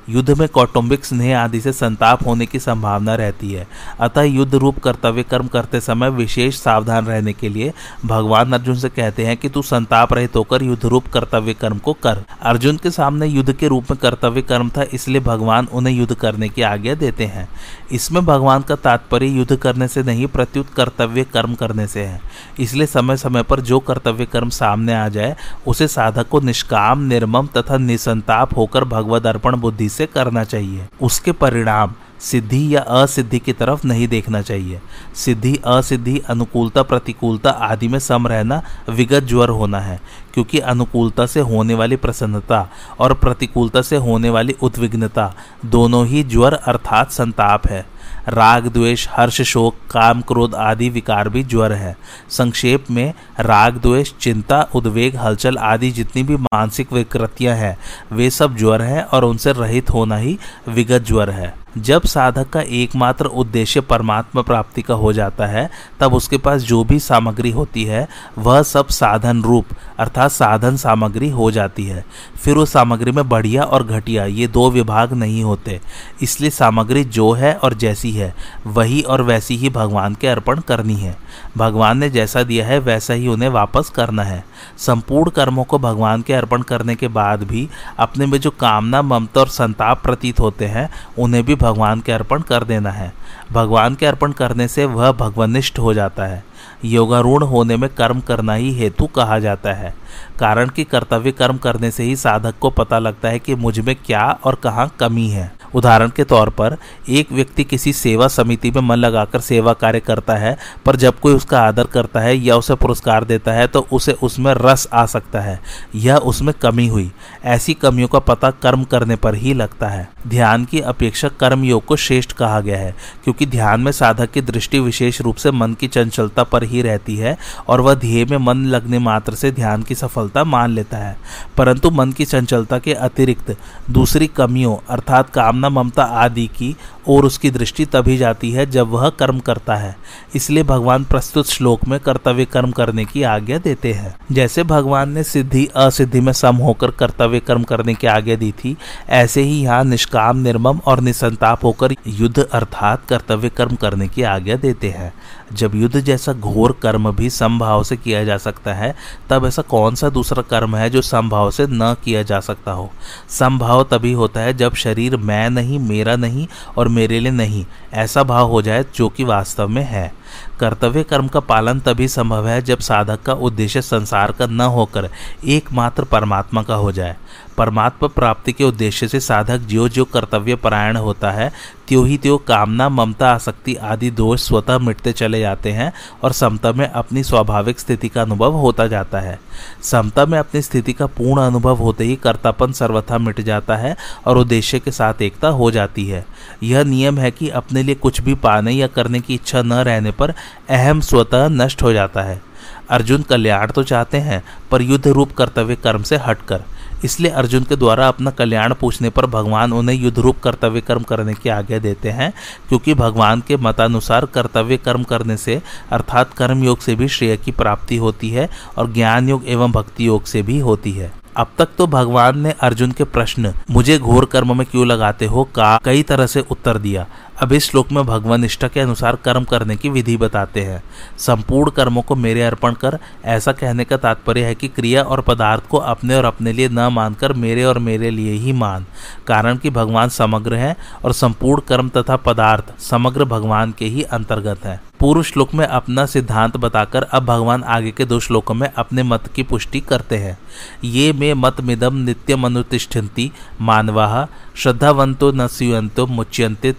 युद्ध 0.08 0.38
में 0.38 0.48
कौटुंबिक 0.48 1.04
स्नेह 1.04 1.38
आदि 1.38 1.60
से 1.60 1.72
संताप 1.72 2.26
होने 2.26 2.46
की 2.46 2.58
संभावना 2.58 3.14
रहती 3.14 3.52
है। 3.52 3.66
अतः 4.00 4.22
युद्ध 4.22 4.54
रूप 4.54 4.78
कर्तव्य 4.78 5.22
कर्म 5.22 5.46
करते 5.46 5.80
समय 5.80 6.10
विशेष 6.10 6.60
सावधान 6.60 7.06
रहने 7.06 7.32
के 7.32 7.48
लिए 7.48 7.72
भगवान 8.04 8.52
अर्जुन 8.52 8.74
से 8.74 8.88
कहते 8.88 9.26
हैं 9.26 9.36
कि 9.36 9.48
तू 9.48 9.62
संताप 9.62 10.12
रहित 10.12 10.36
होकर 10.36 10.62
युद्ध 10.62 10.84
रूप 10.86 11.06
कर्तव्य 11.06 11.54
कर्म 11.54 11.78
को 11.78 11.92
कर। 11.92 12.22
अर्जुन 12.42 12.76
के 12.76 12.90
सामने 12.90 13.26
युद्ध 13.26 13.52
के 13.52 13.68
रूप 13.68 13.90
में 13.90 13.98
कर्तव्य 14.02 14.42
कर्म 14.42 14.70
था, 14.70 14.82
इसलिए 14.82 15.20
भगवान 15.20 15.68
उन्हें 15.72 15.94
युद्ध 15.94 16.14
करने 16.14 16.48
की 16.48 16.62
आज्ञा 16.62 16.94
देते 16.94 17.24
हैं। 17.24 17.48
इसमें 17.92 18.24
भगवान 18.26 18.62
का 18.62 18.76
तात्पर्य 18.76 19.26
युद्ध 19.26 19.56
करने 19.56 19.88
से 19.88 20.02
नहीं, 20.02 20.26
प्रत्युत 20.26 20.68
कर्तव्य 20.68 21.24
कर्म 21.24 21.54
करने 21.54 21.86
से 21.86 22.04
है। 22.04 22.20
इसलिए 22.60 22.86
समय 22.86 23.16
समय 23.16 23.42
पर 23.42 23.60
जो 23.60 23.78
कर्तव्य 23.78 24.26
कर्म 24.26 24.48
सामने 24.48 24.94
आ 24.94 25.08
जाए, 25.08 25.36
उसे 25.66 25.88
साधक 25.88 26.28
को 26.28 26.40
निष्काम, 26.40 27.02
निर्मम 27.02 27.46
तथा 27.46 27.76
निसंताप 27.76 28.56
होकर 28.56 28.84
भगवद 28.84 29.26
अर्पण 29.26 29.56
बुद्धि 29.56 29.88
से 29.98 30.06
करना 30.08 30.44
चाहिए। 30.44 30.86
उसके 31.02 31.32
परिणाम 31.34 31.94
सिद्धि 32.20 32.74
या 32.74 32.80
असिद्धि 32.80 33.38
की 33.38 33.52
तरफ़ 33.52 33.86
नहीं 33.86 34.06
देखना 34.08 34.40
चाहिए। 34.42 34.80
सिद्धि, 35.14 35.54
असिद्धि, 35.66 36.18
अनुकूलता, 36.28 36.82
प्रतिकूलता 36.82 37.50
आदि 37.50 37.88
में 37.88 37.98
सम 37.98 38.26
रहना 38.26 38.62
विगत 38.90 39.24
ज्वर 39.24 39.48
होना 39.50 39.80
है, 39.80 40.00
क्योंकि 40.34 40.58
अनुकूलता 40.58 41.26
से 41.26 41.40
होने 41.40 41.74
वाली 41.74 41.96
प्रसन्नता 41.96 42.68
और 42.98 43.14
प्रतिकूलता 43.14 43.82
से 43.82 43.96
होने 43.98 44.30
वाली 44.30 44.56
उद्विग्नता 44.62 45.32
दोनों 45.66 46.06
ही 46.06 46.22
ज्वर 46.24 46.54
अर्थात 46.54 47.10
संताप 47.10 47.66
है। 47.66 47.86
राग, 48.28 48.66
द्वेष, 48.66 49.08
हर्ष, 49.10 49.42
शोक, 49.42 49.74
काम, 49.90 50.20
क्रोध 50.20 50.54
आदि 50.54 50.88
विकार 50.88 51.28
भी 51.28 51.42
ज्वर 51.42 51.72
है। 51.72 51.96
संक्षेप 52.30 52.90
में, 52.90 53.14
राग, 53.40 53.76
द्वेष, 53.76 54.12
चिंता, 54.20 54.68
उद्वेग, 54.74 55.16
हलचल 55.16 55.56
आदि 55.56 55.90
जितनी 55.90 56.22
भी 56.22 56.36
मानसिक 56.36 56.92
विकृतियाँ 56.92 57.56
हैं, 57.56 57.78
वे 58.12 58.30
सब 58.30 58.56
ज्वर 58.56 58.82
हैं 58.82 59.02
और 59.02 59.24
उनसे 59.24 59.52
रहित 59.52 59.90
होना 59.90 60.16
ही 60.16 60.38
विगत 60.68 61.02
ज्वर 61.02 61.30
है। 61.30 61.54
जब 61.78 62.02
साधक 62.02 62.50
का 62.50 62.60
एकमात्र 62.60 63.26
उद्देश्य 63.26 63.80
परमात्मा 63.80 64.42
प्राप्ति 64.42 64.82
का 64.82 64.94
हो 64.94 65.12
जाता 65.12 65.46
है, 65.46 65.70
तब 66.00 66.14
उसके 66.14 66.38
पास 66.38 66.62
जो 66.62 66.84
भी 66.84 66.98
सामग्री 66.98 67.50
होती 67.50 67.84
है, 67.84 68.08
वह 68.38 68.62
सब 68.62 68.88
साधन 68.88 69.42
रूप, 69.42 69.64
अर्थात 69.98 70.30
साधन 70.30 70.76
सामग्री 70.76 71.28
हो 71.28 71.50
जाती 71.50 71.84
है। 71.84 72.04
फिर 72.44 72.56
उस 72.56 72.72
सामग्री 72.72 73.10
में 73.10 73.28
बढ़िया 73.28 73.62
और 73.62 73.86
घटिया, 73.86 74.24
ये 74.24 74.46
दो 74.46 74.70
विभाग 74.70 75.12
नहीं 75.12 75.44
होते। 75.44 75.80
इसलिए 76.22 76.50
सामग्री 76.50 77.04
जो 77.04 77.32
है 77.32 77.54
और 77.54 77.74
जैसी 77.74 78.10
है, 78.10 78.34
वही 78.66 79.02
और 79.02 79.22
वैसी 79.22 79.56
ही 79.56 79.70
भगवान 79.70 80.14
के 80.14 80.28
अर्पण 80.28 80.60
करनी 80.60 80.94
है। 80.94 81.16
भगवान 81.56 81.98
ने 81.98 82.10
जैसा 82.10 82.42
दिया 82.42 82.66
है, 82.66 82.78
वैसा 82.78 83.14
ही 83.14 83.28
उन्हें 83.28 83.48
वापस 83.48 83.92
करना 83.94 84.22
है। 84.22 84.44
संपूर्ण 84.78 85.30
कर्मों 85.30 85.64
को 85.64 85.78
भगवान 85.78 86.22
के 86.22 86.32
अर्पण 86.32 86.62
करने 86.62 86.94
के 86.94 87.08
बाद 87.08 87.42
भी, 87.42 87.68
अपने 87.98 88.26
में 88.26 88.40
जो 88.40 88.50
कामना, 88.50 89.02
ममता 89.02 89.40
और 89.40 89.48
संताप 89.48 90.02
प्रतीत 90.02 90.40
होते 90.40 90.66
हैं, 90.66 90.90
उन्हें 91.18 91.44
भी 91.44 91.54
भगवान 91.58 92.00
के 92.00 92.12
अर्पण 92.12 92.40
कर 92.40 92.64
देना 92.64 92.90
है। 92.90 93.12
भगवान 93.52 93.94
के 93.94 94.06
अर्पण 94.06 94.32
करने 94.32 94.68
से 94.68 94.84
वह 94.84 95.12
भगवनिष्ठ 95.12 95.78
हो 95.78 95.94
जाता 95.94 96.24
है। 96.24 96.44
योगारूढ़ 96.84 97.44
होने 97.44 97.76
में 97.76 97.90
कर्म 97.90 98.20
करना 98.20 98.54
ही 98.54 98.72
हेतु 98.72 99.06
कहा 99.06 99.38
जाता 99.38 99.72
है। 99.72 99.94
कारण 100.38 100.68
कि 100.68 100.84
कर्तव्य 100.84 101.32
कर्म 101.32 101.56
करने 101.56 101.90
से 101.90 102.02
ही 102.02 102.16
साधक 102.16 102.54
को 102.60 102.70
पता 102.70 102.98
लगता 102.98 103.28
है 103.28 103.38
कि 103.38 103.54
मुझमें 103.54 103.96
क्या 103.96 104.38
और 104.44 104.54
कहाँ 104.54 104.94
कमी 105.00 105.28
है। 105.28 105.52
उदाहरण 105.74 106.08
के 106.08 106.24
तौर 106.24 106.50
पर, 106.50 106.76
एक 107.08 107.32
व्यक्ति 107.32 107.64
किसी 107.64 107.92
सेवा 107.92 108.28
समिति 108.28 108.70
में 108.70 108.80
मन 108.82 108.96
लगाकर 108.96 109.40
सेवा 109.40 109.72
कार्य 109.72 110.00
करता 110.00 110.34
है, 110.34 110.56
पर 110.86 110.96
जब 110.96 111.18
कोई 111.20 111.34
उसका 111.34 111.60
आदर 111.62 111.84
करता 111.84 112.20
है 112.20 112.36
या 112.36 112.56
उसे 112.56 112.74
पुरस्कार 112.74 113.24
देता 113.24 113.52
है 113.52 113.66
तो 113.66 113.86
उसे 113.92 114.12
उसमें 114.12 114.54
रस 114.54 114.88
आ 114.92 115.06
सकता 115.06 115.40
है। 115.40 115.60
यह 115.94 116.16
उसमें 116.16 116.54
कमी 116.62 116.88
हुई। 116.88 117.12
ऐसी 117.44 117.74
कमियों 117.74 118.08
का 118.08 118.18
पता 118.18 118.50
कर्म 118.50 118.84
करने 118.84 119.16
पर 119.16 119.34
ही 119.34 119.54
लगता 119.54 119.88
है। 119.88 120.08
ध्यान 120.28 120.64
की 120.64 120.80
अपेक्षा 120.80 121.28
कर्म 121.28 121.64
योग 121.64 121.84
को 121.84 121.96
श्रेष्ठ 121.96 122.32
कहा 122.32 122.60
गया 122.60 122.78
है, 122.78 122.94
क्योंकि 123.24 123.46
ध्यान 123.46 123.80
में 123.80 123.92
साधक 123.92 124.30
की 124.30 124.40
दृष्टि 124.40 124.80
विशेष 124.80 125.20
रूप 125.20 125.36
से 125.36 125.50
मन 125.50 125.74
की 125.74 125.88
चंचलता 125.88 126.42
पर 126.42 126.62
ही 126.62 126.82
रहती 126.82 127.16
है 127.16 127.36
और 127.68 127.80
वह 127.80 127.94
ध्येय 127.94 128.24
में 128.24 128.38
मन 128.38 128.56
लगने 128.56 128.98
मात्र 128.98 129.34
से 129.34 129.50
ध्यान 129.50 129.82
की 129.82 129.94
सफलता 129.94 130.44
मान 130.44 130.70
लेता 130.70 130.96
है। 130.96 131.16
परंतु 131.56 131.90
मन 131.90 132.12
की 132.12 132.24
चंचलता 132.24 132.78
के 132.78 132.92
अतिरिक्त 132.92 133.56
दूसरी 133.90 134.26
कमियों, 134.26 134.76
अर्थात 134.88 135.30
कामना, 135.30 135.68
ममता 135.68 136.02
आदि 136.02 136.46
की 136.46 136.76
और 137.08 137.24
उसकी 137.24 137.50
दृष्टि 137.50 137.84
तभी 137.84 138.16
जाती 138.16 138.50
है 138.50 138.66
जब 138.66 138.88
वह 138.88 139.08
कर्म 139.08 139.38
करता 139.38 139.76
है। 139.76 139.96
इसलिए 140.34 140.62
भगवान 140.62 141.04
प्रस्तुत 141.04 141.46
श्लोक 141.46 141.88
में 141.88 142.00
कर्तव्य 142.00 142.44
कर्म 142.44 142.70
करने 142.70 143.04
की 143.04 143.22
आज्ञा 143.22 143.58
देते 143.58 143.92
हैं। 143.92 144.16
जैसे 144.32 144.62
भगवान 144.62 145.12
ने 145.12 145.22
सिद्धि, 145.22 145.68
असिद्धि 145.76 146.20
में 146.20 146.32
सम 146.32 146.56
होकर 146.56 146.90
कर्तव्य 146.90 147.40
कर्म 147.40 147.62
करने 147.62 147.94
की 147.94 148.06
आज्ञा 148.06 148.36
दी 148.36 148.52
थी, 148.52 148.76
ऐसे 149.08 149.42
ही 149.42 149.62
यहाँ 149.62 149.84
निष्काम, 149.84 150.36
निर्मम 150.36 150.80
और 150.86 151.00
निसंताप 151.00 151.64
होकर 151.64 151.94
युद्ध 152.06 152.38
अर्थात 152.52 153.06
कर्तव्य 153.08 153.48
कर्म 153.48 153.74
करने 153.74 154.08
की 154.08 154.22
आज्ञा 154.22 154.56
देते 154.56 154.90
हैं। 154.90 155.12
जब 155.52 155.74
युद्ध 155.74 156.00
जैसा 156.00 156.32
घोर 156.32 156.72
कर्म 156.82 157.10
भी 157.12 157.30
समभाव 157.30 157.82
से 157.82 157.96
किया 157.96 158.24
जा 158.24 158.36
सकता 158.36 158.74
है, 158.74 158.94
तब 159.30 159.46
ऐसा 159.46 159.62
कौन 159.62 159.94
सा 159.94 160.08
दूसरा 160.08 160.42
कर्म 160.42 160.76
है 160.76 160.90
जो 160.90 161.02
समभाव 161.02 161.50
से 161.50 161.66
न 161.66 161.94
किया 162.04 162.22
जा 162.22 162.40
सकता 162.40 162.72
हो? 162.72 162.90
समभाव 163.28 163.84
तभी 163.84 164.12
होता 164.12 164.40
है 164.40 164.54
जब 164.54 164.74
शरीर 164.74 165.16
मैं 165.16 165.50
नहीं, 165.50 165.78
मेरा 165.78 166.16
नहीं 166.16 166.46
और 166.76 166.88
मेरे 166.88 167.20
लिए 167.20 167.32
नहीं, 167.32 167.64
ऐसा 167.92 168.22
भाव 168.22 168.48
हो 168.48 168.62
जाए 168.62 168.84
जो 168.94 169.08
कि 169.08 169.24
वास्तव 169.24 169.68
में 169.68 169.84
है। 169.84 170.12
कर्तव्य 170.60 171.02
कर्म 171.02 171.28
का 171.28 171.40
पालन 171.40 171.80
तभी 171.80 172.08
संभव 172.08 172.48
है 172.48 172.62
जब 172.62 172.78
साधक 172.78 173.22
का 173.22 173.32
उद्देश्य 173.32 173.82
संसार 173.82 174.32
का 174.32 174.46
न 174.46 174.60
होकर 174.60 175.08
एकमात्र 175.44 176.04
परमात्मा 176.04 176.62
का 176.62 176.74
हो 176.74 176.92
जाए। 176.92 177.16
परमात्मा 177.58 178.08
प्राप्ति 178.08 178.52
के 178.52 178.64
उद्देश्य 178.64 179.08
से 179.08 179.20
साधक 179.20 179.58
जो 179.58 179.88
जो 179.88 180.04
कर्तव्य 180.04 180.54
परायण 180.54 180.96
होता 180.96 181.30
है, 181.30 181.52
त्यों 181.88 182.06
ही 182.06 182.18
त्यों 182.18 182.38
कामना, 182.38 182.88
ममता, 182.88 183.30
आसक्ति 183.30 183.74
आदि 183.74 184.10
दोष 184.10 184.42
स्वतः 184.42 184.78
मिटते 184.78 185.12
चले 185.12 185.40
जाते 185.40 185.72
हैं 185.72 185.92
और 186.24 186.32
समता 186.32 186.72
में 186.72 186.88
अपनी 186.88 187.22
स्वाभाविक 187.22 187.80
स्थिति 187.80 188.08
का 188.08 188.22
अनुभव 188.22 188.52
होता 188.52 188.86
जाता 188.86 189.20
है। 189.20 189.40
समता 189.82 190.26
में 190.26 190.38
अपनी 190.38 190.62
स्थिति 190.62 190.92
का 190.92 191.06
पूर्ण 191.06 191.42
अनुभव 191.42 191.76
होते 191.76 192.04
ही 192.04 192.16
कर्तापन 192.16 192.72
सर्वथा 192.72 193.18
मिट 193.18 193.40
जाता 193.40 193.76
है 193.76 193.96
और 194.26 194.38
उद्देश्य 194.38 194.78
के 194.78 194.90
साथ 194.90 195.22
एकता 195.22 195.48
हो 195.48 195.70
जाती 195.70 196.06
है। 196.06 196.26
यह 196.62 196.84
नियम 196.84 197.18
है 197.18 197.30
कि 197.30 197.48
अपने 197.48 197.82
लिए 197.82 197.94
कुछ 197.94 198.20
भी 198.20 198.34
पाने 198.34 198.72
या 198.72 198.86
करने 198.86 199.20
की 199.20 199.34
इच्छा 199.34 199.62
न 199.62 199.72
रहने 199.72 200.10
पर 200.10 200.34
अहम 200.70 201.00
स्वतः 201.00 201.48
नष्ट 201.48 201.82
हो 201.82 201.92
जाता 201.92 202.22
है। 202.22 202.42
अर्जुन 202.90 203.22
कल्याण 203.22 203.70
तो 203.70 203.82
चाहते 203.82 204.18
हैं, 204.18 204.44
पर 204.70 204.82
युद्ध 204.82 205.06
रूप 205.08 205.32
कर्तव्य 205.32 205.76
कर्म 205.76 206.02
से 206.02 206.16
हटकर। 206.16 206.62
इसलिए 207.04 207.30
अर्जुन 207.30 207.64
के 207.64 207.76
द्वारा 207.76 208.08
अपना 208.08 208.30
कल्याण 208.30 208.74
पूछने 208.74 209.10
पर 209.10 209.26
भगवान 209.26 209.72
उन्हें 209.72 209.96
युद्धरूप 209.96 210.38
कर्तव्य 210.38 210.80
कर्म 210.80 211.02
करने 211.02 211.34
की 211.34 211.48
आज्ञा 211.48 211.78
देते 211.78 212.10
हैं, 212.10 212.32
क्योंकि 212.68 212.94
भगवान 212.94 213.40
के 213.40 213.56
मतानुसार 213.56 214.26
कर्तव्य 214.26 214.76
कर्म 214.76 215.02
करने 215.02 215.36
से, 215.36 215.60
अर्थात 215.92 216.32
कर्म 216.32 216.64
योग 216.64 216.78
से 216.78 216.94
भी 216.94 217.08
श्रेय 217.08 217.36
की 217.36 217.52
प्राप्ति 217.52 217.96
होती 217.96 218.30
है 218.30 218.48
और 218.78 218.92
ज्ञान 218.92 219.28
योग 219.28 219.44
एवं 219.46 219.72
भक्ति 219.72 220.06
योग 220.06 220.24
से 220.24 220.42
भी 220.42 220.58
होती 220.58 220.92
है। 220.92 221.12
अब 221.36 221.50
तक 221.58 221.68
तो 221.78 221.86
भगवान 221.86 222.38
ने 222.38 222.54
अर्जुन 222.60 222.92
के 222.92 223.04
प्रश्न, 223.04 223.52
मुझे 223.70 223.98
घोर 223.98 224.24
कर्म 224.24 224.56
में 224.58 224.66
क्यों 224.66 224.86
लगाते 224.86 225.26
हो? 225.26 225.44
का 225.44 225.80
कई 225.84 226.02
तरह 226.02 226.26
से 226.26 226.40
उत्तर 226.40 226.78
दिया। 226.78 227.06
अब 227.42 227.52
इस 227.52 227.70
श्लोक 227.70 227.92
में 227.92 228.06
भगवान 228.06 228.40
निष्ठा 228.40 228.68
के 228.68 228.80
अनुसार 228.80 229.16
कर्म 229.16 229.44
करने 229.44 229.76
की 229.76 229.88
विधि 229.88 230.16
बताते 230.16 230.62
हैं। 230.62 230.82
संपूर्ण 231.18 231.70
कर्मों 231.70 232.02
को 232.02 232.16
मेरे 232.16 232.42
अर्पण 232.42 232.72
कर, 232.72 232.98
ऐसा 233.24 233.52
कहने 233.52 233.84
का 233.84 233.96
तात्पर्य 233.96 234.44
है 234.44 234.54
कि 234.54 234.68
क्रिया 234.68 235.02
और 235.02 235.20
पदार्थ 235.20 235.68
को 235.68 235.78
अपने 235.78 236.14
और 236.14 236.24
अपने 236.24 236.52
लिए 236.52 236.68
न 236.68 236.78
मानकर 236.78 237.32
मेरे 237.32 237.64
और 237.64 237.78
मेरे 237.78 238.10
लिए 238.10 238.32
ही 238.32 238.52
मान। 238.52 238.86
कारण 239.26 239.56
कि 239.56 239.70
भगवान 239.70 240.08
समग्र 240.08 240.54
है 240.54 240.76
और 241.04 241.12
संपूर्ण 241.12 241.62
कर्म 241.68 241.88
तथा 241.88 242.16
पदार्थ 242.16 242.80
समग्र 242.80 243.24
भगवान 243.24 243.74
के 243.78 243.84
ही 243.84 244.02
अंतर्गत 244.02 244.64
है। 244.64 244.80
पूर्व 245.00 245.22
श्लोक 245.22 245.54
में 245.54 245.66
अपना 245.66 246.06
सिद्धांत 246.06 246.56
बताकर 246.56 247.02
अब 247.02 247.24
भगवान 247.24 247.62
आगे 247.62 247.90
के 247.90 248.04
दो 248.04 248.20
श्लोकों 248.20 248.54
में 248.54 248.68
अपने 248.76 249.02
मत 249.02 249.26
की 249.26 249.42
पुष्टि 249.42 249.80
करते 249.80 250.16
हैं। 250.16 250.38
ये 250.84 251.12
में 251.12 251.34
मत 251.34 251.60
मिदम 251.60 251.96
नित्यम 251.96 252.46
अनुतिष्ठन्ति 252.46 253.30
मानवा 253.60 254.28
श्रद्धावंतो 254.56 255.32
न 255.32 255.46
स्यूयंतो 255.46 256.06
मुच्यंते 256.06 256.72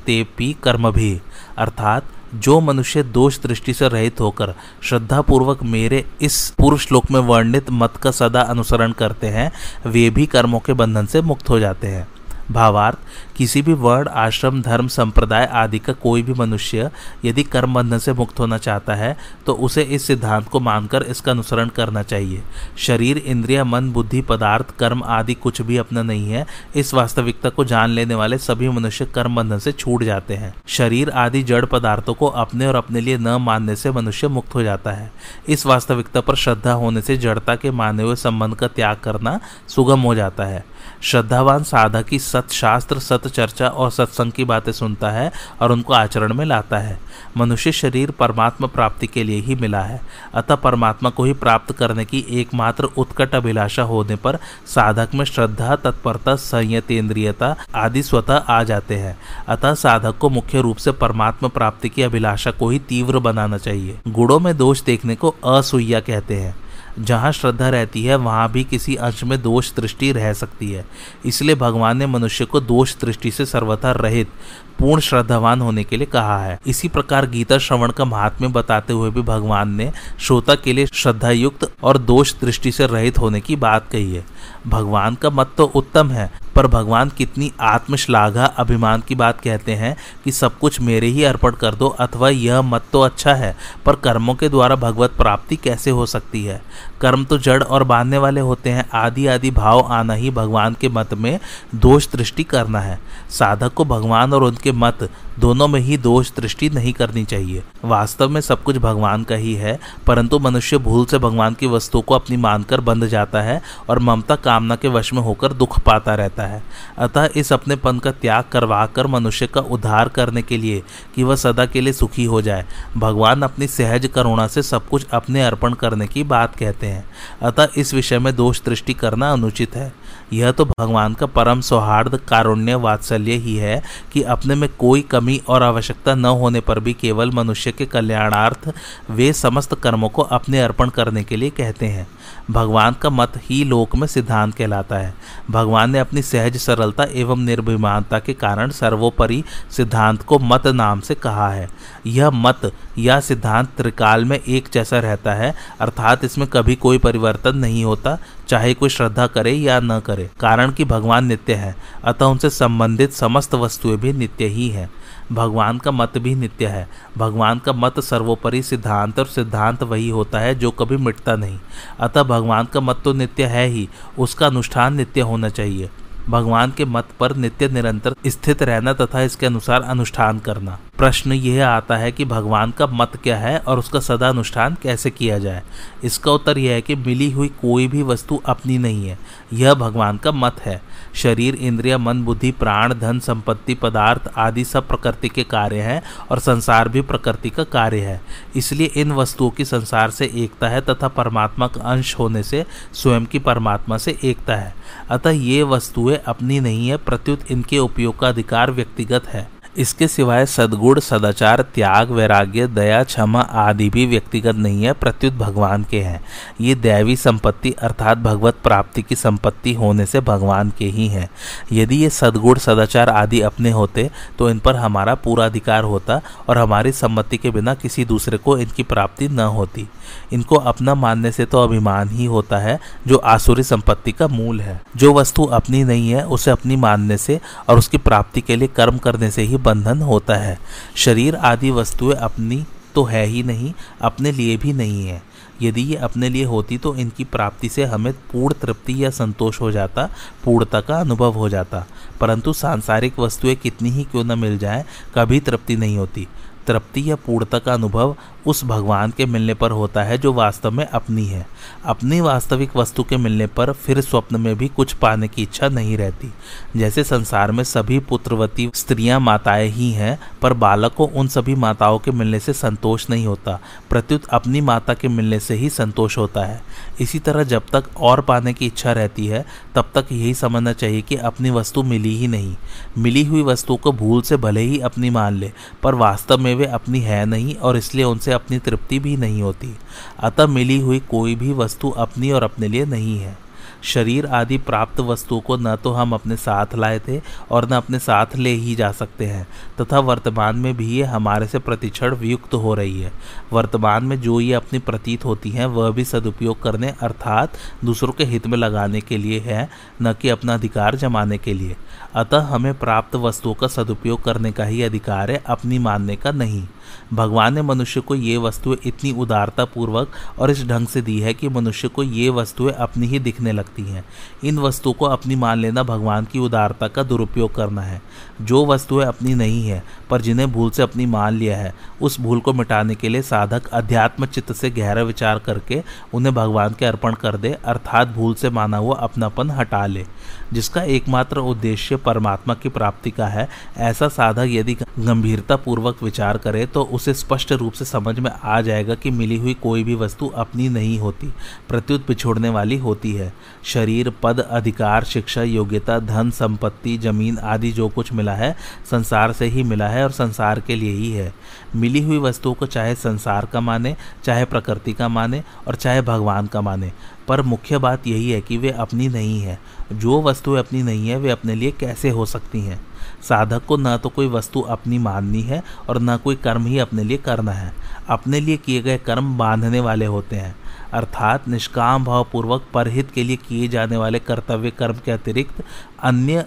तेपी 0.54 0.64
कर्म 0.64 0.92
भी। 0.92 1.22
अर्थात, 1.58 2.04
जो 2.36 2.60
मनुष्य 2.60 3.04
दोष 3.04 3.40
दृष्टि 3.40 3.74
से 3.74 3.88
रहित 3.88 4.22
होकर 4.22 4.54
श्रद्धापूर्वक 4.84 5.64
मेरे 5.64 6.06
इस 6.22 6.54
पूर्व 6.60 6.78
श्लोक 6.78 7.12
में 7.12 7.20
वर्णित 7.20 7.70
मत 7.70 7.94
का 7.98 8.12
सदा 8.12 8.42
अनुसरण 8.42 8.92
करते 8.92 9.28
हैं, 9.28 9.52
वे 9.90 10.10
भी 10.10 10.26
कर्मों 10.26 10.60
के 10.60 10.74
बंधन 10.74 11.06
से 11.06 11.22
मुक्त 11.22 11.50
हो 11.50 11.60
जाते 11.60 11.88
हैं। 11.88 12.08
भावार्थ, 12.52 12.98
किसी 13.38 13.62
भी 13.62 13.74
वर्ण, 13.74 14.08
आश्रम, 14.10 14.62
धर्म, 14.62 14.88
संप्रदाय 14.88 15.46
आदि 15.54 15.80
का 15.80 15.94
कोई 15.94 16.22
भी 16.22 16.34
मनुष्य 16.34 16.90
यदि 17.26 17.44
कर्म 17.46 17.74
बंधन 17.74 17.98
से 17.98 18.14
मुक्त 18.14 18.40
होना 18.40 18.58
चाहता 18.58 18.96
है 18.96 19.16
तो 19.46 19.54
उसे 19.54 19.82
इस 19.84 20.06
सिद्धांत 20.08 20.48
को 20.48 20.60
मानकर 20.60 21.04
इसका 21.04 21.32
अनुसरण 21.32 21.70
करना 21.70 22.04
चाहिए। 22.04 22.42
शरीर, 22.78 23.18
इंद्रिया, 23.18 23.64
मन, 23.64 23.92
बुद्धि, 23.92 24.22
पदार्थ, 24.22 24.76
कर्म 24.80 25.04
आदि 25.04 25.34
कुछ 25.36 25.62
भी 25.62 25.78
अपना 25.78 26.04
नहीं 26.04 26.32
है, 26.32 26.46
इस 26.76 26.94
वास्तविकता 26.94 27.50
को 27.50 27.66
जान 27.66 27.90
लेने 27.90 28.16
वाले 28.16 28.38
सभी 28.40 28.70
मनुष्य 28.70 29.06
कर्म 29.06 29.36
बंधन 29.36 29.60
से 29.60 29.72
छूट 29.72 30.04
जाते 30.04 30.34
हैं। 30.34 30.54
शरीर 30.68 31.10
आदि 31.10 31.44
जड़ 31.44 31.66
पदार्थों 31.66 32.14
को 32.14 32.28
अपने 32.28 32.68
और 32.68 32.76
अपने 32.76 33.02
लिए 33.02 33.18
न 33.18 33.38
मानने 33.42 33.76
से 33.76 33.92
मनुष्य 33.92 34.28
मुक्त 34.28 34.56
हो 34.56 34.64
जाता 34.64 34.92
है। 34.92 35.12
इस 35.48 35.66
वास्तविकता 35.66 36.22
पर 36.22 36.36
श्रद्धा 36.36 36.72
होने 36.74 37.02
से 37.02 37.18
जड़ता 37.18 37.56
के 37.56 37.72
माने 37.72 38.04
हुए 38.04 38.16
संबंध 38.16 38.56
का 38.56 38.68
त्याग 38.70 38.98
करना 38.98 39.40
सुगम 39.68 40.00
हो 40.00 40.16
जाता 40.16 40.46
है। 40.46 40.64
श्रद्धावान 41.02 41.64
साधक 41.64 42.06
ही 42.12 42.20
सतशास्त्र 42.20 43.00
सत 43.00 43.28
चर्चा 43.28 43.68
और 43.68 43.92
सत्संग 43.92 44.32
की 44.32 44.44
बातें 44.44 44.72
सुनता 44.72 45.10
है 45.10 45.32
और 45.62 45.72
उनको 45.72 45.94
आचरण 45.94 46.34
में 46.34 46.46
लाता 46.46 46.78
है। 46.78 47.00
मनुष्य 47.38 47.72
शरीर 47.72 48.12
परमात्मा 48.12 48.68
प्राप्ति 48.68 49.08
के 49.08 49.24
लिए 49.24 49.42
ही 49.42 49.56
मिला 49.56 49.82
है। 49.82 50.02
अतः 50.34 50.56
परमात्मा 50.56 51.10
को 51.10 51.24
ही 51.24 51.34
प्राप्त 51.34 51.72
करने 51.72 52.06
की 52.06 52.26
एकमात्र 52.30 52.84
उत्कट 52.84 53.36
अभिलाषा 53.36 53.84
होने 53.84 54.16
पर 54.16 54.38
साधक 54.68 55.10
में 55.16 55.26
श्रद्धा, 55.26 55.76
तत्परता, 55.76 56.36
संयतेंद्रियता 56.36 57.56
आदि 57.76 58.04
स्वतः 58.04 58.36
आ 58.36 58.64
जाते 58.64 58.96
हैं। 58.96 59.18
अतः 59.48 59.74
साधक 59.74 60.18
को 60.18 60.30
मुख्य 60.30 60.62
रूप 60.62 60.78
से 60.78 60.92
परमात्मा 60.92 61.50
प्राप्ति 61.50 61.90
की 61.90 62.02
अभिलाषा 62.02 62.52
को 62.52 62.70
ही 62.70 62.80
तीव्र 62.80 63.20
बनाना 63.20 63.58
चाहिए। 63.58 64.00
गुणों 64.08 64.40
में 64.40 64.58
दोष 64.58 64.82
देखने 64.82 65.16
को 65.16 65.36
असुईया 65.46 66.00
कहते 66.00 66.36
हैं। 66.36 66.69
जहाँ 67.00 67.32
श्रद्धा 67.32 67.70
रहती 67.70 68.04
है, 68.04 68.16
वहाँ 68.16 68.52
भी 68.52 68.64
किसी 68.64 68.96
अंश 68.96 69.24
में 69.24 69.42
दोष 69.42 69.74
दृष्टि 69.76 70.12
रह 70.12 70.34
सकती 70.34 70.72
है। 70.72 70.86
इसलिए 71.26 71.56
भगवान 71.56 71.98
ने 71.98 72.06
मनुष्य 72.06 72.46
को 72.46 72.60
दोष 72.60 72.96
दृष्टि 73.02 73.32
से 73.32 73.46
सर्वथा 73.46 73.92
रहित, 73.92 74.32
पूर्ण 74.80 75.02
श्रद्धावान 75.02 75.62
होने 75.62 75.84
के 75.84 75.98
लिए 75.98 76.06
कहा 76.06 76.38
है। 76.40 76.60
इसी 76.68 76.88
प्रकार 76.88 77.26
गीता 77.28 77.58
श्रवण 77.58 77.92
का 77.92 78.06
महात्म्य 78.06 78.48
बताते 78.48 78.94
हुए 78.94 79.10
भी 79.10 79.22
भगवान 79.22 79.70
ने 79.70 79.92
श्रोता 80.20 80.56
के 80.56 80.74
लिए 80.74 80.86
श्रद्धा 80.86 81.32
युक्त 81.32 81.72
और 81.84 81.98
दोष 81.98 82.34
दृष्टि 82.42 82.72
से 82.72 82.88
रहित 82.88 83.18
होने 83.18 83.42
की 83.42 83.56
बात 83.56 83.90
कही 83.92 84.14
है। 84.16 84.26
भगवान 84.68 85.16
का 85.16 85.30
मत 85.30 85.52
तो 85.58 85.66
उत्तम 85.66 86.12
है, 86.12 86.32
पर 86.56 86.68
भगवान 86.68 87.10
कितनी 87.10 87.52
आत्मश्लाघा, 87.62 88.46
अभिमान 88.46 89.02
की 89.02 89.16
बात 89.16 89.42
कहते 89.42 89.74
हैं 89.74 89.96
कि 90.24 90.32
सब 90.32 90.58
कुछ 90.60 90.80
मेरे 90.82 91.08
ही 91.08 91.24
अर्पण 91.24 91.52
कर 91.52 91.76
दो 91.76 91.88
अथवा 91.90 92.30
यह 92.30 92.62
मत 92.62 92.86
तो 92.92 93.02
अच्छा 93.02 93.34
है, 93.34 93.56
पर 93.86 93.96
कर्मों 93.96 94.36
के 94.36 94.50
द्वारा 94.50 94.76
भगवत 94.76 95.12
प्राप्ति 95.12 95.56
कैसे 95.56 95.92
हो 95.92 96.06
सकती 96.06 96.44
है? 96.44 96.62
कर्म 97.02 97.24
तो 97.26 97.38
जड़ 97.38 97.64
और 97.64 97.84
बांधने 97.84 98.18
वाले 98.18 98.42
होते 98.42 98.70
हैं। 98.70 98.88
आदि 98.96 99.28
आदि 99.28 99.52
भाव 99.52 99.80
आना 99.90 100.14
ही 100.14 100.30
भगवान 100.32 100.76
के 100.82 100.90
मत 100.90 101.14
में 101.14 101.40
दोष 101.76 102.08
दृष्टि 102.12 102.44
करना 102.44 102.80
है। 102.80 103.00
साधक 103.30 103.74
को 103.74 103.86
भगवान 103.86 104.34
और 104.34 104.44
उनके 104.44 104.72
मत 104.72 105.10
दोनों 105.40 105.68
में 105.68 105.80
ही 105.80 105.98
दोष 105.98 106.32
दृष्टि 106.36 106.70
नहीं 106.70 106.92
करनी 106.94 107.24
चाहिए। 107.26 107.64
वास्तव 107.86 108.30
में 108.30 108.40
सब 108.42 108.64
कुछ 108.64 108.78
भगवान 108.78 109.24
का 109.24 109.36
ही 109.36 109.54
है, 109.54 109.78
परंतु 110.08 110.40
मनुष्य 110.40 110.78
भूल 110.78 111.06
से 111.06 111.18
भगवान 111.18 111.54
की 111.54 111.68
वस्तु 111.68 112.02
को 112.02 112.16
अपनी 112.16 112.38
मानकर 112.38 112.82
बंध 112.82 113.06
जाता 113.06 113.42
है 113.42 113.62
और 113.90 114.00
ममता 114.00 114.36
कामना 114.36 114.76
के 114.76 114.88
वश 114.88 115.14
में 115.14 115.22
होकर 115.22 115.54
दुख 115.54 115.80
पाता 115.80 116.16
रहता 116.16 116.46
है। 116.46 116.62
अतः 116.98 117.30
इस 117.36 117.54
अपने 117.54 117.76
पन 117.76 118.00
का 118.00 118.12
त्याग 118.12 118.44
करवा 118.52 118.86
कर 118.86 119.08
मनुष्य 119.08 119.48
का 119.48 119.62
उद्धार 119.62 120.10
करने 120.10 120.42
के 120.42 120.58
लिए 120.58 120.84
कि 121.16 121.24
वह 121.24 121.36
सदा 121.36 121.66
के 121.66 121.82
लिए 121.82 121.94
सुखी 121.94 122.26
हो 122.26 122.42
जाए। 122.42 122.66
भगवान 122.98 123.42
अपनी 123.42 123.68
सहज 123.68 124.10
करुणा 124.16 124.48
से 124.48 124.62
सब 124.64 124.88
कुछ 124.88 125.08
अपने 125.14 125.44
अर्पण 125.44 125.74
करने 125.74 126.08
की 126.08 126.24
बात 126.26 126.56
कहते 126.56 126.88
हैं। 126.90 127.06
अतः 127.42 127.68
इस 127.78 127.94
विषय 127.94 128.20
में 128.20 128.36
दोष 128.36 128.62
दृष्टि 128.62 128.94
करना 128.94 129.32
अनुचित 129.32 129.76
है। 129.76 129.94
यह 130.34 130.52
तो 130.52 130.66
भगवान 130.66 131.14
का 131.14 131.26
परम 131.26 131.62
सौहार्द 131.62 132.16
कारुण्य 132.28 132.76
वात्सल्य 132.76 133.32
ही 133.32 133.56
है 133.56 133.84
कि 134.14 134.24
अपने 134.24 134.56
में 134.56 134.70
कोई 134.80 135.02
कमी 135.02 135.42
और 135.48 135.64
आवश्यकता 135.64 136.16
न 136.16 136.26
होने 136.26 136.60
पर 136.60 136.80
भी 136.80 136.94
केवल 136.94 137.32
मनुष्य 137.32 137.72
के 137.72 137.86
कल्याणार्थ 137.86 138.72
वे 139.10 139.34
समस्त 139.34 139.76
कर्मों 139.76 140.10
को 140.10 140.22
अपने 140.22 140.60
अर्पण 140.60 140.90
करने 140.90 141.24
के 141.24 141.36
लिए 141.36 141.50
कहते 141.50 141.86
हैं। 141.86 142.08
भगवान 142.52 142.96
का 143.02 143.10
मत 143.10 143.34
ही 143.44 143.64
लोक 143.64 143.96
में 143.96 144.08
सिद्धांत 144.08 144.56
कहलाता 144.56 144.96
है। 144.96 145.14
भगवान 145.52 145.92
ने 145.92 146.00
अपनी 146.00 146.22
सहज 146.22 146.58
सरलता 146.58 147.04
एवं 147.04 147.38
निर्भिमानता 147.38 148.20
के 148.20 148.34
कारण 148.34 148.70
सर्वोपरि 148.70 149.44
सिद्धांत 149.72 150.24
को 150.24 150.40
मत 150.40 150.68
नाम 150.68 151.00
से 151.00 151.16
कहा 151.16 151.50
है। 151.50 151.70
यह 152.06 152.30
मत 152.30 152.72
या 152.98 153.20
सिद्धांत 153.20 153.70
त्रिकाल 153.78 154.26
में 154.26 154.40
एक 154.40 154.70
जैसा 154.74 155.00
रहता 155.00 155.34
है, 155.34 155.56
अर्थात 155.82 156.24
इसमें 156.24 156.48
कभी 156.48 156.76
कोई 156.76 156.98
परिवर्तन 156.98 157.58
नहीं 157.58 157.86
होता, 157.86 158.18
चाहे 158.48 158.74
कोई 158.74 158.90
श्रद्धा 158.90 159.28
करे 159.28 159.52
या 159.52 159.80
न 159.80 160.00
करे, 160.00 160.30
कारण 160.40 160.72
कि 160.72 160.86
भगवान 160.86 161.26
नित्य 161.26 161.54
है, 161.54 161.76
अतः 162.04 162.26
उनसे 162.26 162.50
संबंधित 162.50 163.14
समस्त 163.14 163.56
वस्तुएँ 163.56 163.98
भी 163.98 164.14
नित्य 164.14 164.46
ही 164.46 164.70
हैं। 164.70 164.90
भगवान 165.32 165.78
का 165.78 165.92
मत 165.92 166.18
भी 166.18 166.36
नित्य 166.36 166.68
है। 166.68 166.88
भगवान 167.18 167.60
का 167.60 167.74
मत 167.74 168.00
सर्वोपरि 168.00 168.62
सिद्धांत 168.64 169.20
और 169.20 169.26
सिद्धांत 169.26 169.84
वही 169.84 170.10
होता 170.10 170.40
है 170.40 170.56
जो 170.56 170.72
कभी 170.72 170.98
मिटता 170.98 171.36
नहीं। 171.36 171.60
अतः 172.00 172.24
भगवान 172.24 172.66
का 172.66 172.80
मत 172.80 173.02
तो 173.04 173.14
नित्य 173.14 173.46
है 173.46 173.66
ही, 173.68 173.88
उसका 174.20 174.48
अनुष्ठान 174.48 174.96
नित्य 174.96 175.22
होना 175.22 175.50
चाहिए। 175.50 175.90
भगवान 176.30 176.72
के 176.72 176.86
मत 176.86 177.08
पर 177.20 177.36
नित्य 177.36 177.68
निरंतर 177.68 178.16
स्थित 178.28 178.64
रहना 178.64 178.94
तथा 178.94 179.22
इसके 179.22 179.46
अनुसार 179.46 179.82
अनुष्ठान 179.82 180.40
करना। 180.40 180.80
प्रश्न 181.00 181.34
यह 181.34 181.68
आता 181.68 181.98
है 181.98 182.12
कि 182.12 182.26
भगवान 182.26 182.72
का 182.72 182.86
मत 182.88 183.12
क्या 183.24 183.38
है 183.38 183.58
और 183.60 183.80
उसका 183.80 184.00
सदा 184.00 184.30
अनुष्ठान 184.30 184.76
कैसे 184.82 185.10
किया 185.10 185.38
जाए? 185.40 185.62
इसका 186.04 186.32
उत्तर 186.32 186.58
यह 186.58 186.74
है 186.74 186.82
कि 186.82 186.96
मिली 186.96 187.30
हुई 187.32 187.48
कोई 187.62 187.88
भी 187.88 188.02
वस्तु 188.04 188.42
अपनी 188.46 188.78
नहीं 188.78 189.08
है, 189.08 189.18
यह 189.54 189.74
भगवान 189.74 190.18
का 190.18 190.32
मत 190.32 190.60
है। 190.60 190.82
शरीर, 191.14 191.56
इंद्रिय, 191.56 191.98
मन, 191.98 192.24
बुद्धि, 192.24 192.52
प्राण, 192.52 192.94
धन, 192.94 193.20
संपत्ति, 193.20 193.74
पदार्थ 193.74 194.30
आदि 194.38 194.64
सब 194.64 194.88
प्रकृति 194.88 195.30
के 195.30 195.44
कार्य 195.44 195.82
हैं 195.82 196.02
और 196.32 196.40
संसार 196.40 196.90
भी 196.90 197.02
प्रकृति 197.02 197.50
का 197.50 197.64
कार्य 197.64 198.00
है। 198.00 198.22
इसलिए 198.56 198.88
इन 198.96 199.12
वस्तुओं 199.12 199.50
की 199.50 199.66
संसार 199.66 200.12
से 200.12 200.26
एकता 200.36 200.68
है 200.68 200.82
तथा 200.82 201.08
परमात्मा 201.08 201.68
का 201.68 201.82
अंश 201.84 202.14
होने 202.20 202.44
से 202.44 202.66
स्वयं 202.94 203.26
की 203.26 203.40
परमात्मा 203.40 203.98
से 203.98 204.18
एकता 204.24 204.56
है। 204.56 204.74
अतः 205.10 205.30
ये 205.30 205.64
वस्तुएँ 205.66 206.18
अपनी 206.18 206.60
नहीं 206.60 206.90
है, 206.90 206.98
प्रत्युत 206.98 207.52
इनके 207.52 207.80
उपयोग 207.80 208.20
का 208.20 208.28
अधिकार 208.28 208.72
व्यक्तिगत 208.72 209.28
है। 209.28 209.59
इसके 209.78 210.08
सिवाय 210.08 210.46
सदगुण, 210.46 211.00
सदाचार, 211.00 211.62
त्याग, 211.76 212.12
वैराग्य, 212.12 212.68
दया, 212.68 213.04
क्षमा 213.04 213.42
आदि 213.42 213.90
भी 213.90 214.06
व्यक्तिगत 214.06 214.56
नहीं 214.56 214.84
है, 214.84 214.94
प्रत्युत 214.94 215.34
भगवान 215.34 215.84
के 215.84 216.00
हैं। 216.00 216.22
ये 216.62 216.76
दैवी 216.76 217.16
संपत्ति 217.16 217.72
अर्थात 217.72 218.18
भगवत 218.18 218.56
प्राप्ति 218.64 219.02
की 219.02 219.16
संपत्ति 219.16 219.74
होने 219.74 220.06
से 220.06 220.20
भगवान 220.22 220.72
के 220.78 220.86
ही 220.86 221.08
हैं। 221.08 221.30
यदि 221.72 221.96
ये 221.96 222.10
सदगुण, 222.10 222.58
सदाचार 222.58 223.10
आदि 223.10 223.42
अपने 223.42 223.72
होते 223.72 224.10
तो 224.40 224.50
इन 224.50 224.60
पर 224.60 224.76
हमारा 224.76 225.16
पूरा 225.16 225.46
अधिकार 225.46 225.84
होता 225.84 226.22
और 226.50 226.58
हमारी 226.58 226.92
सम्मति 226.92 227.38
के 227.38 227.50
बिना 227.50 227.74
किसी 227.74 228.06
दूसरे 228.06 228.38
को 228.38 228.58
इनकी 228.58 228.84
प्राप्ति 228.84 229.28
न 229.28 229.40
होती। 229.40 229.88
इनको 230.34 230.56
अपना 230.56 230.96
मानने 230.96 231.32
से 231.32 231.46
तो 231.46 231.64
अभिमान 231.64 232.10
ही 232.10 232.26
होता 232.26 232.58
है, 232.58 232.80
जो 233.08 233.18
आसुरी 233.18 233.64
संपत्ति 233.64 234.12
का 234.12 234.28
मूल 234.28 234.62
है। 234.62 234.82
जो 234.98 235.14
वस्तु 235.14 235.44
अपनी 235.44 235.84
नहीं 235.84 236.10
है, 236.12 236.26
उसे 236.26 236.52
अपनी 236.52 236.76
मानने 236.76 237.18
से 237.18 237.40
और 237.70 237.78
उसकी 237.78 237.98
प्राप्ति 237.98 238.42
के 238.42 238.56
लिए 238.56 238.68
कर्म 238.68 238.98
करने 238.98 239.32
से 239.32 239.42
ही 239.42 239.58
बंधन 239.64 240.02
होता 240.02 240.36
है। 240.36 240.60
शरीर 240.96 241.36
आदि 241.36 241.72
वस्तुएँ 241.72 242.16
अपनी 242.16 242.66
तो 242.96 243.04
है 243.04 243.26
ही 243.26 243.44
नहीं, 243.44 243.74
अपने 244.02 244.32
लिए 244.32 244.58
भी 244.58 244.74
नहीं 244.74 245.08
है। 245.08 245.22
यदि 245.62 245.82
ये 245.82 245.96
अपने 245.96 246.30
लिए 246.30 246.44
होती 246.44 246.78
तो 246.78 246.96
इनकी 246.96 247.24
प्राप्ति 247.24 247.70
से 247.70 247.84
हमें 247.84 248.14
पूर्ण 248.14 248.56
तृप्ति 248.62 249.06
या 249.06 249.10
संतोष 249.10 249.62
हो 249.62 249.72
जाता, 249.72 250.10
पूर्णता 250.44 250.82
का 250.82 250.96
अनुभव 250.96 251.34
हो 251.34 251.50
जाता। 251.50 251.86
परंतु 252.22 252.54
सांसारिक 252.54 253.20
वस्तुएँ 253.20 253.56
कितनी 253.56 253.90
ही 253.90 254.04
क्यों 254.04 254.24
न 254.24 254.40
मिल 254.40 254.58
जाए, 254.58 254.86
कभी 255.16 255.40
तृप्ति 255.40 255.76
नहीं 255.76 255.98
होती। 255.98 256.28
तृप्ति 256.68 257.12
या 257.12 257.16
पूर्णता 257.16 257.60
का 257.60 257.74
अनुभव 257.74 258.16
उस 258.46 258.66
भगवान 258.66 259.12
के 259.12 259.26
मिलने 259.26 259.54
पर 259.54 259.72
होता 259.72 260.04
है 260.04 260.18
जो 260.18 260.34
वास्तव 260.34 260.72
में 260.72 260.86
अपनी 260.86 261.26
है। 261.26 261.48
अपनी 261.86 262.22
वास्तविक 262.22 262.78
वस्तु 262.78 263.04
के 263.04 263.18
मिलने 263.18 263.48
पर 263.48 263.72
फिर 263.72 264.02
स्वप्न 264.02 264.42
में 264.42 264.56
भी 264.56 264.68
कुछ 264.68 264.94
पाने 264.94 265.28
की 265.28 265.42
इच्छा 265.42 265.70
नहीं 265.70 265.98
रहती। 265.98 266.34
जैसे 266.78 267.04
संसार 267.04 267.52
में 267.52 267.64
सभी 267.64 268.00
पुत्रवती 268.00 268.72
स्त्रियाँ 268.74 269.20
माताएँ 269.20 269.70
ही 269.70 269.92
हैं, 269.92 270.20
पर 270.42 270.54
बालक 270.54 270.94
को 270.94 271.06
उन 271.06 271.28
सभी 271.28 271.56
माताओं 271.56 272.00
के 272.00 272.12
मिलने 272.12 272.40
से 272.40 272.54
संतोष 272.54 273.10
नहीं 273.10 273.26
होता। 273.26 273.60
प्रत्युत 273.90 274.26
अपनी 274.26 274.62
माता 274.62 274.94
के 274.94 275.08
मिलने 275.08 275.40
से 275.40 275.56
ही 275.56 275.70
संतोष 275.70 276.18
होता 276.18 276.46
है। 276.46 276.62
इसी 277.02 277.20
तरह 277.20 277.44
जब 277.44 277.64
तक 277.74 277.84
और 277.98 278.22
पाने 278.22 278.54
की 278.54 278.66
इच्छा 278.66 278.92
रहती 278.92 279.28
है, 279.28 279.46
तब 279.76 279.92
तक 279.96 280.06
यही 280.12 280.34
समझना 280.34 280.74
चाहिए 280.74 281.02
कि 281.02 281.16
अपनी 281.16 281.50
वस्तु 281.50 281.84
मिली 281.84 282.18
ही 282.18 282.28
नहीं। 282.28 282.56
मिली 282.98 283.24
हुई 283.24 283.44
वस्तु 283.44 283.76
को 283.76 283.92
भूल 283.92 284.22
से 284.22 284.38
भले 284.38 284.62
ही 284.62 284.80
अपनी 284.80 285.10
मान 285.10 285.34
ले, 285.34 285.52
पर 285.84 285.96
वास्तव 285.96 286.38
में 286.38 286.56
वे 286.56 286.66
अपनी 286.66 287.00
है 287.00 287.26
नहीं 287.26 287.56
और 287.56 287.78
इसलिए 287.78 288.06
उनसे 288.06 288.29
अपनी 288.32 288.60
तृप्ति 288.60 289.00
भी 289.00 289.18
नहीं 289.18 289.42
होती। 289.42 289.76
अतः 290.20 290.48
मिली 290.48 290.80
हुई 290.80 291.00
कोई 291.00 291.36
भी 291.36 291.54
वस्तु 291.54 291.90
अपनी 291.90 292.32
और 292.32 292.44
अपने 292.44 292.68
लिए 292.68 292.86
नहीं 292.86 293.20
है। 293.20 293.38
शरीर 293.84 294.26
आदि 294.26 294.58
प्राप्त 294.58 295.00
वस्तुओं 295.00 295.40
को 295.42 295.58
न 295.58 295.76
तो 295.76 295.92
हम 295.92 296.14
अपने 296.14 296.36
साथ 296.36 296.66
लाए 296.76 297.00
थे 297.00 297.22
और 297.52 297.70
न 297.70 297.72
अपने 297.72 298.00
साथ 298.00 298.26
ले 298.36 298.50
ही 298.50 298.76
जा 298.76 298.92
सकते 298.92 299.26
हैं, 299.26 299.48
तथा 299.82 300.00
वर्तमान 300.00 300.56
में 300.56 300.78
भी 300.78 300.88
ये 300.88 301.04
हमारे 301.04 301.48
से 301.48 301.60
प्रतिक्षण 301.60 302.16
वियुक्त 302.16 302.54
हो 302.54 302.74
रही 302.74 303.02
है। 303.02 303.12
वर्तमान 303.54 304.04
में 304.04 304.22
जो 304.22 304.40
ये 304.40 304.54
अपनी 304.54 304.80
प्रतीत 304.80 305.26
होती 305.26 305.50
हैं, 305.50 305.66
वह 305.66 305.92
भी 305.92 306.04
सदुपयोग 306.04 306.62
करने 306.62 306.94
अर्थात 307.02 307.54
दूसरों 307.86 308.14
के 308.14 308.24
हित 308.24 308.48
में 308.48 308.58
लगाने 308.58 309.02
के 309.02 309.18
लिए 309.18 309.40
है, 309.40 309.70
न 310.02 310.14
कि 310.14 310.30
अपना 310.30 310.54
अधिकार 310.54 310.96
जमाने 310.96 311.38
के 311.38 311.54
लिए। 311.54 311.76
अतः 312.16 312.40
हमें 312.40 312.74
प्राप्त 312.74 313.16
वस्तुओं 313.16 313.54
का 313.54 313.68
सदुपयोग 313.68 314.24
करने 314.24 314.52
का 314.52 314.66
ही 314.66 314.84
अधिकार 314.84 315.32
है, 315.32 315.44
अपनी 315.48 315.80
मानने 315.80 316.16
का 316.16 316.32
नहीं। 316.32 316.68
भगवान 317.14 317.54
ने 317.54 317.62
मनुष्य 317.62 318.02
को 318.02 318.16
ये 318.16 318.38
वस्तुएँ 318.38 318.78
इतनी 318.86 319.12
उदारता 319.12 319.66
पूर्वक 319.66 320.12
और 320.40 320.52
इस 320.52 320.66
ढंग 320.66 320.88
से 320.88 321.02
दी 321.02 321.20
है 321.20 321.34
कि 321.34 321.50
मनुष्य 321.50 321.88
को 321.88 322.04
ये 322.04 322.30
वस्तुएँ 322.30 322.74
अपनी 322.74 323.08
ही 323.08 323.20
दिखने 323.20 323.52
लगती 323.52 323.84
हैं। 323.84 324.06
इन 324.44 324.60
वस्तुओं 324.60 324.94
को 324.94 325.06
अपनी 325.06 325.36
मान 325.36 325.60
लेना 325.60 325.84
भगवान 325.84 326.26
की 326.26 326.40
उदारता 326.40 326.88
का 326.88 327.04
दुरुपयोग 327.04 327.56
करना 327.56 327.82
है। 327.82 328.02
जो 328.42 328.66
वस्तुएँ 328.66 329.06
अपनी 329.06 329.36
नहीं 329.36 329.68
है, 329.68 329.84
पर 330.10 330.22
जिन्हें 330.22 330.52
भूल 330.52 330.70
से 330.70 330.84
अपनी 330.84 331.06
मान 331.06 331.34
लिया 331.34 331.58
है, 331.58 331.76
उस 332.02 332.20
भूल 332.22 332.40
को 332.40 332.54
मिटाने 332.54 332.96
के 332.96 333.10
लिए 333.10 333.22
साधक 333.22 333.68
अध्यात्म 333.68 334.26
चित्त 334.26 334.54
से 334.54 334.70
गहरा 334.70 335.02
विचार 335.02 335.40
करके 335.40 335.84
उन्हें 336.14 336.36
भगवान 336.36 336.76
के 336.80 336.86
अर्पण 336.86 337.14
कर 337.14 337.38
दे, 337.38 337.58
अर्थात 337.66 338.08
भूल 338.08 338.34
से 338.34 338.50
माना 338.50 338.78
हुआ 338.78 338.96
अपनापन 338.96 339.50
हटा 339.50 339.86
ले। 339.86 340.06
जिसका 340.54 340.84
एकमात्र 340.84 341.38
उद्देश्य 341.38 341.96
परमात्मा 341.96 342.54
की 342.54 342.70
प्राप्ति 342.70 343.12
का 343.12 343.28
है, 343.28 343.50
ऐसा 343.78 344.08
साधक 344.08 344.46
यदि 344.48 344.74
गंभीरता 345.00 345.56
पूर्वक 345.56 346.04
विचार 346.04 346.38
करे 346.38 346.66
तो 346.66 346.79
उसे 346.84 347.14
स्पष्ट 347.14 347.52
रूप 347.52 347.74
से 347.74 347.86
समझ 347.86 348.20
में 348.20 348.32
आ 348.44 348.62
जाएगा 348.62 348.96
कि 348.96 349.12
मिली 349.12 349.38
हुई 349.38 349.54
कोई 349.54 349.84
भी 349.84 349.96
वस्तु 349.96 350.28
अपनी 350.28 350.70
नहीं 350.70 351.00
होती, 351.00 351.28
प्रत्युत 351.70 352.06
पिछोड़ने 352.06 352.50
वाली 352.50 352.78
होती 352.78 353.14
है। 353.14 353.34
शरीर, 353.64 354.14
पद, 354.24 354.40
अधिकार, 354.40 355.04
शिक्षा, 355.04 355.44
योग्यता, 355.44 356.00
धन, 356.00 356.30
संपत्ति, 356.30 356.98
ज़मीन 356.98 357.38
आदि 357.38 357.72
जो 357.72 357.90
कुछ 357.90 358.14
मिला 358.14 358.34
है, 358.34 358.56
संसार 358.92 359.34
से 359.34 359.46
ही 359.46 359.64
मिला 359.64 359.88
है 359.88 360.04
और 360.04 360.12
संसार 360.12 360.60
के 360.60 360.76
लिए 360.76 360.92
ही 360.92 361.12
है। 361.12 361.34
मिली 361.76 362.02
हुई 362.02 362.18
वस्तुओं 362.18 362.54
को 362.54 362.66
चाहे 362.66 362.96
संसार 362.96 363.46
का 363.46 363.62
माने, 363.62 363.96
चाहे 364.24 364.46
प्रकृति 364.46 364.94
का 364.94 365.08
माने 365.08 365.44
और 365.68 365.76
चाहे 365.76 366.02
भगवान 366.02 366.48
का 366.48 366.62
माने, 366.62 366.92
पर 367.28 367.42
मुख्य 367.42 367.78
बात 367.78 368.08
यही 368.08 368.32
है 368.32 368.42
कि 368.42 368.58
वे 368.58 368.70
अपनी 368.70 369.08
नहीं 369.08 369.42
है। 369.42 369.60
जो 369.94 370.22
वस्तुएँ 370.22 370.60
अपनी 370.60 370.84
नहीं 370.84 371.10
है, 371.10 371.18
वे 371.20 371.30
अपने 371.30 371.56
लिए 371.56 371.72
कैसे 371.72 372.10
हो 372.10 372.26
सकती 372.26 372.60
हैं? 372.60 372.89
साधक 373.22 373.66
को 373.66 373.78
न 373.78 373.98
तो 373.98 374.10
कोई 374.10 374.28
वस्तु 374.28 374.62
अपनी 374.62 374.98
माननी 374.98 375.42
है 375.42 375.64
और 375.90 376.02
न 376.02 376.18
कोई 376.18 376.36
कर्म 376.36 376.66
ही 376.66 376.80
अपने 376.80 377.04
लिए 377.04 377.18
करना 377.18 377.52
है। 377.52 377.74
अपने 378.10 378.40
लिए 378.40 378.58
किए 378.58 378.82
गए 378.82 378.98
कर्म 378.98 379.38
बांधने 379.38 379.80
वाले 379.80 380.06
होते 380.06 380.36
हैं। 380.36 380.56
अर्थात 380.94 381.48
निष्काम 381.48 382.04
भावपूर्वक 382.04 382.68
परहित 382.74 383.12
के 383.12 383.24
लिए 383.24 383.36
किए 383.36 383.68
जाने 383.68 383.98
वाले 383.98 384.20
कर्तव्य 384.20 384.72
कर्म 384.72 384.98
के 385.06 385.12
अतिरिक्त 385.12 385.64
अन्य 386.04 386.46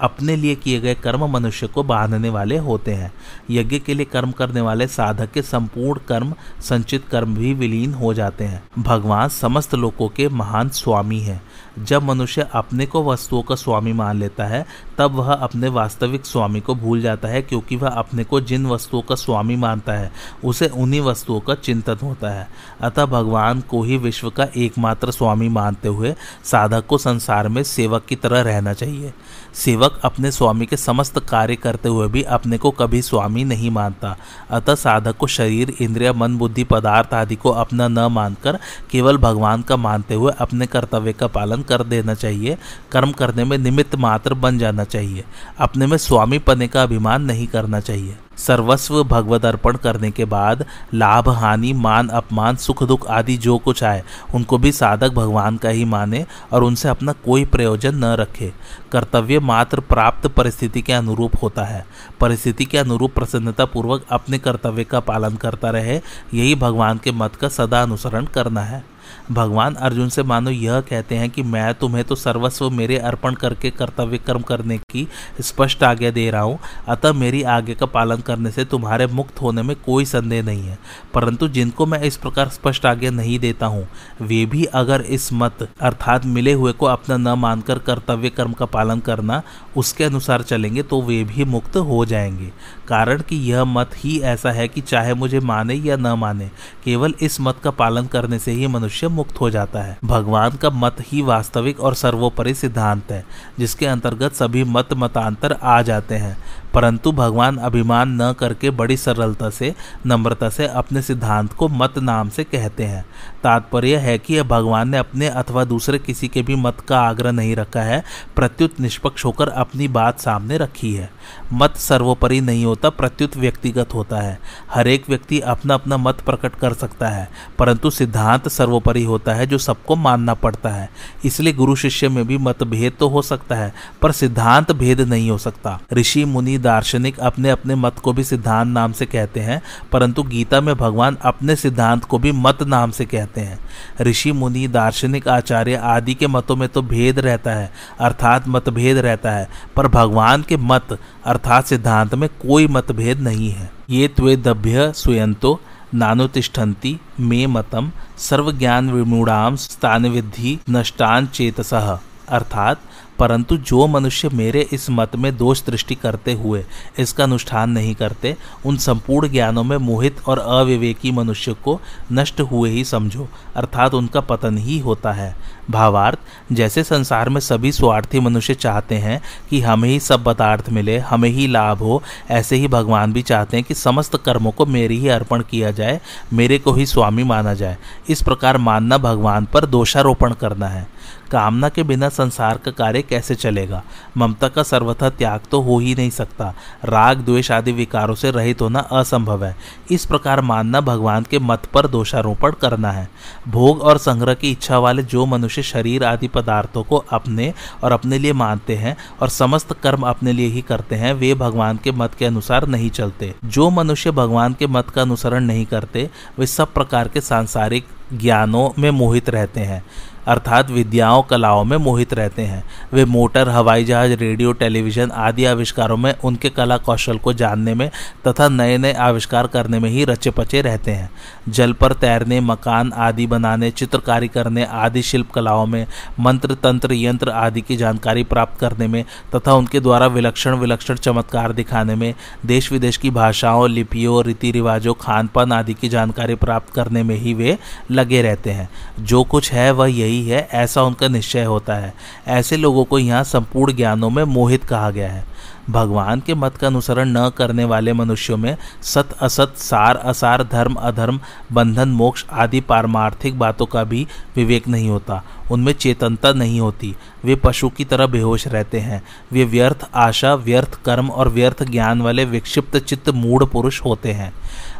अपने 0.00 0.36
लिए 0.36 0.54
किए 0.54 0.80
गए 0.80 0.94
कर्म 0.94 1.26
मनुष्य 1.26 1.66
को 1.66 1.82
बांधने 1.82 2.28
वाले 2.28 2.56
होते 2.58 2.94
हैं। 2.94 3.12
यज्ञ 3.50 3.78
के 3.78 3.94
लिए 3.94 4.06
कर्म 4.06 4.32
करने 4.32 4.60
वाले 4.60 4.86
साधक 4.86 5.32
के 5.32 5.42
संपूर्ण 5.42 6.00
कर्म, 6.08 6.34
संचित 6.60 7.04
कर्म 7.08 7.34
भी 7.34 7.54
विलीन 7.54 7.94
हो 7.94 8.14
जाते 8.14 8.44
हैं। 8.44 8.82
भगवान 8.82 9.28
समस्त 9.28 9.74
लोगों 9.74 10.08
के 10.08 10.28
महान 10.28 10.68
स्वामी 10.68 11.20
हैं। 11.20 11.42
जब 11.78 12.02
मनुष्य 12.02 12.48
अपने 12.52 12.86
को 12.86 13.04
वस्तुओं 13.04 13.42
का 13.42 13.54
स्वामी 13.54 13.92
मान 13.92 14.18
लेता 14.18 14.44
है, 14.44 14.66
तब 14.98 15.14
वह 15.14 15.32
अपने 15.32 15.68
वास्तविक 15.68 16.26
स्वामी 16.26 16.60
को 16.60 16.74
भूल 16.74 17.00
जाता 17.00 17.28
है, 17.28 17.42
क्योंकि 17.42 17.76
वह 17.76 17.88
अपने 17.88 18.24
को 18.24 18.40
जिन 18.40 18.66
वस्तुओं 18.66 19.02
का 19.02 19.14
स्वामी 19.14 19.56
मानता 19.56 19.92
है, 19.92 20.12
उसे 20.44 20.66
उन्हीं 20.66 21.00
वस्तुओं 21.00 21.40
का 21.40 21.54
चिंतन 21.54 21.96
होता 22.02 22.30
है। 22.30 22.48
अतः 22.80 23.06
भगवान 23.06 23.60
को 23.60 23.82
ही 23.82 23.96
विश्व 23.96 24.30
का 24.30 24.46
एकमात्र 24.56 25.10
स्वामी 25.10 25.48
मानते 25.48 25.88
हुए 25.88 26.14
साधक 26.44 26.86
को 26.86 26.98
संसार 26.98 27.48
में 27.48 27.62
सेवक 27.62 28.04
की 28.04 28.16
तरह 28.16 28.40
रहना 28.40 28.72
चाहिए। 28.72 29.12
सेवक 29.54 30.00
अपने 30.04 30.30
स्वामी 30.30 30.66
के 30.66 30.76
समस्त 30.76 31.18
कार्य 31.18 31.56
करते 31.56 31.88
हुए 31.88 32.08
भी 32.08 32.22
अपने 32.22 32.58
को 32.58 32.70
कभी 32.70 33.02
स्वामी 33.02 33.44
नहीं 33.44 33.70
मानता। 33.70 34.16
अतः 34.50 34.74
साधक 34.74 35.16
को 35.16 35.26
शरीर, 35.26 35.74
इंद्रिया, 35.80 36.12
मन, 36.12 36.36
बुद्धि, 36.38 36.64
पदार्थ 36.64 37.14
आदि 37.14 37.36
को 37.36 37.50
अपना 37.50 37.88
न 37.88 37.98
मानकर 37.98 38.58
केवल 38.90 39.16
भगवान 39.16 39.62
का 39.62 39.76
मानते 39.76 40.14
हुए 40.14 40.32
अपने 40.38 40.66
कर्तव्य 40.66 41.12
का 41.12 41.26
पालन 41.26 41.62
कर 41.68 41.82
देना 41.82 42.14
चाहिए, 42.14 42.58
कर्म 42.92 43.12
करने 43.12 43.44
में 43.44 43.58
निमित्त 43.58 43.94
मात्र 43.94 44.34
बन 44.34 44.58
जाना 44.58 44.84
चाहिए। 44.84 45.24
अपने 45.58 45.86
में 45.86 45.96
स्वामी 45.96 46.38
पने 46.38 46.68
का 46.68 46.82
अभिमान 46.82 47.22
नहीं 47.22 47.46
करना 47.46 47.80
चाहिए। 47.80 48.16
सर्वस्व 48.36 49.04
भगवत 49.04 49.44
अर्पण 49.44 49.76
करने 49.76 50.10
के 50.10 50.24
बाद 50.24 50.64
लाभ, 50.94 51.28
हानि, 51.28 51.72
मान, 51.72 52.08
अपमान, 52.08 52.56
सुख, 52.56 52.82
दुख 52.82 53.06
आदि 53.08 53.36
जो 53.36 53.58
कुछ 53.58 53.84
आए, 53.84 54.02
उनको 54.34 54.58
भी 54.58 54.72
साधक 54.72 55.10
भगवान 55.10 55.56
का 55.56 55.68
ही 55.68 55.84
माने 55.84 56.26
और 56.52 56.64
उनसे 56.64 56.88
अपना 56.88 57.12
कोई 57.12 57.44
प्रयोजन 57.44 57.94
न 57.94 58.04
रखे। 58.04 58.52
कर्तव्य 58.92 59.38
मात्र 59.38 59.80
प्राप्त 59.80 60.26
परिस्थिति 60.26 60.82
के 60.82 60.92
अनुरूप 60.92 61.32
होता 61.42 61.64
है। 61.64 61.86
परिस्थिति 62.20 62.64
के 62.64 62.78
अनुरूप 62.78 63.14
प्रसन्नता 63.14 63.64
पूर्वक 63.64 64.04
अपने 64.10 64.38
कर्तव्य 64.38 64.84
का 64.84 65.00
पालन 65.00 65.36
करता 65.36 65.70
रहे, 65.70 65.96
यही 66.34 66.54
भगवान 66.54 66.98
के 66.98 67.12
मत 67.12 67.36
का 67.36 67.48
सदा 67.48 67.82
अनुसरण 67.82 68.24
करना 68.24 68.60
है। 68.60 68.93
भगवान 69.32 69.74
अर्जुन 69.74 70.08
से, 70.08 70.22
मानो 70.22 70.50
यह 70.50 70.80
कहते 70.80 71.14
हैं 71.14 71.28
कि 71.30 71.42
मैं 71.42 71.74
तुम्हें 71.74 72.04
तो 72.04 72.14
सर्वस्व 72.14 72.70
मेरे 72.70 72.96
अर्पण 72.98 73.34
करके 73.34 73.70
कर्तव्य 73.70 74.18
कर्म 74.18 74.42
करने 74.42 74.78
की 74.78 75.06
स्पष्ट 75.40 75.82
आज्ञा 75.82 76.10
दे 76.10 76.30
रहा 76.30 76.42
हूँ। 76.42 76.58
अतः 76.88 77.12
मेरी 77.12 77.42
आज्ञा 77.42 77.74
का 77.74 77.86
पालन 77.86 78.20
करने 78.20 78.50
से 78.50 78.64
तुम्हारे 78.64 79.06
मुक्त 79.06 79.40
होने 79.42 79.62
में 79.62 79.74
कोई 79.76 80.04
संदेह 80.04 80.42
नहीं 80.42 80.62
है। 80.62 80.78
परंतु 81.14 81.48
जिनको 81.48 81.86
मैं 81.86 82.00
इस 82.00 82.16
प्रकार 82.16 82.48
स्पष्ट 82.48 82.86
आज्ञा 82.86 83.10
नहीं 83.10 83.38
देता 83.38 83.66
हूँ, 83.66 83.86
वे 84.20 84.44
भी 84.46 84.64
अगर 84.64 85.00
इस 85.00 85.32
मत 85.32 85.68
अर्थात 85.80 86.26
मिले 86.26 86.52
हुए 86.52 86.72
को 86.72 86.86
अपना 86.86 87.16
न 87.16 87.38
मानकर 87.38 87.78
कर्तव्य 87.78 88.30
कर्म 88.30 88.52
का 88.52 88.66
पालन 88.66 89.00
करना 89.00 89.42
उसके 89.76 90.04
अनुसार 90.04 90.42
चलेंगे 90.42 90.82
तो 90.82 91.00
वे 91.02 91.22
भी 91.24 91.44
मुक्त 91.44 91.76
हो 91.76 92.04
जाएँगे। 92.04 92.52
कारण 92.88 93.22
कि 93.22 93.36
यह 93.50 93.64
मत 93.64 93.90
ही 93.96 94.18
ऐसा 94.20 94.50
है 94.52 94.68
कि 94.68 94.80
चाहे 94.80 95.14
मुझे 95.14 95.40
माने 95.40 95.74
या 95.74 95.96
न 95.96 96.12
माने, 96.18 96.50
केवल 96.84 97.14
इस 97.20 97.40
मत 97.40 97.58
का 97.64 97.70
पालन 97.72 98.06
करने 98.06 98.38
से 98.38 98.52
ही 98.52 98.66
मनुष्य 98.66 99.08
मुक्त 99.14 99.40
हो 99.40 99.50
जाता 99.50 99.82
है। 99.82 99.98
भगवान 100.04 100.56
का 100.56 100.70
मत 100.70 100.96
ही 101.00 101.22
वास्तविक 101.22 101.80
और 101.80 101.94
सर्वोपरि 101.94 102.54
सिद्धांत 102.54 103.10
है, 103.10 103.24
जिसके 103.58 103.86
अंतर्गत 103.86 104.32
सभी 104.32 104.64
मत 104.64 104.92
मतांतर 104.92 105.52
आ 105.62 105.82
जाते 105.82 106.14
हैं। 106.14 106.36
परंतु 106.74 107.12
भगवान 107.12 107.56
अभिमान 107.56 108.22
न 108.22 108.32
करके 108.32 108.70
बड़ी 108.70 108.96
सरलता 108.96 109.50
से, 109.50 109.74
नम्रता 110.06 110.48
से 110.48 110.66
अपने 110.66 111.02
सिद्धांत 111.02 111.52
को 111.52 111.68
मत 111.68 111.98
नाम 111.98 112.28
से 112.28 112.44
कहते 112.44 112.84
हैं। 112.84 113.04
तात्पर्य 113.42 113.96
है 113.96 114.18
कि 114.18 114.42
भगवान 114.42 114.88
ने 114.88 114.98
अपने 114.98 115.28
अथवा 115.28 115.64
दूसरे 115.64 115.98
किसी 115.98 116.28
के 116.28 116.42
भी 116.42 116.54
मत 116.54 116.80
का 116.80 117.00
आग्रह 117.00 117.32
नहीं 117.32 117.56
रखा 117.56 117.80
है, 117.80 118.02
प्रत्युत 118.36 118.80
निष्पक्ष 118.80 119.24
होकर 119.24 119.48
अपनी 119.48 119.88
बात 119.88 120.20
सामने 120.20 120.58
रखी 120.58 120.92
है। 120.94 121.10
मत 121.52 121.76
सर्वोपरि 121.76 122.40
नहीं 122.40 122.64
होता, 122.64 122.90
प्रत्युत 122.90 123.36
व्यक्तिगत 123.36 123.94
होता 123.94 124.20
है। 124.20 124.38
हर 124.70 124.88
एक 124.88 125.08
व्यक्ति 125.08 125.40
अपना 125.40 125.74
अपना 125.74 125.96
मत 125.96 126.20
प्रकट 126.20 126.54
कर 126.54 126.72
सकता 126.72 127.08
है, 127.08 127.28
परंतु 127.58 127.90
सिद्धांत 127.90 128.48
सर्वोपरि 128.48 129.04
होता 129.04 129.34
है 129.34 129.46
जो 129.46 129.58
सबको 129.58 129.96
मानना 129.96 130.34
पड़ता 130.34 130.68
है। 130.68 130.88
इसलिए 131.24 131.52
गुरु 131.52 131.76
शिष्य 131.76 132.08
में 132.08 132.26
भी 132.26 132.38
मतभेद 132.38 132.92
तो 133.00 133.08
हो 133.08 133.22
सकता 133.22 133.54
है, 133.54 133.72
पर 134.02 134.12
सिद्धांत 134.12 134.72
भेद 134.72 135.00
नहीं 135.00 135.30
हो 135.30 135.38
सकता। 135.38 135.78
ऋषि, 135.92 136.24
मुनि 136.24 136.58
दार्शनिक 136.64 137.18
अपने 137.20 137.50
अपने 137.50 137.74
मत 137.74 137.98
को 137.98 138.12
भी 138.12 138.24
सिद्धांत 138.24 138.68
नाम 138.68 138.92
से 138.92 139.06
कहते 139.06 139.40
हैं, 139.40 139.60
परंतु 139.92 140.22
गीता 140.24 140.60
में 140.60 140.74
भगवान 140.74 141.16
अपने 141.22 141.56
सिद्धांत 141.56 142.04
को 142.04 142.18
भी 142.18 142.32
मत 142.32 142.62
नाम 142.62 142.90
से 142.90 143.04
कहते 143.04 143.40
हैं। 143.40 143.58
ऋषि, 144.00 144.32
मुनि, 144.32 144.66
दार्शनिक, 144.68 145.28
आचार्य 145.28 145.74
आदि 145.74 146.14
के 146.14 146.26
मतों 146.26 146.56
में 146.56 146.68
तो 146.68 146.82
भेद 146.84 147.18
रहता 147.18 147.50
है, 147.50 147.70
अर्थात 148.00 148.48
मतभेद 148.48 148.98
रहता 148.98 149.30
है, 149.30 149.48
पर 149.76 149.88
भगवान 149.88 150.42
के 150.42 150.56
मत, 150.56 150.98
अर्थात 151.26 151.66
सिद्धांत 151.66 152.14
में 152.14 152.28
कोई 152.40 152.66
मतभेद 152.68 153.20
नहीं 153.20 153.50
है। 153.50 153.70
ये 153.90 154.08
त्वेदभ्य 154.08 154.92
स्वयंतो 154.96 155.60
नानुतिष्ठन्ति, 155.94 156.98
मे 157.20 157.46
मतम, 157.46 157.90
सर्वज्ञान 158.18 158.90
विमूढ़ाम 158.90 159.56
स्थान 159.56 160.06
विधि 160.06 160.58
नष्टान 160.70 161.26
चेतसः। 161.26 161.98
अर्थात, 162.28 162.80
परंतु 163.18 163.56
जो 163.56 163.86
मनुष्य 163.86 164.28
मेरे 164.28 164.68
इस 164.72 164.90
मत 164.90 165.16
में 165.16 165.36
दोष 165.36 165.64
दृष्टि 165.64 165.94
करते 165.94 166.32
हुए 166.32 166.64
इसका 166.98 167.24
अनुष्ठान 167.24 167.70
नहीं 167.70 167.94
करते, 167.94 168.36
उन 168.66 168.76
संपूर्ण 168.76 169.28
ज्ञानों 169.28 169.64
में 169.64 169.76
मोहित 169.76 170.16
और 170.26 170.38
अविवेकी 170.38 171.12
मनुष्य 171.12 171.52
को 171.52 171.80
नष्ट 172.12 172.40
हुए 172.40 172.70
ही 172.70 172.84
समझो, 172.84 173.28
अर्थात 173.56 173.94
उनका 173.94 174.20
पतन 174.20 174.58
ही 174.58 174.78
होता 174.78 175.12
है। 175.12 175.36
भावार्थ, 175.70 176.18
जैसे 176.52 176.84
संसार 176.84 177.28
में 177.28 177.40
सभी 177.40 177.72
स्वार्थी 177.72 178.20
मनुष्य 178.20 178.54
चाहते 178.54 178.94
हैं 178.94 179.22
कि 179.50 179.60
हमें 179.60 179.88
ही 179.88 180.00
सब 180.00 180.24
पदार्थ 180.24 180.70
मिले, 180.70 180.98
हमें 180.98 181.28
ही 181.28 181.46
लाभ 181.46 181.78
हो, 181.78 182.02
ऐसे 182.30 182.56
ही 182.56 182.68
भगवान 182.68 183.12
भी 183.12 183.22
चाहते 183.22 183.56
हैं 183.56 183.64
कि 183.64 183.74
समस्त 183.74 184.16
कर्मों 184.16 184.50
को 184.50 184.66
मेरे 184.66 184.94
ही 184.94 185.08
अर्पण 185.08 185.42
किया 185.42 185.70
जाए, 185.70 186.00
मेरे 186.32 186.58
को 186.58 186.72
ही 186.72 186.86
स्वामी 186.86 187.24
माना 187.24 187.54
जाए। 187.54 187.78
इस 188.08 188.22
प्रकार 188.22 188.58
मानना 188.58 188.98
भगवान 188.98 189.44
पर 189.44 189.66
दोषारोपण 189.66 190.32
करना 190.32 190.66
है। 190.66 190.93
कामना 191.34 191.68
के 191.68 191.82
बिना 191.82 192.08
संसार 192.08 192.58
का 192.58 192.70
कार्य 192.70 193.02
कैसे 193.02 193.34
चलेगा? 193.34 193.82
ममता 194.16 194.48
का 194.48 194.62
सर्वथा 194.62 195.10
त्याग 195.10 195.40
तो 195.50 195.60
हो 195.60 195.78
ही 195.78 195.94
नहीं 195.94 196.10
सकता। 196.10 196.54
राग, 196.84 197.18
द्वेष 197.18 197.50
आदि 197.50 197.72
विकारों 197.72 198.14
से 198.14 198.30
रहित 198.30 198.60
होना 198.60 198.80
असंभव 198.80 199.44
है। 199.44 199.56
इस 199.90 200.04
प्रकार 200.06 200.40
मानना 200.40 200.80
भगवान 200.80 201.22
के 201.22 201.38
मत 201.38 201.66
पर 201.66 201.86
दोषारोपण 201.86 202.52
करना 202.52 202.92
है। 202.92 203.08
भोग 203.48 203.80
और 203.80 203.98
संग्रह 203.98 204.34
की 204.34 204.50
इच्छा 204.50 204.78
वाले 204.78 205.02
जो 205.02 205.26
मनुष्य 205.26 205.62
शरीर 205.62 206.04
आदि 206.04 206.28
पदार्थों 206.28 206.82
को 206.82 206.96
अपने 206.96 207.54
और 207.84 207.92
अपने 207.92 208.18
लिए 208.18 208.32
मानते 208.32 208.76
हैं 208.76 208.96
और 209.22 209.28
समस्त 209.28 209.72
कर्म 209.72 210.02
अपने 210.02 210.32
लिए 210.32 210.46
ही 210.46 210.62
करते 210.62 210.94
हैं, 210.94 211.12
वे 211.12 211.34
भगवान 211.34 211.76
के 211.76 211.92
मत 211.92 212.14
के 212.14 212.24
अनुसार 212.24 212.66
नहीं 212.66 212.90
चलते। 212.90 213.34
जो 213.44 213.70
मनुष्य 213.70 214.10
भगवान 214.10 214.52
के 214.52 214.66
मत 214.66 214.90
का 214.90 215.02
अनुसरण 215.02 215.44
नहीं 215.44 215.66
करते, 215.66 216.10
वे 216.38 216.46
सब 216.46 216.72
प्रकार 216.72 217.08
के 217.08 217.20
सांसारिक 217.20 217.86
ज्ञानों 218.12 218.70
में 218.82 218.90
मोहित 218.90 219.30
रहते 219.30 219.60
हैं। 219.60 219.84
अर्थात 220.26 220.70
विद्याओं 220.70 221.22
कलाओं 221.22 221.64
में 221.64 221.76
मोहित 221.76 222.14
रहते 222.14 222.42
हैं। 222.42 222.64
वे 222.92 223.04
मोटर, 223.04 223.48
हवाई 223.48 223.84
जहाज़, 223.84 224.12
रेडियो, 224.12 224.52
टेलीविज़न 224.52 225.10
आदि 225.10 225.44
आविष्कारों 225.44 225.96
में 225.96 226.14
उनके 226.24 226.50
कला 226.50 226.76
कौशल 226.76 227.18
को 227.18 227.32
जानने 227.32 227.74
में 227.74 227.90
तथा 228.28 228.48
नए 228.48 228.78
नए 228.78 228.92
आविष्कार 228.92 229.46
करने 229.46 229.78
में 229.78 229.90
ही 229.90 230.04
रचे 230.04 230.30
पचे 230.30 230.60
रहते 230.62 230.90
हैं। 230.90 231.10
जल 231.48 231.72
पर 231.72 231.92
तैरने, 231.92 232.40
मकान 232.40 232.92
आदि 232.92 233.26
बनाने, 233.26 233.70
चित्रकारी 233.70 234.28
करने 234.28 234.64
आदि 234.64 235.02
शिल्प 235.02 235.30
कलाओं 235.30 235.66
में 235.66 235.86
मंत्र, 236.20 236.54
तंत्र, 236.54 236.92
यंत्र 236.92 237.30
आदि 237.30 237.60
की 237.60 237.76
जानकारी 237.76 238.24
प्राप्त 238.24 238.60
करने 238.60 238.86
में 238.86 239.04
तथा 239.36 239.54
उनके 239.54 239.80
द्वारा 239.80 240.06
विलक्षण 240.06 240.54
विलक्षण 240.54 240.94
चमत्कार 240.94 241.52
दिखाने 241.52 241.94
में 241.94 242.14
देश 242.46 242.72
विदेश 242.72 242.96
की 242.96 243.10
भाषाओं, 243.10 243.68
लिपियों 243.70 244.24
रीति 244.24 244.50
रिवाजों 244.50 244.94
खान 245.00 245.26
पान 245.26 245.52
आदि 245.52 245.74
की 245.74 245.88
जानकारी 245.88 246.34
प्राप्त 246.34 246.74
करने 246.74 247.02
में 247.02 247.16
ही 247.16 247.34
वे 247.34 247.58
लगे 247.90 248.22
रहते 248.22 248.50
हैं। 248.50 248.68
जो 249.00 249.22
कुछ 249.24 249.52
है 249.52 249.70
वह 249.70 249.90
यही 249.90 250.13
सही 250.14 250.28
है, 250.28 250.48
ऐसा 250.52 250.82
उनका 250.82 251.08
निश्चय 251.08 251.44
होता 251.44 251.74
है। 251.74 251.94
ऐसे 252.26 252.56
लोगों 252.56 252.84
को 252.84 252.98
यहाँ 252.98 253.24
संपूर्ण 253.24 253.76
ज्ञानों 253.76 254.10
में 254.10 254.24
मोहित 254.24 254.64
कहा 254.64 254.90
गया 254.90 255.12
है। 255.12 255.24
भगवान 255.70 256.20
के 256.20 256.34
मत 256.34 256.56
का 256.56 256.66
अनुसरण 256.66 257.08
न 257.08 257.30
करने 257.30 257.64
वाले 257.64 257.92
मनुष्यों 257.92 258.36
में 258.36 258.56
सत 258.82 259.08
असत, 259.22 259.54
सार 259.56 259.96
असार, 259.96 260.42
धर्म 260.42 260.74
अधर्म, 260.74 261.20
बंधन, 261.52 261.88
मोक्ष 261.88 262.24
आदि 262.32 262.60
पारमार्थिक 262.60 263.38
बातों 263.38 263.66
का 263.66 263.84
भी 263.84 264.06
विवेक 264.36 264.68
नहीं 264.68 264.88
होता। 264.88 265.24
उनमें 265.52 265.72
चेतनता 265.72 266.32
नहीं 266.32 266.60
होती। 266.60 266.96
वे 267.24 267.36
पशु 267.36 267.68
की 267.68 267.84
तरह 267.84 268.06
बेहोश 268.06 268.46
रहते 268.48 268.80
हैं। 268.80 269.02
वे 269.32 269.44
व्यर्थ 269.44 269.86
आशा, 269.94 270.34
व्यर्थ 270.34 270.84
कर्म 270.84 271.10
और 271.10 271.28
व्यर्थ 271.28 271.64
ज्ञान 271.64 272.02
वाले 272.02 272.24
विक्षिप्त 272.24 272.76
चित्त 272.76 273.10
मूढ़ 273.10 273.44
पुरुष 273.44 273.84
होते 273.84 274.12
हैं। 274.12 274.32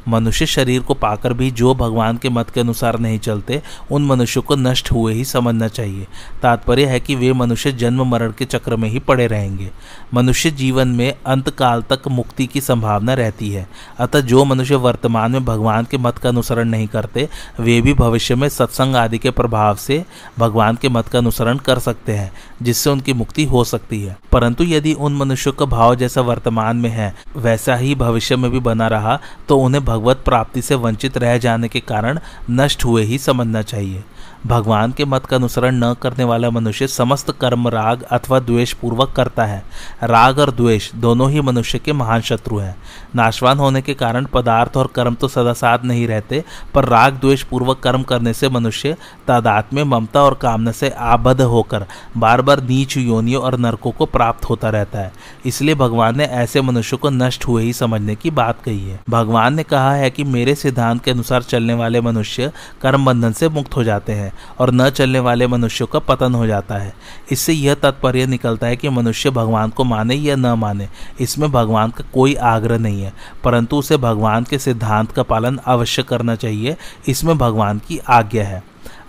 मनुष्य 0.09 0.47
शरीर 0.47 0.81
को 0.81 0.95
पाकर 0.95 1.33
भी 1.33 1.51
जो 1.51 1.75
भगवान 1.75 2.17
के 2.17 2.29
मत 2.29 2.51
के 2.51 2.61
अनुसार 2.61 2.99
नहीं 2.99 3.19
चलते, 3.19 3.63
उन 3.93 4.05
मनुष्यों 4.05 4.43
को 4.43 4.57
नष्ट 4.57 4.93
हुए 4.93 5.15
ही 5.15 5.25
समझना 5.25 5.69
चाहिए। 5.69 6.07
तात्पर्य 6.43 6.85
है 6.85 7.01
कि 7.01 7.15
वे 7.15 7.33
मनुष्य 7.33 7.73
जन्म 7.73 8.07
मरण 8.07 8.33
के 8.39 8.45
चक्र 8.45 8.77
में 8.77 8.89
ही 8.89 8.99
पड़े 8.99 9.27
रहेंगे। 9.27 9.71
मनुष्य 10.15 10.51
जीवन 10.51 10.89
में 10.89 11.15
अंत 11.27 11.51
काल 11.51 11.83
तक 11.83 12.09
मुक्ति 12.09 12.47
की 12.47 12.61
संभावना 12.61 13.15
रहती 13.15 13.51
है। 13.51 13.69
अतः 13.99 14.21
जो 14.21 14.45
मनुष्य 14.45 14.75
वर्तमान 14.75 15.33
में 15.33 15.45
भगवान 15.45 15.87
के 15.91 15.99
मत 15.99 16.19
का 16.19 16.29
अनुसरण 16.29 16.69
नहीं 16.69 16.89
करते, 16.89 17.29
वे 17.61 17.81
भी 17.81 17.95
भविष्य 17.95 18.35
में 18.35 18.49
सत्संग 18.49 18.97
आदि 18.97 19.19
के 19.19 19.31
प्रभाव 19.31 19.77
से 19.77 20.05
भगवान 20.39 20.77
के 20.77 20.89
मत 20.89 21.09
का 21.09 21.19
अनुसरण 21.19 21.59
कर 21.59 21.79
सकते 21.79 22.13
हैं, 22.13 22.33
जिससे 22.63 22.91
उनकी 22.91 23.13
मुक्ति 23.13 23.45
हो 23.45 23.65
सकती 23.65 24.03
है। 24.03 24.19
परंतु 24.33 24.65
यदि 24.65 24.93
उन 24.93 25.17
मनुष्यों 25.17 25.55
का 25.55 25.65
भाव 25.65 25.95
जैसा 25.95 26.21
वर्तमान 26.21 26.77
में 26.77 26.91
है, 26.91 27.15
वैसा 27.37 27.77
ही 27.77 27.95
भविष्य 27.95 28.37
में 28.37 28.51
भी 28.51 28.59
बना 28.59 28.87
रहा 28.89 29.21
तो 29.49 29.59
उन्हें 29.59 29.85
भगवत 29.95 30.23
प्राप्ति 30.25 30.63
से 30.63 30.75
वंचित 30.75 31.19
रह 31.19 31.39
जाने 31.39 31.69
के 31.69 31.81
कारण 31.81 32.19
नष्ट 32.51 32.85
हुए 32.85 33.03
ही 33.03 33.19
समझना 33.19 33.63
चाहिए। 33.63 34.05
भगवान 34.47 34.93
के 34.93 35.05
मत 35.05 35.27
का 35.27 35.37
अनुसरण 35.37 35.75
न 35.75 35.95
करने 35.95 36.25
वाला 36.25 36.51
मनुष्य 36.51 36.87
समस्त 36.87 37.31
कर्म, 37.31 37.69
राग 37.69 38.03
अथवा 38.03 38.39
द्वेष 38.39 38.73
पूर्वक 38.73 39.13
करता 39.13 39.45
है। 39.45 39.63
राग 40.03 40.39
और 40.39 40.51
द्वेष 40.51 40.93
दोनों 40.95 41.31
ही 41.31 41.41
मनुष्य 41.41 41.79
के 41.79 41.93
महान 41.93 42.21
शत्रु 42.21 42.59
हैं। 42.59 42.77
नाशवान 43.17 43.59
होने 43.59 43.83
के 43.83 43.95
कारण 43.95 44.25
पदार्थ 44.25 44.77
और 44.77 44.87
कर्म 44.87 45.15
तो 45.15 45.29
सदा 45.29 45.53
साथ 45.53 45.79
नहीं 45.85 46.07
रहते, 46.07 46.45
पर 46.75 46.85
राग, 46.85 47.15
द्वेष 47.15 47.43
पूर्वक 47.43 47.79
कर्म 47.79 48.03
करने 48.03 48.35
से 48.35 48.49
मनुष्य 48.49 48.97
तादात 49.27 49.75
में 49.75 49.85
ममता 49.85 50.23
और 50.23 50.35
कामना 50.35 50.73
से 50.73 50.91
आबद्ध 50.91 51.41
होकर 51.41 51.87
बार 52.17 52.43
बार 52.43 52.63
नीच 52.63 52.97
योनियों 52.97 53.43
और 53.43 53.59
नरकों 53.59 53.91
को 53.91 54.07
प्राप्त 54.07 54.45
होता 54.45 54.71
रहता 54.71 54.99
है। 54.99 55.13
इसलिए 55.47 55.75
भगवान 55.75 56.17
ने 56.17 56.25
ऐसे 56.25 56.61
मनुष्य 56.61 56.97
को 56.97 57.11
नष्ट 57.11 57.47
हुए 57.47 57.63
ही 57.63 57.73
समझने 57.73 58.15
की 58.15 58.31
बात 58.31 58.63
कही 58.63 58.91
है। 58.91 59.01
भगवान 59.11 59.55
ने 59.55 59.63
कहा 59.63 59.95
है 59.95 60.11
कि 60.11 60.25
मेरे 60.25 60.55
सिद्धांत 60.55 61.05
के 61.05 61.11
अनुसार 61.11 61.43
चलने 61.43 61.75
वाले 61.75 62.01
मनुष्य 62.01 62.53
कर्म 62.83 63.05
बंधन 63.05 63.33
से 63.33 63.49
मुक्त 63.49 63.77
हो 63.77 63.85
जाते 63.85 64.13
हैं। 64.13 64.34
और 64.61 64.73
न 64.73 64.89
चलने 64.91 65.21
वाले 65.21 65.47
मनुष्यों 65.47 65.87
का 65.87 65.99
पतन 65.99 66.35
हो 66.35 66.47
जाता 66.47 66.75
है। 66.75 66.93
इससे 67.33 67.53
यह 67.53 67.75
तात्पर्य 67.75 68.27
निकलता 68.27 68.67
है 68.67 68.77
कि 68.77 68.89
मनुष्य 68.89 69.31
भगवान 69.31 69.71
को 69.71 69.85
माने 69.85 70.15
या 70.15 70.37
न 70.37 70.53
माने, 70.55 70.89
इसमें 71.21 71.51
भगवान 71.53 71.91
का 71.91 72.05
कोई 72.15 72.35
आग्रह 72.35 72.79
नहीं 72.79 73.03
है, 73.03 73.13
परंतु 73.45 73.77
उसे 73.77 73.97
भगवान 73.97 74.45
के 74.45 74.59
सिद्धांत 74.59 75.13
का 75.13 75.23
पालन 75.23 75.59
अवश्य 75.67 76.03
करना 76.03 76.35
चाहिए, 76.37 76.77
इसमें 77.09 77.37
भगवान 77.39 77.79
की 77.79 77.99
आज्ञा 77.99 78.45
है। 78.45 78.63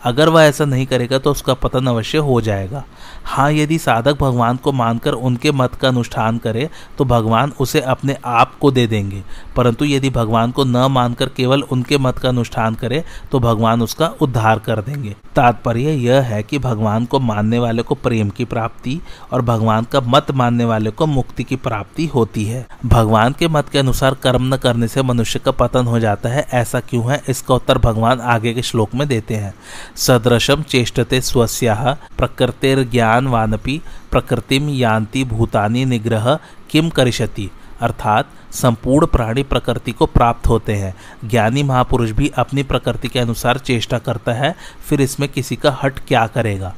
अगर 0.03 0.29
वह 0.29 0.43
ऐसा 0.43 0.65
नहीं 0.65 0.85
करेगा 0.85 1.17
तो 1.17 1.31
उसका 1.31 1.53
पतन 1.53 1.87
अवश्य 1.87 2.17
हो 2.17 2.39
जाएगा। 2.41 2.83
हाँ 3.25 3.51
यदि 3.51 3.77
साधक 3.77 4.17
भगवान 4.19 4.57
को 4.57 4.71
मानकर 4.71 5.13
उनके 5.13 5.51
मत 5.51 5.75
का 5.75 5.87
अनुष्ठान 5.87 6.37
करे 6.37 6.69
तो 6.97 7.05
भगवान 7.05 7.51
उसे 7.59 7.79
अपने 7.81 8.17
आप 8.25 8.57
को 8.59 8.71
दे 8.71 8.85
देंगे। 8.87 9.23
परंतु 9.55 9.85
यदि 9.85 10.09
भगवान 10.09 10.51
को 10.51 10.63
न 10.63 10.85
मानकर 10.91 11.29
केवल 11.29 11.61
उनके 11.61 11.97
मत 11.97 12.17
का 12.17 12.29
अनुष्ठान 12.29 12.75
करे 12.75 13.03
तो 13.31 13.39
भगवान 13.39 13.81
उसका 13.81 14.07
उद्धार 14.21 14.59
कर 14.59 14.81
देंगे। 14.81 15.15
तात्पर्य 15.35 15.91
यह 15.91 16.21
है 16.21 16.41
कि 16.43 16.59
भगवान 16.59 17.05
को 17.05 17.19
मानने 17.19 17.59
वाले 17.59 17.81
को 17.81 17.95
प्रेम 17.95 18.29
की 18.29 18.45
प्राप्ति 18.45 18.99
और 19.31 19.41
भगवान 19.41 19.83
का 19.83 20.01
मत 20.01 20.31
मानने 20.31 20.65
वाले 20.65 20.91
को 20.91 21.05
मुक्ति 21.05 21.43
की 21.43 21.55
प्राप्ति 21.55 22.05
होती 22.05 22.45
है। 22.45 22.65
भगवान 22.85 23.33
के 23.39 23.47
मत 23.47 23.69
के 23.69 23.79
अनुसार 23.79 24.13
कर्म 24.13 24.53
न 24.53 24.57
करने 24.57 24.87
से 24.87 25.01
मनुष्य 25.01 25.39
का 25.39 25.51
पतन 25.51 25.85
हो 25.85 25.99
जाता 25.99 26.29
है। 26.29 26.45
ऐसा 26.53 26.79
क्यों 26.79 27.11
है? 27.11 27.21
इसका 27.29 27.55
उत्तर 27.55 27.77
भगवान 27.77 28.19
आगे 28.19 28.53
के 28.53 28.61
श्लोक 28.61 28.95
में 28.95 29.07
देते 29.07 29.35
हैं। 29.35 29.53
सदृशम 29.95 30.61
चेष्टते 30.61 31.21
स्वस्या 31.21 31.97
प्रकृतिर 32.17 32.83
ज्ञान 32.83 33.14
वानपी 33.23 33.81
प्रकृतिम 34.11 34.69
यान्ति 34.69 35.23
भूतानि 35.23 35.85
निग्रह 35.85 36.39
किम 36.69 36.89
करिष्यति? 36.89 37.51
अर्थात 37.81 38.29
संपूर्ण 38.51 39.05
प्राणी 39.05 39.43
प्रकृति 39.43 39.91
को 39.91 40.05
प्राप्त 40.05 40.47
होते 40.47 40.75
हैं। 40.75 40.95
ज्ञानी 41.25 41.63
महापुरुष 41.63 42.11
भी 42.11 42.31
अपनी 42.37 42.63
प्रकृति 42.63 43.07
के 43.07 43.19
अनुसार 43.19 43.57
चेष्टा 43.57 43.97
करता 43.97 44.33
है, 44.33 44.55
फिर 44.89 45.01
इसमें 45.01 45.29
किसी 45.29 45.55
का 45.55 45.79
हट 45.83 45.99
क्या 45.99 46.27
करेगा? 46.27 46.75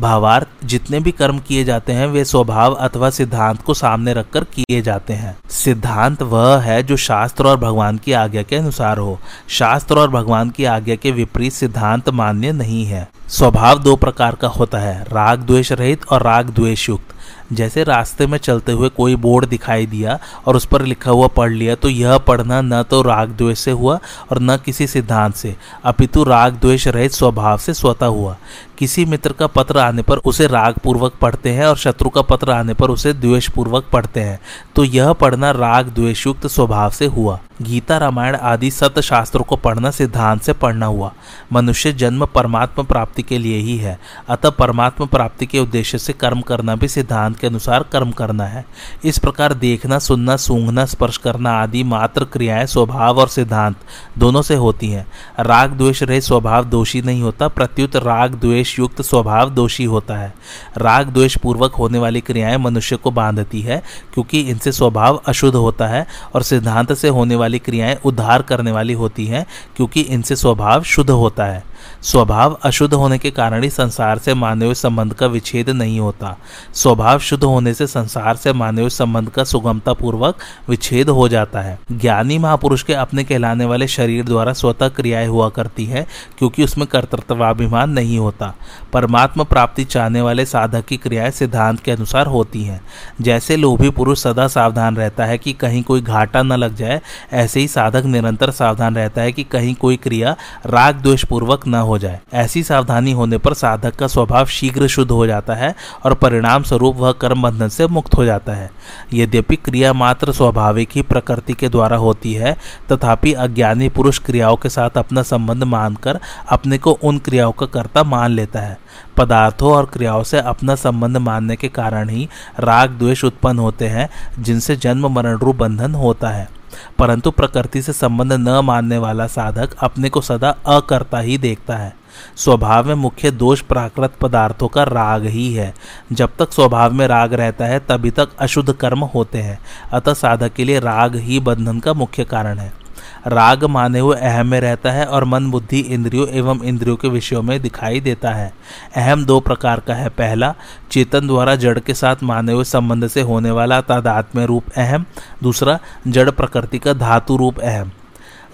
भावार्थ 0.00 0.64
जितने 0.64 1.00
भी 1.00 1.10
कर्म 1.10 1.38
किए 1.38 1.64
जाते 1.64 1.92
हैं, 1.92 2.06
वे 2.06 2.24
स्वभाव 2.24 2.74
अथवा 2.74 3.10
सिद्धांत 3.10 3.62
को 3.62 3.74
सामने 3.74 4.14
रखकर 4.14 4.44
किए 4.44 4.80
जाते 4.82 5.12
हैं। 5.12 5.36
सिद्धांत 5.50 6.22
वह 6.22 6.60
है 6.60 6.82
जो 6.82 6.96
शास्त्र 6.96 7.46
और 7.46 7.56
भगवान 7.56 7.98
की 7.98 8.12
आज्ञा 8.12 8.42
के 8.42 8.56
अनुसार 8.56 8.98
हो। 8.98 9.18
शास्त्र 9.48 9.98
और 9.98 10.10
भगवान 10.10 10.50
की 10.50 10.64
आज्ञा 10.64 10.96
के 10.96 11.10
विपरीत 11.10 11.52
सिद्धांत 11.52 12.08
मान्य 12.08 12.52
नहीं 12.52 12.84
है। 12.84 13.08
स्वभाव 13.28 13.78
दो 13.78 13.96
प्रकार 13.96 14.34
का 14.34 14.48
होता 14.48 14.78
है, 14.78 15.02
राग 15.02 15.40
द्वेष 15.40 15.72
रहित 15.72 16.06
और 16.06 16.22
राग 16.22 16.50
द्वेष 16.50 16.88
युक्त। 16.88 17.04
जैसे 17.52 17.82
रास्ते 17.84 18.26
में 18.26 18.36
चलते 18.38 18.72
हुए 18.72 18.88
कोई 18.88 19.14
बोर्ड 19.16 19.46
दिखाई 19.46 19.86
दिया 19.86 20.18
और 20.46 20.56
उस 20.56 20.64
पर 20.66 20.82
लिखा 20.82 21.10
हुआ 21.10 21.26
पढ़ 21.26 21.50
लिया 21.50 21.74
तो 21.74 21.88
यह 21.88 22.18
पढ़ना 22.18 22.60
न 22.60 22.82
तो 22.82 23.00
राग 23.02 23.28
द्वेष 23.28 23.58
से 23.58 23.70
हुआ 23.70 23.98
और 24.30 24.40
न 24.40 24.56
किसी 24.56 24.86
सिद्धांत 24.86 25.34
से। 25.34 25.54
अपितु 25.84 26.24
राग 26.24 26.54
द्वेष 26.54 26.86
रहित 26.88 27.12
स्वभाव 27.12 27.58
से 27.58 27.74
स्वतः 27.74 28.06
हुआ। 28.06 28.36
किसी 28.80 29.04
मित्र 29.04 29.32
का 29.32 29.46
पत्र 29.46 29.78
आने 29.78 30.02
पर 30.02 30.16
उसे 30.16 30.46
राग 30.46 30.74
पूर्वक 30.74 31.14
पढ़ते 31.20 31.50
हैं 31.50 31.66
और 31.66 31.76
शत्रु 31.76 32.08
का 32.08 32.22
पत्र 32.22 32.50
आने 32.50 32.74
पर 32.74 32.90
उसे 32.90 33.12
द्वेष 33.12 33.50
पूर्वक 33.50 33.84
पढ़ते 33.92 34.20
हैं। 34.20 34.40
तो 34.76 34.84
यह 34.84 35.12
पढ़ना 35.12 35.50
राग 35.50 35.88
द्वेषयुक्त 35.88 36.46
स्वभाव 36.46 36.90
से 36.90 37.06
हुआ। 37.06 37.40
गीता, 37.62 37.98
रामायण 37.98 38.36
आदि 38.36 38.70
सत 38.70 39.00
शास्त्रों 39.00 39.44
को 39.44 39.56
पढ़ना 39.56 39.90
सिद्धांत 39.90 40.42
से 40.42 40.52
पढ़ना 40.52 40.86
हुआ। 40.86 41.12
मनुष्य 41.52 41.92
जन्म 41.92 42.26
परमात्मा 42.26 42.84
प्राप्ति 42.84 43.22
के 43.22 43.38
लिए 43.38 43.58
ही 43.58 43.76
है। 43.76 44.00
अतः 44.28 44.50
परमात्मा 44.50 45.06
प्राप्ति 45.06 45.46
के 45.46 45.58
उद्देश्य 45.58 45.98
से 45.98 46.12
कर्म 46.12 46.40
करना 46.40 46.76
भी 46.76 46.88
सिद्धांत 46.88 47.38
के 47.38 47.46
अनुसार 47.46 47.82
कर्म 47.82 48.10
करना 48.10 48.44
है। 48.44 48.64
इस 49.04 49.18
प्रकार 49.18 49.54
देखना, 49.54 49.98
सुनना, 49.98 50.36
सूंघना, 50.36 50.84
स्पर्श 50.84 51.16
करना 51.16 51.62
आदि 51.62 51.82
मात्र 51.82 52.24
क्रियाएँ 52.24 52.66
स्वभाव 52.66 53.18
और 53.18 53.28
सिद्धांत 53.28 53.76
दोनों 54.18 54.42
से 54.42 54.54
होती 54.54 54.88
हैं। 54.88 55.06
राग 55.40 55.70
द्वेष 55.70 56.02
रहे 56.02 56.20
स्वभाव 56.20 56.64
दोषी 56.64 57.02
नहीं 57.02 57.22
होता। 57.22 57.48
प्रत्युत 57.48 57.96
राग 57.96 58.34
द्वेष 58.34 58.69
युक्त 58.78 59.02
स्वभाव 59.02 59.50
दोषी 59.50 59.84
होता 59.84 60.16
है। 60.16 60.32
राग 60.76 61.08
द्वेष 61.08 61.36
पूर्वक 61.36 61.74
होने 61.74 61.98
वाली 61.98 62.20
क्रियाएँ 62.20 62.56
मनुष्य 62.56 62.96
को 62.96 63.10
बांधती 63.10 63.60
है, 63.60 63.82
क्योंकि 64.14 64.40
इनसे 64.40 64.72
स्वभाव 64.72 65.22
अशुद्ध 65.26 65.56
होता 65.56 65.86
है 65.86 66.06
और 66.34 66.42
सिद्धांत 66.42 66.92
से 66.92 67.08
होने 67.08 67.36
वाली 67.36 67.58
क्रियाएँ 67.58 67.98
उद्धार 68.04 68.42
करने 68.42 68.72
वाली 68.72 68.92
होती 68.92 69.26
हैं, 69.26 69.46
क्योंकि 69.76 70.00
इनसे 70.00 70.36
स्वभाव 70.36 70.82
शुद्ध 70.82 71.10
होता 71.10 71.44
है। 71.44 71.69
स्वभाव 72.02 72.58
अशुद्ध 72.62 72.94
होने 72.94 73.18
के 73.18 73.30
कारण 73.30 73.62
ही 73.62 73.70
संसार 73.70 74.18
से 74.18 74.34
मानवीय 74.34 74.74
संबंध 74.74 75.12
का 75.12 75.26
विच्छेद 75.26 75.70
नहीं 75.70 76.00
होता। 76.00 76.36
स्वभाव 76.74 77.18
शुद्ध 77.18 77.44
होने 77.44 77.74
से 77.74 77.86
संसार 77.86 78.36
से 78.36 78.52
मानवीय 78.52 78.90
संबंध 78.90 79.28
का 79.28 79.44
सुगमता 79.44 79.92
पूर्वक 79.92 80.36
विच्छेद 80.68 81.08
हो 81.08 81.28
जाता 81.28 81.60
है। 81.60 81.78
ज्ञानी 81.92 82.38
महापुरुष 82.38 82.82
के 82.82 82.94
अपने 82.94 83.24
कहलाने 83.24 83.64
वाले 83.64 83.88
शरीर 83.88 84.24
द्वारा 84.24 84.52
स्वतः 84.52 84.88
क्रियाएँ 84.88 85.26
हुआ 85.26 85.48
करती 85.48 85.84
है, 85.84 86.06
क्योंकि 86.38 86.64
उसमें 86.64 86.86
कर्तृत्वाभिमान 86.86 87.90
नहीं 87.90 88.18
होता। 88.18 88.54
परमात्मा 88.92 89.44
प्राप्ति 89.44 89.84
चाहने 89.84 90.20
वाले 90.20 90.44
साधक 90.44 90.84
की 90.84 90.96
क्रियाएँ 90.96 91.30
सिद्धांत 91.30 91.80
के 91.80 91.90
अनुसार 91.90 92.26
होती 92.26 92.64
हैं। 92.64 92.80
जैसे 93.20 93.56
लोभी 93.56 93.90
पुरुष 93.90 94.22
सदा 94.22 94.48
सावधान 94.48 94.96
रहता 94.96 95.24
है 95.24 95.38
कि 95.38 95.52
कहीं 95.52 95.82
कोई 95.82 96.00
घाटा 96.00 96.42
न 96.42 96.52
लग 96.52 96.74
जाए, 96.74 97.00
ऐसे 97.32 97.60
ही 97.60 97.68
साधक 97.68 98.04
निरंतर 98.04 98.50
सावधान 98.50 98.96
रहता 98.96 99.22
है 99.22 99.32
कि 99.32 99.44
कहीं 99.44 99.74
कोई 99.74 99.96
क्रिया 99.96 100.36
राग 100.66 101.00
द्वेष 101.00 101.24
पूर्वक 101.24 101.66
न 101.70 101.74
हो 101.74 101.98
जाए। 101.98 102.20
ऐसी 102.32 102.62
सावधानी 102.62 103.12
होने 103.12 103.38
पर 103.38 103.54
साधक 103.54 103.96
का 103.96 104.06
स्वभाव 104.06 104.46
शीघ्र 104.46 104.86
शुद्ध 104.86 105.10
हो 105.10 105.26
जाता 105.26 105.54
है 105.54 105.74
और 106.04 106.14
परिणाम 106.14 106.62
स्वरूप 106.62 106.96
वह 106.96 107.12
कर्म 107.12 107.42
बंधन 107.42 107.68
से 107.68 107.86
मुक्त 107.86 108.14
हो 108.14 108.24
जाता 108.24 108.52
है। 108.52 108.70
यद्यपि 109.12 109.56
क्रिया 109.56 109.92
मात्र 109.92 110.32
स्वाभाविक 110.32 110.88
ही 110.94 111.02
प्रकृति 111.02 111.52
के 111.52 111.68
द्वारा 111.68 111.96
होती 111.96 112.34
है, 112.34 112.56
तथापि 112.92 113.32
अज्ञानी 113.32 113.88
पुरुष 113.88 114.18
क्रियाओं 114.18 114.56
के 114.56 114.68
साथ 114.68 114.90
अपना 114.90 115.22
संबंध 115.22 115.64
मानकर 115.64 116.20
अपने 116.48 116.78
को 116.78 116.92
उन 116.92 117.18
क्रियाओं 117.18 117.52
का 117.52 117.66
कर्ता 117.66 118.02
मान 118.02 118.30
लेता 118.30 118.60
है। 118.60 118.78
पदार्थों 119.16 119.72
और 119.72 119.86
क्रियाओं 119.86 120.22
से 120.22 120.38
अपना 120.38 120.74
संबंध 120.74 121.16
मानने 121.16 121.56
के 121.56 121.68
कारण 121.68 122.08
ही 122.08 122.28
राग 122.60 122.90
द्वेष 122.90 123.24
उत्पन्न 123.24 123.58
होते 123.58 123.86
हैं, 123.86 124.08
जिनसे 124.38 124.76
जन्म, 124.76 125.06
मरण, 125.06 125.38
रूप, 125.38 125.56
बंधन 125.56 125.94
होता 125.94 126.28
है। 126.28 126.59
परंतु 126.98 127.30
प्रकृति 127.30 127.82
से 127.82 127.92
संबंध 127.92 128.32
न 128.32 128.60
मानने 128.64 128.98
वाला 128.98 129.26
साधक 129.26 129.70
अपने 129.78 130.08
को 130.08 130.20
सदा 130.20 130.50
अकर्ता 130.66 131.18
ही 131.18 131.38
देखता 131.38 131.76
है। 131.76 131.96
स्वभाव 132.36 132.86
में 132.86 132.94
मुख्य 132.94 133.30
दोष 133.30 133.60
प्राकृत 133.60 134.12
पदार्थों 134.20 134.68
का 134.68 134.82
राग 134.82 135.26
ही 135.26 135.54
है। 135.54 135.74
जब 136.12 136.30
तक 136.38 136.52
स्वभाव 136.52 136.92
में 136.92 137.06
राग 137.06 137.34
रहता 137.34 137.64
है, 137.64 137.78
तभी 137.78 138.10
तक 138.10 138.28
अशुद्ध 138.38 138.72
कर्म 138.72 139.04
होते 139.04 139.38
हैं। 139.38 139.58
अतः 139.92 140.14
साधक 140.14 140.52
के 140.52 140.64
लिए 140.64 140.80
राग 140.80 141.16
ही 141.16 141.40
बंधन 141.40 141.80
का 141.80 141.92
मुख्य 141.92 142.24
कारण 142.24 142.58
है। 142.58 142.79
राग 143.26 143.64
माने 143.64 143.98
हुए 143.98 144.16
अहम 144.16 144.46
में 144.46 144.60
रहता 144.60 144.90
है 144.90 145.06
और 145.06 145.24
मन, 145.24 145.50
बुद्धि, 145.50 145.80
इंद्रियों 145.80 146.28
एवं 146.28 146.62
इंद्रियों 146.62 146.96
के 146.96 147.08
विषयों 147.08 147.42
में 147.42 147.60
दिखाई 147.62 148.00
देता 148.00 148.30
है। 148.30 148.52
अहम 148.96 149.24
दो 149.24 149.40
प्रकार 149.40 149.80
का 149.80 149.94
है। 149.94 150.08
पहला, 150.08 150.54
चेतन 150.90 151.26
द्वारा 151.26 151.56
जड़ 151.56 151.78
के 151.78 151.94
साथ 151.94 152.16
माने 152.22 152.52
हुए 152.52 152.64
संबंध 152.64 153.06
से 153.06 153.20
होने 153.20 153.50
वाला 153.50 153.80
तादात्म्य 153.80 154.46
रूप 154.46 154.64
अहम। 154.76 155.04
दूसरा, 155.42 155.78
जड़ 156.08 156.30
प्रकृति 156.30 156.78
का 156.78 156.92
धातु 156.92 157.36
रूप 157.36 157.58
अहम। 157.58 157.90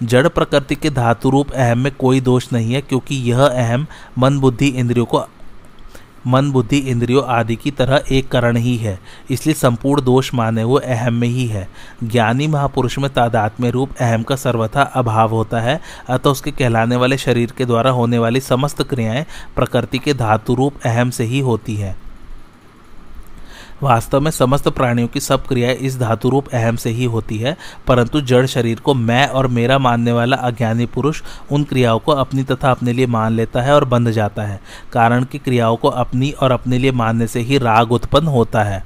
जड़ 0.03 0.27
प्रकृति 0.27 0.75
के 0.75 0.89
धातु 0.89 1.29
रूप 1.29 1.51
अहम 1.51 1.79
में 1.79 1.95
कोई 1.95 2.21
दोष 2.21 2.53
नहीं 2.53 2.73
है, 2.73 2.81
क्योंकि 2.81 3.15
यह 3.15 3.45
अहम 3.45 3.87
मन, 4.17 4.39
बुद्धि, 4.39 4.67
इंद्रियों 4.67 5.05
को 5.05 5.17
मन, 6.27 6.51
बुद्धि, 6.51 6.77
इंद्रियों 6.77 7.23
आदि 7.27 7.55
की 7.55 7.71
तरह 7.71 8.03
एक 8.11 8.27
करण 8.27 8.57
ही 8.57 8.77
है। 8.77 8.99
इसलिए 9.31 9.55
संपूर्ण 9.55 10.01
दोष 10.01 10.33
माने 10.33 10.63
वो 10.63 10.75
अहम 10.75 11.13
में 11.13 11.27
ही 11.27 11.45
है। 11.47 11.67
ज्ञानी 12.03 12.47
महापुरुष 12.47 12.97
में 12.99 13.13
तादात्म्य 13.13 13.69
रूप 13.69 13.89
अहम 13.99 14.23
का 14.23 14.35
सर्वथा 14.35 14.81
अभाव 14.81 15.29
होता 15.29 15.59
है, 15.59 15.81
अतः 16.09 16.29
उसके 16.29 16.51
कहलाने 16.51 16.95
वाले 16.95 17.17
शरीर 17.17 17.53
के 17.57 17.65
द्वारा 17.65 17.91
होने 17.91 18.19
वाली 18.19 18.39
समस्त 18.39 18.83
क्रियाएँ 18.83 19.25
प्रकृति 19.55 19.97
के 19.97 20.13
धातु 20.13 20.55
रूप 20.55 20.73
अहम 20.85 21.09
से 21.09 21.23
ही 21.23 21.39
होती 21.39 21.75
है। 21.75 22.06
वास्तव 23.83 24.19
में 24.19 24.29
समस्त 24.31 24.67
प्राणियों 24.69 25.07
की 25.07 25.19
सब 25.19 25.45
क्रियाएँ 25.45 25.75
इस 25.77 25.97
धातु 25.99 26.29
रूप 26.29 26.47
अहम 26.47 26.75
से 26.75 26.89
ही 26.89 27.05
होती 27.05 27.37
है, 27.37 27.55
परंतु 27.87 28.21
जड़ 28.21 28.45
शरीर 28.45 28.79
को 28.79 28.93
मैं 28.93 29.27
और 29.27 29.47
मेरा 29.47 29.77
मानने 29.79 30.11
वाला 30.11 30.37
अज्ञानी 30.37 30.85
पुरुष 30.85 31.21
उन 31.51 31.63
क्रियाओं 31.63 31.99
को 31.99 32.11
अपनी 32.11 32.43
तथा 32.43 32.71
अपने 32.71 32.93
लिए 32.93 33.05
मान 33.07 33.33
लेता 33.33 33.61
है 33.61 33.73
और 33.73 33.85
बंध 33.85 34.11
जाता 34.11 34.43
है, 34.43 34.59
कारण 34.93 35.23
की 35.23 35.37
क्रियाओं 35.37 35.75
को 35.75 35.87
अपनी 35.87 36.31
और 36.31 36.51
अपने 36.51 36.77
लिए 36.77 36.91
मानने 36.91 37.27
से 37.27 37.39
ही 37.39 37.57
राग 37.57 37.91
उत्पन्न 37.91 38.27
होता 38.27 38.63
है। 38.63 38.83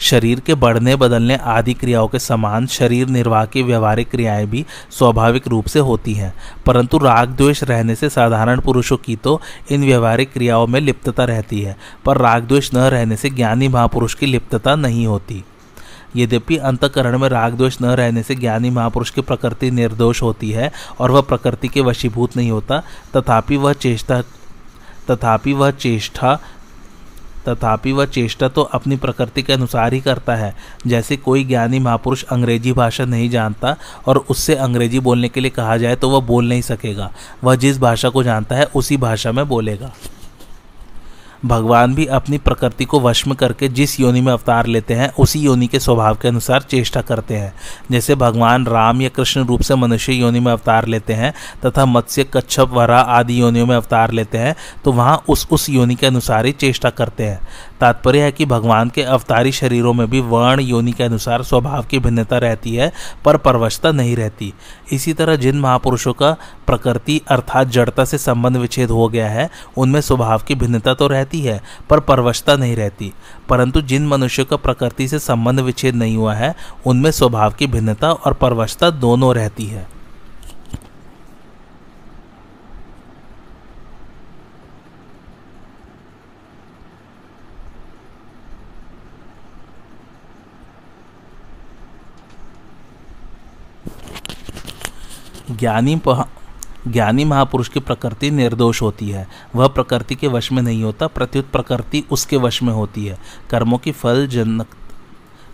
शरीर 0.00 0.40
के 0.40 0.54
बढ़ने 0.54 0.96
बदलने 0.96 1.36
आदि 1.36 1.74
क्रियाओं 1.74 2.08
के 2.08 2.18
समान 2.18 2.66
शरीर 2.66 3.08
निर्वाह 3.08 3.44
की 3.46 3.62
व्यवहारिक 3.62 4.10
क्रियाएँ 4.10 4.46
भी 4.46 4.66
स्वाभाविक 4.90 5.48
रूप 5.48 5.66
से 5.66 5.78
होती 5.78 6.14
हैं। 6.14 6.34
परंतु 6.66 6.98
राग 6.98 7.28
द्वेष 7.28 7.62
रहने 7.62 7.94
से 7.94 8.08
साधारण 8.08 8.60
पुरुषों 8.60 8.96
की 8.96 9.16
तो 9.16 9.40
इन 9.70 9.84
व्यवहारिक 9.84 10.32
क्रियाओं 10.32 10.66
में 10.66 10.80
लिप्तता 10.80 11.24
रहती 11.24 11.60
है, 11.60 11.76
पर 12.04 12.18
राग 12.18 12.44
द्वेष 12.44 12.74
न 12.74 12.76
रहने 12.76 13.16
से 13.16 13.30
ज्ञानी 13.30 13.68
महापुरुष 13.68 14.14
की 14.14 14.26
लिप्तता 14.26 14.74
नहीं 14.74 15.06
होती। 15.06 15.44
यद्यपि 16.16 16.56
अंतकरण 16.56 17.18
में 17.18 17.28
राग 17.28 17.54
द्वेष 17.54 17.78
न 17.82 17.84
रहने 17.84 18.22
से 18.22 18.34
ज्ञानी 18.34 18.70
महापुरुष 18.70 19.10
की 19.10 19.20
प्रकृति 19.20 19.70
निर्दोष 19.70 20.22
होती 20.22 20.50
है 20.50 20.72
और 20.98 21.10
वह 21.10 21.20
प्रकृति 21.20 21.68
के 21.68 21.80
वशीभूत 21.80 22.36
नहीं 22.36 22.50
होता, 22.50 22.82
तथापि 23.16 23.56
वह 23.56 23.72
चेष्टा, 23.72 24.22
तथापि 25.10 25.52
वह 25.52 25.70
चेष्टा 25.70 26.38
तथापि 27.48 27.92
वह 27.92 28.06
चेष्टा 28.06 28.48
तो 28.48 28.62
अपनी 28.62 28.96
प्रकृति 28.96 29.42
के 29.42 29.52
अनुसार 29.52 29.92
ही 29.92 30.00
करता 30.00 30.34
है, 30.36 30.54
जैसे 30.86 31.16
कोई 31.16 31.44
ज्ञानी 31.44 31.78
महापुरुष 31.78 32.24
अंग्रेज़ी 32.24 32.72
भाषा 32.72 33.04
नहीं 33.04 33.30
जानता 33.30 33.76
और 34.06 34.24
उससे 34.30 34.54
अंग्रेज़ी 34.56 35.00
बोलने 35.00 35.28
के 35.28 35.40
लिए 35.40 35.50
कहा 35.50 35.76
जाए 35.76 35.96
तो 35.96 36.10
वह 36.10 36.26
बोल 36.26 36.48
नहीं 36.48 36.62
सकेगा। 36.62 37.10
वह 37.44 37.56
जिस 37.56 37.78
भाषा 37.78 38.08
को 38.08 38.22
जानता 38.22 38.56
है, 38.56 38.64
उसी 38.66 38.96
भाषा 38.98 39.32
में 39.32 39.46
बोलेगा। 39.48 39.92
भगवान 41.44 41.94
भी 41.94 42.06
अपनी 42.06 42.38
प्रकृति 42.38 42.84
को 42.84 43.00
वश्म 43.00 43.34
करके 43.34 43.68
जिस 43.68 43.98
योनि 44.00 44.20
में 44.20 44.32
अवतार 44.32 44.66
लेते 44.66 44.94
हैं, 44.94 45.10
उसी 45.14 45.40
योनि 45.40 45.66
के 45.66 45.78
स्वभाव 45.78 46.16
के 46.16 46.28
अनुसार 46.28 46.62
चेष्टा 46.62 47.00
करते 47.00 47.36
हैं। 47.36 47.52
जैसे 47.90 48.14
भगवान 48.14 48.66
राम 48.66 49.02
या 49.02 49.08
कृष्ण 49.08 49.44
रूप 49.44 49.60
से 49.60 49.74
मनुष्य 49.74 50.12
योनि 50.12 50.40
में 50.40 50.52
अवतार 50.52 50.86
लेते 50.86 51.12
हैं, 51.12 51.32
तथा 51.66 51.84
मत्स्य, 51.86 52.24
कच्छप, 52.24 52.70
वरा 52.72 53.00
आदि 53.00 53.40
योनियों 53.40 53.66
में 53.66 53.74
अवतार 53.76 54.12
लेते 54.12 54.38
हैं 54.38 54.54
तो 54.84 54.92
वहाँ 54.92 55.22
उस 55.28 55.46
उस 55.50 55.68
योनि 55.70 55.94
के 55.94 56.06
अनुसार 56.06 56.46
ही 56.46 56.52
चेष्टा 56.52 56.90
करते 56.90 57.24
हैं। 57.24 57.40
तात्पर्य 57.80 58.22
है 58.22 58.32
कि 58.32 58.44
भगवान 58.46 58.88
के 58.90 59.02
अवतारी 59.02 59.52
शरीरों 59.52 59.92
में 59.92 60.08
भी 60.10 60.20
वर्ण 60.20 60.60
योनि 60.60 60.92
के 60.92 61.04
अनुसार 61.04 61.42
स्वभाव 61.42 61.84
की 61.84 61.98
भिन्नता 61.98 62.38
रहती 62.38 62.74
है, 62.74 62.92
पर 63.24 63.36
परवशता 63.36 63.92
नहीं 63.92 64.16
रहती। 64.16 64.52
इसी 64.92 65.12
तरह 65.12 65.36
जिन 65.36 65.58
महापुरुषों 65.60 66.12
का 66.12 66.36
प्रकृति 66.66 67.20
अर्थात 67.28 67.68
जड़ता 67.68 68.04
से 68.04 68.18
संबंध 68.18 68.56
विच्छेद 68.56 68.90
हो 68.90 69.08
गया 69.08 69.28
है, 69.28 69.48
उनमें 69.76 70.00
स्वभाव 70.00 70.42
की 70.48 70.54
भिन्नता 70.54 70.94
तो 70.94 71.06
रहती 71.06 71.26
है, 71.36 71.62
पर 71.90 72.00
परवशता 72.00 72.56
नहीं 72.56 72.76
रहती। 72.76 73.12
परंतु 73.48 73.80
जिन 73.80 74.06
मनुष्यों 74.06 74.46
का 74.46 74.56
प्रकृति 74.56 75.08
से 75.08 75.18
संबंध 75.18 75.60
विच्छेद 75.60 75.94
नहीं 75.94 76.16
हुआ 76.16 76.34
है, 76.34 76.54
उनमें 76.86 77.10
स्वभाव 77.10 77.52
की 77.52 77.66
भिन्नता 77.66 78.12
और 78.12 78.34
परवशता 78.34 78.90
दोनों 78.90 79.34
रहती 79.34 79.66
है। 79.66 79.98
ज्ञानी 95.50 95.96
ज्ञानी 96.88 97.24
महापुरुष 97.24 97.68
की 97.68 97.80
प्रकृति 97.80 98.30
निर्दोष 98.30 98.82
होती 98.82 99.10
है। 99.10 99.28
वह 99.54 99.68
प्रकृति 99.68 100.14
के 100.14 100.28
वश 100.28 100.52
में 100.52 100.62
नहीं 100.62 100.82
होता, 100.82 101.06
प्रत्युत 101.06 101.50
प्रकृति 101.50 102.04
उसके 102.10 102.36
वश 102.36 102.62
में 102.62 102.72
होती 102.72 103.06
है। 103.06 103.18
कर्मों 103.50 103.78
की 103.78 103.92
फल 103.92 104.26
जनक 104.26 104.66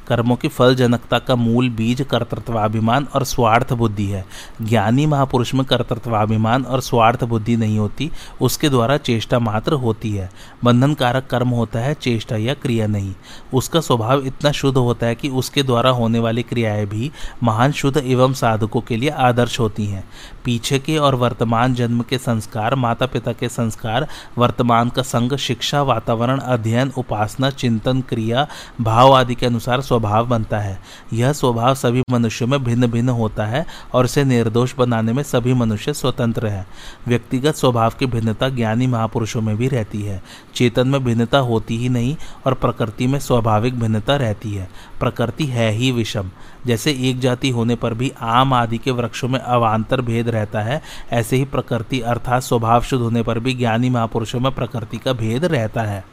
कर्मों 0.08 0.36
की 0.36 0.48
फल 0.48 0.74
जनकता 0.74 1.18
का 1.18 1.36
मूल 1.36 1.68
बीज 1.70 2.06
कर्तृत्वाभिमान 2.10 3.06
और 3.14 3.24
स्वार्थ 3.24 3.72
बुद्धि 3.72 4.06
है। 4.06 4.26
ज्ञानी 4.62 5.06
महापुरुष 5.06 5.54
में 5.54 5.64
कर्तृत्वाभिमान 5.64 6.62
और 6.62 6.80
स्वार्थ 6.80 7.24
बुद्धि 7.24 7.56
नहीं 7.56 7.78
होती, 7.78 8.10
उसके 8.40 8.68
द्वारा 8.68 8.96
चेष्टा 8.96 9.38
मात्र 9.38 9.72
होती 9.72 10.10
है। 10.10 10.30
बंधन 10.64 10.94
कारक 10.94 11.26
कर्म 11.26 11.48
होता 11.48 11.78
है, 11.78 11.94
चेष्टा 11.94 12.36
या 12.36 12.54
क्रिया 12.54 12.86
नहीं। 12.86 13.14
उसका 13.54 13.80
स्वभाव 13.80 14.20
इतना 14.20 14.52
शुद्ध 14.52 14.78
होता 14.78 15.06
है 15.06 15.14
कि 15.14 15.28
उसके 15.28 15.62
द्वारा 15.62 15.90
होने 15.90 16.18
वाली 16.18 16.42
क्रियाएँ 16.42 16.86
भी 16.86 17.12
महान 17.42 17.72
शुद्ध 17.72 17.96
एवं 17.96 18.32
साधकों 18.32 18.80
के 18.80 18.96
लिए 18.96 19.10
आदर्श 19.10 19.60
होती 19.60 19.86
हैं। 19.86 20.04
पीछे 20.44 20.78
के 20.78 20.98
और 20.98 21.14
वर्तमान 21.14 21.74
जन्म 21.74 22.00
के 22.02 22.18
संस्कार 22.18 22.74
माता 22.74 23.06
पिता 23.06 23.32
के 23.32 23.48
संस्कार, 23.48 24.08
वर्तमान 24.38 24.88
का 24.88 25.02
संग, 25.02 25.36
शिक्षा, 25.36 25.82
वातावरण, 25.82 26.38
अध्ययन, 26.38 26.92
उपासना, 26.98 27.50
चिंतन, 27.50 28.00
क्रिया, 28.00 28.46
भाव 28.80 29.12
आदि 29.12 29.34
के 29.34 29.46
अनुसार 29.46 29.80
स्वभाव 29.80 30.26
बनता 30.26 30.58
है। 30.58 30.82
यह 31.12 31.32
स्वभाव 31.32 31.74
सभी 31.74 32.02
मनुष्यों 32.10 32.48
में 32.48 32.64
भिन्न 32.64 32.86
भिन्न 32.86 33.08
होता 33.08 33.46
है 33.46 33.66
और 33.92 34.04
इसे 34.04 34.24
निर्दोष 34.24 34.74
बनाने 34.74 35.12
में 35.12 35.22
सभी 35.22 35.54
मनुष्य 35.54 35.92
स्वतंत्र 35.92 36.46
हैं। 36.46 36.66
व्यक्तिगत 37.08 37.54
स्वभाव 37.54 37.90
की 37.90 38.06
भिन्नता 38.06 38.48
ज्ञानी 38.48 38.86
महापुरुषों 38.86 39.40
में 39.40 39.56
भी 39.56 39.68
रहती 39.68 40.02
है। 40.02 40.22
चेतन 40.54 40.88
में 40.88 41.04
भिन्नता 41.04 41.38
होती 41.38 41.76
ही 41.76 41.88
नहीं 41.88 42.16
और 42.46 42.54
प्रकृति 42.54 43.06
में 43.06 43.18
स्वाभाविक 43.18 43.80
भिन्नता 43.80 44.16
रहती 44.16 44.54
है। 44.54 44.70
प्रकृति 45.00 45.46
है 45.46 45.70
ही 45.70 45.92
विषम। 45.92 46.30
जैसे 46.66 46.92
एक 46.92 47.20
जाति 47.20 47.50
होने 47.50 47.74
पर 47.74 47.94
भी 47.94 48.12
आम 48.20 48.52
आदि 48.52 48.78
के 48.78 48.90
वृक्षों 48.90 49.28
में 49.28 49.40
अवान्तर 49.40 50.00
भेद 50.00 50.28
रहता 50.34 50.60
है, 50.60 50.80
ऐसे 51.12 51.36
ही 51.36 51.44
प्रकृति 51.44 52.00
अर्थात 52.00 52.42
स्वभाव 52.42 52.82
शुद्ध 52.82 53.02
होने 53.02 53.22
पर 53.22 53.38
भी 53.38 53.54
ज्ञानी 53.54 53.90
महापुरुषों 53.90 54.40
में 54.40 54.52
प्रकृति 54.52 54.96
का 54.96 55.12
भेद 55.12 55.44
रहता 55.44 55.82
है। 55.82 56.04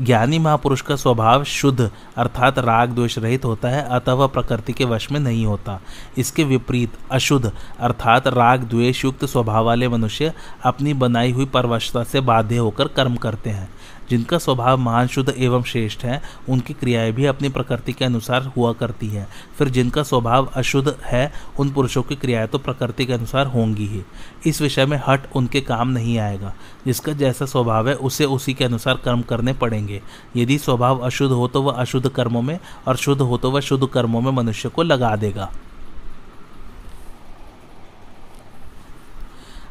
ज्ञानी 0.00 0.38
महापुरुष 0.38 0.80
का 0.80 0.96
स्वभाव 0.96 1.44
शुद्ध 1.44 1.90
अर्थात 2.16 2.58
राग 2.58 2.90
द्वेष 2.90 3.18
रहित 3.18 3.44
होता 3.44 3.68
है, 3.68 3.82
अतः 3.90 4.12
वह 4.12 4.26
प्रकृति 4.26 4.72
के 4.72 4.84
वश 4.84 5.10
में 5.12 5.20
नहीं 5.20 5.46
होता। 5.46 5.80
इसके 6.18 6.44
विपरीत, 6.44 6.92
अशुद्ध 7.10 7.52
अर्थात 7.80 8.26
राग 8.26 8.62
द्वेष 8.62 9.04
युक्त 9.04 9.24
स्वभाव 9.24 9.64
वाले 9.64 9.88
मनुष्य 9.88 10.32
अपनी 10.64 10.94
बनाई 10.94 11.32
हुई 11.32 11.46
परवशता 11.46 12.04
से 12.04 12.20
बाध्य 12.20 12.56
होकर 12.56 12.88
कर्म 12.88 13.16
करते 13.16 13.50
हैं। 13.50 13.68
जिनका 14.10 14.38
स्वभाव 14.38 14.78
महान, 14.78 15.06
शुद्ध 15.06 15.34
एवं 15.38 15.62
श्रेष्ठ 15.62 16.04
है, 16.04 16.22
उनकी 16.48 16.74
क्रियाएँ 16.74 17.12
भी 17.12 17.26
अपनी 17.26 17.48
प्रकृति 17.48 17.92
के 17.92 18.04
अनुसार 18.04 18.52
हुआ 18.56 18.72
करती 18.72 19.08
हैं। 19.08 19.28
फिर 19.58 19.68
जिनका 19.68 20.02
स्वभाव 20.02 20.46
अशुद्ध 20.54 20.96
है, 21.04 21.32
उन 21.60 21.70
पुरुषों 21.70 22.02
की 22.02 22.14
क्रियाएँ 22.14 22.48
तो 22.48 22.58
प्रकृति 22.58 23.06
के 23.06 23.12
अनुसार 23.12 23.46
होंगी 23.46 23.86
ही। 23.86 24.02
इस 24.46 24.62
विषय 24.62 24.86
में 24.86 25.00
हट 25.06 25.20
उनके 25.36 25.60
काम 25.60 25.88
नहीं 25.88 26.18
आएगा। 26.18 26.54
जिसका 26.86 27.12
जैसा 27.12 27.44
स्वभाव 27.44 27.88
है, 27.88 27.94
उसे 27.94 28.24
उसी 28.24 28.54
के 28.54 28.64
अनुसार 28.64 28.94
कर्म 28.96 29.22
करने 29.22 29.52
पड़ेंगे। 29.52 30.02
यदि 30.36 30.58
स्वभाव 30.58 30.98
अशुद्ध 30.98 31.32
हो 31.32 31.48
तो 31.48 31.62
वह 31.62 31.72
अशुद्ध 31.72 32.08
कर्मों 32.08 32.42
में, 32.42 32.58
और 32.88 32.96
शुद्ध 32.96 33.22
हो 33.22 33.36
तो 33.36 33.50
वह 33.50 33.60
शुद्ध 33.60 33.86
कर्मों 33.86 34.20
में 34.20 34.32
मनुष्य 34.32 34.68
को 34.68 34.82
लगा 34.82 35.16
देगा। 35.16 35.52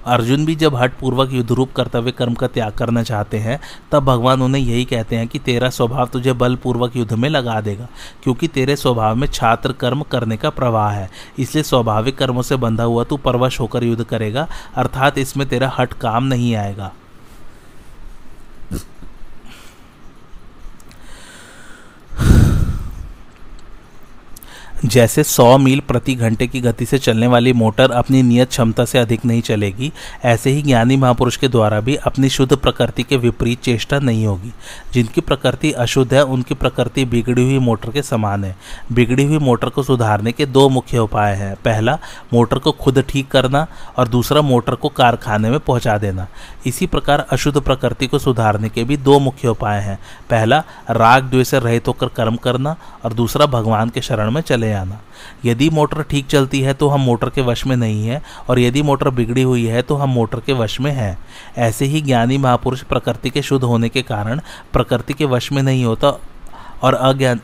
अर्जुन 0.05 0.45
भी 0.45 0.55
जब 0.55 0.75
हट 0.75 0.93
पूर्वक 0.99 1.31
युद्धरूप 1.33 1.71
कर्तव्य 1.73 2.11
कर्म 2.11 2.33
का 2.33 2.47
त्याग 2.47 2.71
करना 2.71 3.03
चाहते 3.03 3.37
हैं, 3.37 3.59
तब 3.91 4.05
भगवान 4.05 4.41
उन्हें 4.41 4.61
यही 4.61 4.85
कहते 4.85 5.15
हैं 5.15 5.27
कि 5.27 5.39
तेरा 5.39 5.69
स्वभाव 5.69 6.07
तुझे 6.07 6.33
बलपूर्वक 6.33 6.95
युद्ध 6.95 7.13
में 7.13 7.29
लगा 7.29 7.59
देगा, 7.61 7.87
क्योंकि 8.23 8.47
तेरे 8.47 8.75
स्वभाव 8.75 9.15
में 9.15 9.27
छात्र 9.27 9.71
कर्म 9.71 10.01
करने 10.01 10.37
का 10.37 10.49
प्रवाह 10.49 10.91
है। 10.91 11.09
इसलिए 11.39 11.63
स्वाभाविक 11.63 12.17
कर्मों 12.17 12.41
से 12.41 12.55
बंधा 12.55 12.83
हुआ 12.83 13.03
तू 13.03 13.17
परवश 13.17 13.59
होकर 13.59 13.83
युद्ध 13.83 14.03
करेगा, 14.03 14.47
अर्थात 14.75 15.17
इसमें 15.17 15.47
तेरा 15.49 15.71
हट 15.79 15.93
काम 15.93 16.23
नहीं 16.23 16.55
आएगा। 16.55 16.91
जैसे 24.85 25.23
100 25.23 25.57
मील 25.57 25.79
प्रति 25.79 26.15
घंटे 26.15 26.47
की 26.47 26.61
गति 26.61 26.85
से 26.85 26.97
चलने 26.97 27.27
वाली 27.27 27.53
मोटर 27.53 27.91
अपनी 27.91 28.21
नियत 28.23 28.49
क्षमता 28.49 28.85
से 28.85 28.99
अधिक 28.99 29.25
नहीं 29.25 29.41
चलेगी, 29.41 29.91
ऐसे 30.23 30.49
ही 30.49 30.61
ज्ञानी 30.61 30.97
महापुरुष 30.97 31.37
के 31.37 31.47
द्वारा 31.47 31.79
भी 31.79 31.95
अपनी 31.95 32.29
शुद्ध 32.29 32.55
प्रकृति 32.55 33.03
के 33.03 33.17
विपरीत 33.17 33.61
चेष्टा 33.61 33.99
नहीं 33.99 34.25
होगी। 34.25 34.53
जिनकी 34.93 35.21
प्रकृति 35.21 35.71
अशुद्ध 35.71 36.13
है, 36.13 36.23
उनकी 36.23 36.53
प्रकृति 36.53 37.05
बिगड़ी 37.05 37.43
हुई 37.43 37.59
मोटर 37.59 37.89
के 37.89 38.01
समान 38.01 38.43
है। 38.43 38.55
बिगड़ी 38.91 39.23
हुई 39.23 39.37
मोटर 39.37 39.69
को 39.69 39.83
सुधारने 39.83 40.31
के 40.31 40.45
दो 40.45 40.69
मुख्य 40.69 40.97
उपाय 40.97 41.35
हैं। 41.35 41.55
पहला, 41.55 41.99
मोटर 42.33 42.57
को 42.57 42.71
खुद 42.71 42.99
ठीक 43.09 43.31
करना 43.31 43.67
और 43.97 44.07
दूसरा, 44.07 44.41
मोटर 44.41 44.75
को 44.75 44.89
कारखाने 44.89 45.49
में 45.49 45.59
पहुँचा 45.59 45.97
देना। 45.97 46.27
इसी 46.65 46.87
प्रकार 46.87 47.25
अशुद्ध 47.31 47.61
प्रकृति 47.61 48.07
को 48.07 48.19
सुधारने 48.19 48.69
के 48.69 48.83
भी 48.83 48.97
दो 48.97 49.19
मुख्य 49.19 49.47
उपाय 49.47 49.81
हैं। 49.81 49.99
पहला, 50.29 50.63
राग 50.89 51.23
द्वेष 51.23 51.53
रहित 51.53 51.87
होकर 51.87 52.07
कर्म 52.07 52.35
करना 52.35 52.75
और 53.05 53.13
दूसरा, 53.13 53.45
भगवान 53.45 53.89
के 53.89 54.01
शरण 54.01 54.31
में 54.31 54.41
चले 54.41 54.72
आना। 54.73 54.99
यदि 55.45 55.69
मोटर 55.69 56.01
ठीक 56.01 56.27
चलती 56.27 56.61
है 56.61 56.73
तो 56.73 56.87
हम 56.87 57.01
मोटर 57.01 57.29
के 57.29 57.41
वश 57.41 57.65
में 57.65 57.75
नहीं 57.77 58.07
है, 58.07 58.21
और 58.49 58.59
यदि 58.59 58.81
मोटर 58.81 59.09
बिगड़ी 59.09 59.41
हुई 59.41 59.65
है 59.65 59.81
तो 59.81 59.95
हम 59.95 60.09
मोटर 60.09 60.39
के 60.39 60.53
वश 60.53 60.79
में 60.79 60.91
हैं। 60.91 61.17
ऐसे 61.59 61.85
ही 61.85 62.01
ज्ञानी 62.01 62.37
महापुरुष 62.37 62.83
प्रकृति 62.83 63.29
के 63.29 63.41
शुद्ध 63.41 63.63
होने 63.63 63.89
के 63.89 64.01
कारण 64.01 64.41
प्रकृति 64.73 65.13
के 65.13 65.25
वश 65.25 65.51
में 65.51 65.63
नहीं 65.63 65.85
होता, 65.85 66.17
और 66.83 66.93
अज्ञान 66.93 67.39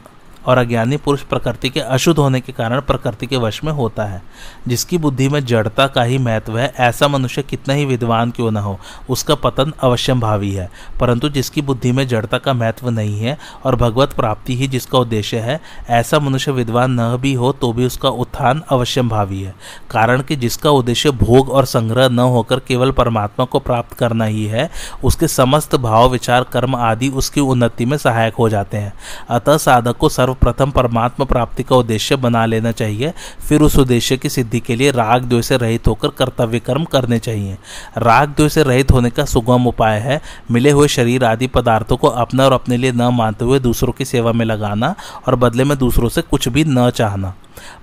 और 0.49 0.57
अज्ञानी 0.57 0.97
पुरुष 0.97 1.21
प्रकृति 1.21 1.69
के 1.69 1.79
अशुद्ध 1.79 2.19
होने 2.19 2.39
के 2.39 2.51
कारण 2.51 2.81
प्रकृति 2.81 3.27
के 3.27 3.37
वश 3.37 3.63
में 3.63 3.71
होता 3.71 4.03
है। 4.03 4.23
जिसकी 4.67 4.97
बुद्धि 4.97 5.29
में 5.29 5.45
जड़ता 5.45 5.87
का 5.87 6.03
ही 6.03 6.17
महत्व 6.17 6.57
है, 6.57 6.73
ऐसा 6.79 7.07
मनुष्य 7.07 7.41
कितना 7.41 7.73
ही 7.73 7.85
विद्वान 7.85 8.31
क्यों 8.31 8.51
न 8.51 8.57
हो, 8.57 8.79
उसका 9.09 9.35
पतन 9.35 9.73
अवश्यम 9.79 10.19
भावी 10.19 10.51
है। 10.51 10.71
परंतु 10.99 11.29
जिसकी 11.29 11.61
बुद्धि 11.61 11.91
में 11.91 12.07
जड़ता 12.07 12.37
का 12.37 12.53
महत्व 12.53 12.89
नहीं 12.89 13.19
है 13.19 13.37
और 13.65 13.75
भगवत 13.75 14.13
प्राप्ति 14.13 14.55
ही 14.55 14.67
जिसका 14.67 14.99
उद्देश्य 14.99 15.39
है, 15.39 15.61
ऐसा 15.89 16.19
मनुष्य 16.19 16.51
विद्वान 16.51 16.99
न 16.99 17.17
भी 17.17 17.33
हो 17.33 17.51
तो 17.51 17.73
भी 17.73 17.85
उसका 17.85 18.09
उत्थान 18.09 18.61
अवश्यम 18.69 19.09
भावी 19.09 19.41
है। 19.41 19.55
कारण 19.91 20.21
कि 20.21 20.35
जिसका 20.35 20.69
उद्देश्य 20.69 21.11
भोग 21.11 21.49
और 21.49 21.65
संग्रह 21.65 22.09
न 22.09 22.19
होकर 22.19 22.59
केवल 22.59 22.91
परमात्मा 22.91 23.45
को 23.45 23.59
प्राप्त 23.59 23.93
करना 23.93 24.25
ही 24.25 24.45
है, 24.45 24.69
उसके 25.03 25.27
समस्त 25.27 25.75
भाव, 25.75 26.09
विचार, 26.09 26.43
कर्म 26.43 26.75
आदि 26.75 27.09
उसकी 27.09 27.41
उन्नति 27.41 27.85
में 27.85 27.97
सहायक 27.97 28.33
हो 28.33 28.49
जाते 28.49 28.77
हैं। 28.77 28.93
अतः 29.29 29.57
साधक 29.57 29.97
को 29.97 30.09
सर्व 30.09 30.33
सर्वप्रथम 30.39 30.71
परमात्मा 30.71 31.25
प्राप्ति 31.25 31.63
का 31.63 31.75
उद्देश्य 31.75 32.15
बना 32.15 32.45
लेना 32.45 32.71
चाहिए, 32.71 33.13
फिर 33.47 33.61
उस 33.61 33.77
उद्देश्य 33.77 34.17
की 34.17 34.29
सिद्धि 34.29 34.59
के 34.59 34.75
लिए 34.75 34.91
राग 34.91 35.23
द्वेष 35.23 35.45
से 35.45 35.57
रहित 35.57 35.87
होकर 35.87 36.09
कर्तव्य 36.09 36.59
कर्म 36.59 36.83
करने 36.83 37.19
चाहिए। 37.19 37.57
राग 37.97 38.29
द्वेष 38.29 38.53
से 38.53 38.63
रहित 38.63 38.91
होने 38.91 39.09
का 39.09 39.25
सुगम 39.25 39.67
उपाय 39.67 39.99
है, 39.99 40.21
मिले 40.51 40.71
हुए 40.71 40.87
शरीर 40.87 41.25
आदि 41.25 41.47
पदार्थों 41.47 41.97
को 41.97 42.07
अपना 42.07 42.45
और 42.45 42.53
अपने 42.53 42.77
लिए 42.77 42.91
न 42.91 43.09
मानते 43.13 43.45
हुए 43.45 43.59
दूसरों 43.59 43.93
की 43.93 44.05
सेवा 44.05 44.31
में 44.31 44.45
लगाना 44.45 44.95
और 45.27 45.35
बदले 45.35 45.63
में 45.63 45.77
दूसरों 45.77 46.09
से 46.09 46.21
कुछ 46.21 46.47
भी 46.47 46.63
न 46.67 46.89
चाहना। 46.89 47.33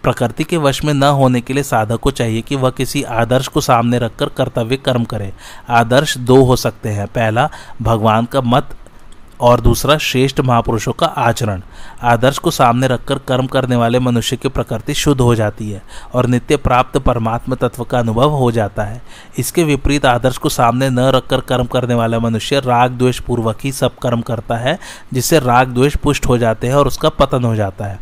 प्रकृति 0.02 0.44
के 0.44 0.56
वश 0.56 0.84
में 0.84 0.92
न 0.94 1.02
होने 1.02 1.40
के 1.40 1.54
लिए 1.54 1.62
साधक 1.62 2.00
को 2.00 2.10
चाहिए 2.10 2.40
कि 2.40 2.56
वह 2.56 2.70
किसी 2.70 3.02
आदर्श 3.02 3.48
को 3.48 3.60
सामने 3.60 3.98
रखकर 3.98 4.28
कर्तव्य 4.28 4.76
कर्म 4.76 5.04
करे। 5.04 5.32
आदर्श 5.68 6.16
दो 6.18 6.42
हो 6.44 6.56
सकते 6.56 6.88
हैं। 6.88 7.06
पहला, 7.06 7.48
भगवान 7.82 8.24
का 8.24 8.40
मत 8.40 8.76
और 9.40 9.60
दूसरा 9.60 9.96
श्रेष्ठ 9.98 10.40
महापुरुषों 10.40 10.92
का 10.92 11.06
आचरण। 11.06 11.62
आदर्श 12.02 12.38
को 12.38 12.50
सामने 12.50 12.88
रखकर 12.88 13.18
कर्म 13.18 13.46
करने 13.46 13.76
वाले 13.76 13.98
मनुष्य 13.98 14.36
की 14.36 14.48
प्रकृति 14.48 14.94
शुद्ध 14.94 15.20
हो 15.20 15.34
जाती 15.34 15.70
है 15.70 15.82
और 16.14 16.26
नित्य 16.26 16.56
प्राप्त 16.56 16.98
परमात्म 16.98 17.54
तत्व 17.54 17.84
का 17.84 17.98
अनुभव 17.98 18.30
हो 18.30 18.50
जाता 18.52 18.82
है। 18.82 19.02
इसके 19.38 19.64
विपरीत 19.64 20.06
आदर्श 20.06 20.38
को 20.38 20.48
सामने 20.48 20.90
न 20.90 20.98
रखकर 20.98 21.40
कर्म 21.40 21.64
करने 21.64 21.94
वाला 21.94 22.18
मनुष्य 22.18 22.60
राग 22.60 22.90
द्वेष 22.90 23.20
पूर्वक 23.20 23.58
ही 23.64 23.72
सब 23.72 23.98
कर्म 23.98 24.20
करता 24.20 24.56
है, 24.56 24.78
जिससे 25.12 25.38
राग 25.38 25.68
द्वेष 25.68 25.96
पुष्ट 25.96 26.26
हो 26.26 26.38
जाते 26.38 26.66
हैं 26.66 26.74
और 26.74 26.86
उसका 26.86 27.08
पतन 27.08 27.44
हो 27.44 27.54
जाता 27.54 27.84
है। 27.84 27.98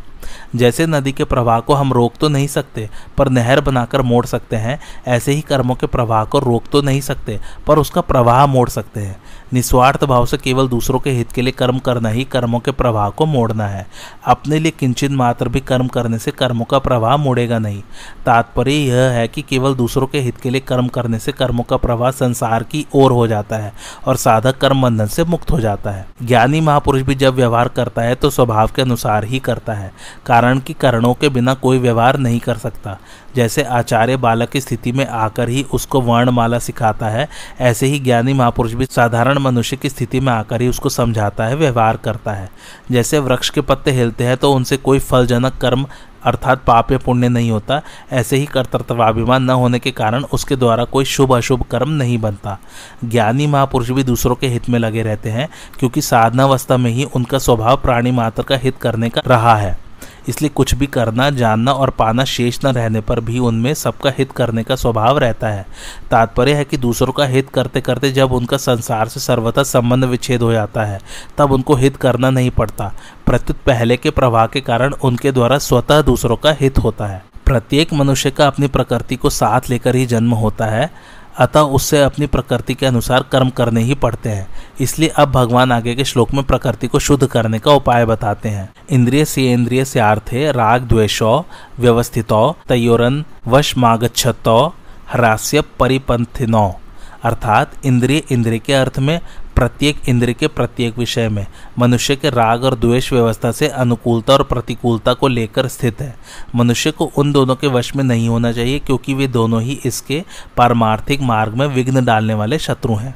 जैसे 0.56 0.86
नदी 0.86 1.12
के 1.12 1.24
प्रवाह 1.24 1.60
को 1.60 1.74
हम 1.74 1.92
रोक 1.92 2.12
तो 2.20 2.28
नहीं 2.28 2.46
सकते, 2.46 2.90
पर 3.18 3.28
नहर 3.28 3.60
बनाकर 3.60 4.02
मोड़ 4.02 4.26
सकते 4.26 4.56
हैं, 4.56 4.80
ऐसे 5.06 5.32
ही 5.32 5.40
कर्मों 5.40 5.74
के 5.74 5.86
प्रवाह 5.86 6.24
को 6.24 6.38
रोक 6.38 6.64
तो 6.72 6.82
नहीं 6.82 7.00
सकते, 7.00 7.40
पर 7.66 7.78
उसका 7.78 8.00
प्रवाह 8.00 8.46
मोड़ 8.46 8.68
सकते 8.68 9.00
हैं। 9.00 9.16
निस्वार्थ 9.54 10.04
भाव 10.04 10.24
से 10.26 10.36
केवल 10.36 10.68
दूसरों 10.68 10.98
के 10.98 11.10
हित 11.10 11.32
के 11.32 11.42
लिए 11.42 11.52
कर्म 11.52 11.78
करना 11.78 12.08
ही 12.08 12.24
कर्मों 12.24 12.60
के 12.60 12.70
प्रवाह 12.72 13.08
को 13.10 13.26
मोड़ना 13.26 13.66
है। 13.66 13.86
अपने 14.26 14.58
लिए 14.58 14.70
किंचित 14.70 15.10
मात्र 15.12 15.48
भी 15.48 15.60
कर्म 15.62 15.88
करने 15.88 16.18
से 16.18 16.30
कर्मों 16.30 16.64
का 16.64 16.78
प्रवाह 16.78 17.16
मोड़ेगा 17.16 17.58
नहीं। 17.58 17.82
तात्पर्य 18.26 18.72
यह 18.72 19.10
है 19.10 19.26
कि 19.28 19.42
केवल 19.42 19.74
दूसरों 19.74 20.06
के 20.06 20.20
हित 20.20 20.36
के 20.36 20.50
लिए 20.50 20.60
कर्म 20.62 20.88
करने 20.88 21.18
से 21.18 21.32
कर्मों 21.32 21.64
का 21.64 21.76
प्रवाह 21.76 22.10
संसार 22.12 22.62
की 22.62 22.84
ओर 22.94 23.12
हो 23.12 23.26
जाता 23.26 23.56
है 23.56 23.72
और 24.06 24.16
साधक 24.16 24.58
कर्म 24.58 24.82
बंधन 24.82 25.06
से 25.06 25.24
मुक्त 25.24 25.50
हो 25.50 25.60
जाता 25.60 25.90
है। 25.90 26.06
ज्ञानी 26.22 26.60
महापुरुष 26.60 27.02
भी 27.02 27.14
जब 27.14 27.34
व्यवहार 27.34 27.68
करता 27.68 28.02
है 28.02 28.14
तो 28.14 28.30
स्वभाव 28.30 28.70
के 28.76 28.82
अनुसार 28.82 29.24
ही 29.24 29.38
करता 29.40 29.72
है, 29.72 29.92
कारण 30.26 30.58
कि 30.58 30.72
करणों 30.74 31.14
के 31.14 31.28
बिना 31.28 31.54
कोई 31.56 31.78
व्यवहार 31.78 32.18
नहीं 32.18 32.40
कर 32.40 32.56
सकता। 32.56 32.98
जैसे 33.36 33.62
आचार्य 33.62 34.16
बालक 34.16 34.48
की 34.48 34.60
स्थिति 34.60 34.92
में 34.92 35.06
आकर 35.06 35.48
ही 35.48 35.62
उसको 35.72 36.00
वर्णमाला 36.00 36.58
सिखाता 36.58 37.08
है, 37.08 37.28
ऐसे 37.60 37.86
ही 37.86 37.98
ज्ञानी 37.98 38.32
महापुरुष 38.32 38.72
भी 38.72 38.86
साधारण 38.86 39.38
मनुष्य 39.38 39.76
की 39.76 39.88
स्थिति 39.88 40.20
में 40.20 40.32
आकर 40.32 40.62
ही 40.62 40.68
उसको 40.68 40.88
समझाता 40.88 41.44
है, 41.44 41.56
व्यवहार 41.56 41.96
करता 41.96 42.32
है। 42.32 42.48
जैसे 42.90 43.18
वृक्ष 43.18 43.50
के 43.50 43.60
पत्ते 43.60 43.90
हिलते 43.90 44.24
हैं 44.24 44.36
तो 44.36 44.52
उनसे 44.52 44.76
कोई 44.76 44.98
फलजनक 44.98 45.58
कर्म 45.58 45.86
अर्थात 46.24 46.62
पाप 46.64 46.92
या 46.92 46.98
पुण्य 46.98 47.28
नहीं 47.28 47.50
होता, 47.50 47.80
ऐसे 48.12 48.36
ही 48.36 48.46
कर्तव्याभिमान 48.46 49.42
न 49.42 49.50
होने 49.50 49.78
के 49.78 49.90
कारण 49.90 50.24
उसके 50.24 50.56
द्वारा 50.56 50.84
कोई 50.84 51.04
शुभ 51.04 51.32
अशुभ 51.32 51.62
कर्म 51.62 51.90
नहीं 51.90 52.16
बनता। 52.18 52.58
ज्ञानी 53.04 53.46
महापुरुष 53.46 53.90
भी 53.90 54.02
दूसरों 54.02 54.34
के 54.34 54.48
हित 54.48 54.68
में 54.68 54.78
लगे 54.78 55.02
रहते 55.02 55.30
हैं, 55.30 55.48
क्योंकि 55.78 56.02
साधनावस्था 56.02 56.76
में 56.76 56.90
ही 56.90 57.04
उनका 57.04 57.38
स्वभाव 57.38 57.76
प्राणी 57.76 58.10
मात्र 58.10 58.42
का 58.42 58.56
हित 58.56 58.76
करने 58.76 59.08
का 59.08 59.22
रहा 59.26 59.56
है। 59.56 59.83
इसलिए 60.28 60.50
कुछ 60.50 60.74
भी 60.74 60.86
करना, 60.86 61.30
जानना 61.30 61.72
और 61.72 61.90
पाना 61.90 62.24
शेष 62.24 62.58
न 62.64 62.68
रहने 62.68 63.00
पर 63.00 63.20
भी 63.20 63.38
उनमें 63.38 63.74
सबका 63.74 64.12
हित 64.18 64.32
करने 64.32 64.62
का 64.62 64.76
स्वभाव 64.76 65.18
रहता 65.18 65.48
है। 65.48 65.66
तात्पर्य 66.10 66.54
है 66.54 66.64
कि 66.64 66.76
दूसरों 66.76 67.12
का 67.12 67.24
हित 67.24 67.48
करते 67.48 67.80
करते 67.80 68.12
जब 68.12 68.32
उनका 68.32 68.56
संसार 68.56 69.08
से 69.08 69.20
सर्वथा 69.20 69.62
संबंध 69.62 70.04
विच्छेद 70.04 70.42
हो 70.42 70.52
जाता 70.52 70.84
है, 70.84 71.00
तब 71.38 71.52
उनको 71.52 71.74
हित 71.74 71.96
करना 71.96 72.30
नहीं 72.30 72.50
पड़ता। 72.50 72.92
प्रत्युत 73.26 73.58
पहले 73.66 73.96
के 73.96 74.10
प्रवाह 74.10 74.46
के 74.46 74.60
कारण 74.60 74.92
उनके 74.92 75.32
द्वारा 75.32 75.58
स्वतः 75.58 76.02
दूसरों 76.02 76.36
का 76.36 76.52
हित 76.52 76.78
होता 76.78 77.06
है। 77.06 77.24
प्रत्येक 77.44 77.92
मनुष्य 77.92 78.30
का 78.30 78.46
अपनी 78.46 78.66
प्रकृति 78.66 79.16
को 79.16 79.30
साथ 79.30 79.60
लेकर 79.70 79.96
ही 79.96 80.06
जन्म 80.06 80.30
होता 80.30 80.64
है। 80.64 80.90
अतः 81.38 81.60
उससे 81.60 82.02
अपनी 82.02 82.26
प्रकृति 82.26 82.74
के 82.74 82.86
अनुसार 82.86 83.24
कर्म 83.32 83.50
करने 83.50 83.82
ही 83.82 83.94
पड़ते 83.94 84.28
हैं। 84.28 84.46
इसलिए 84.80 85.08
अब 85.08 85.30
भगवान 85.32 85.72
आगे 85.72 85.94
के 85.94 86.04
श्लोक 86.04 86.34
में 86.34 86.44
प्रकृति 86.44 86.86
को 86.86 86.98
शुद्ध 86.98 87.26
करने 87.26 87.58
का 87.58 87.72
उपाय 87.72 88.04
बताते 88.04 88.48
हैं। 88.48 88.74
इंद्रिय 88.90 89.24
से 89.24 89.52
इंद्रिय 89.52 89.84
से 89.84 90.00
आर्थे 90.00 90.52
राग 90.52 90.82
द्वेषो 90.82 91.44
व्यवस्थितो 91.78 92.56
तयोरन 92.68 93.24
वश 93.46 93.76
मागछतो 93.76 94.74
ह्रास्य 95.10 95.60
परिपंथिनो 95.80 96.80
अर्थात 97.24 97.72
इंद्रिय 97.84 98.22
इंद्रिय 98.30 98.58
के 98.58 98.72
अर्थ 98.72 98.98
में 98.98 99.20
प्रत्येक 99.56 99.96
इंद्र 100.08 100.32
के 100.32 100.46
प्रत्येक 100.46 100.98
विषय 100.98 101.28
में। 101.28 101.46
मनुष्य 101.78 102.16
के 102.16 102.30
राग 102.30 102.64
और 102.64 102.74
द्वेष 102.74 103.12
व्यवस्था 103.12 103.52
से 103.52 103.68
अनुकूलता 103.68 104.32
और 104.32 104.42
प्रतिकूलता 104.42 105.14
को 105.14 105.28
लेकर 105.28 105.68
स्थित 105.68 106.00
है। 106.00 106.14
मनुष्य 106.54 106.90
को 106.90 107.10
उन 107.16 107.32
दोनों 107.32 107.56
के 107.56 107.66
वश 107.66 107.94
में 107.96 108.04
नहीं 108.04 108.28
होना 108.28 108.52
चाहिए, 108.52 108.78
क्योंकि 108.78 109.14
वे 109.14 109.26
दोनों 109.26 109.62
ही 109.62 109.80
इसके 109.86 110.22
पारमार्थिक 110.56 111.20
मार्ग 111.22 111.54
में 111.54 111.66
विघ्न 111.66 112.04
डालने 112.04 112.34
वाले 112.34 112.58
शत्रु 112.58 112.94
हैं। 112.94 113.14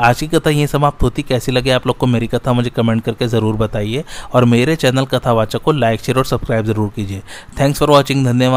आज 0.00 0.20
की 0.20 0.26
कथा 0.26 0.50
ये 0.50 0.66
समाप्त 0.66 1.02
होती। 1.02 1.22
कैसी 1.22 1.52
लगे 1.52 1.70
आप 1.70 1.86
लोग 1.86 1.96
को 1.98 2.06
मेरी 2.06 2.26
कथा, 2.26 2.52
मुझे 2.52 2.70
कमेंट 2.70 3.02
करके 3.04 3.26
ज़रूर 3.28 3.56
बताइए। 3.56 4.04
और 4.34 4.44
मेरे 4.44 4.76
चैनल 4.76 5.04
कथावाचक 5.04 5.62
को 5.62 5.72
लाइक, 5.72 6.00
शेयर 6.00 6.18
और 6.18 6.24
सब्सक्राइब 6.24 6.66
ज़रूर 6.66 6.90
कीजिए। 6.96 7.22
थैंक्स 7.60 7.78
फॉर 7.78 7.90
वॉचिंग, 7.90 8.24
धन्यवाद। 8.26 8.54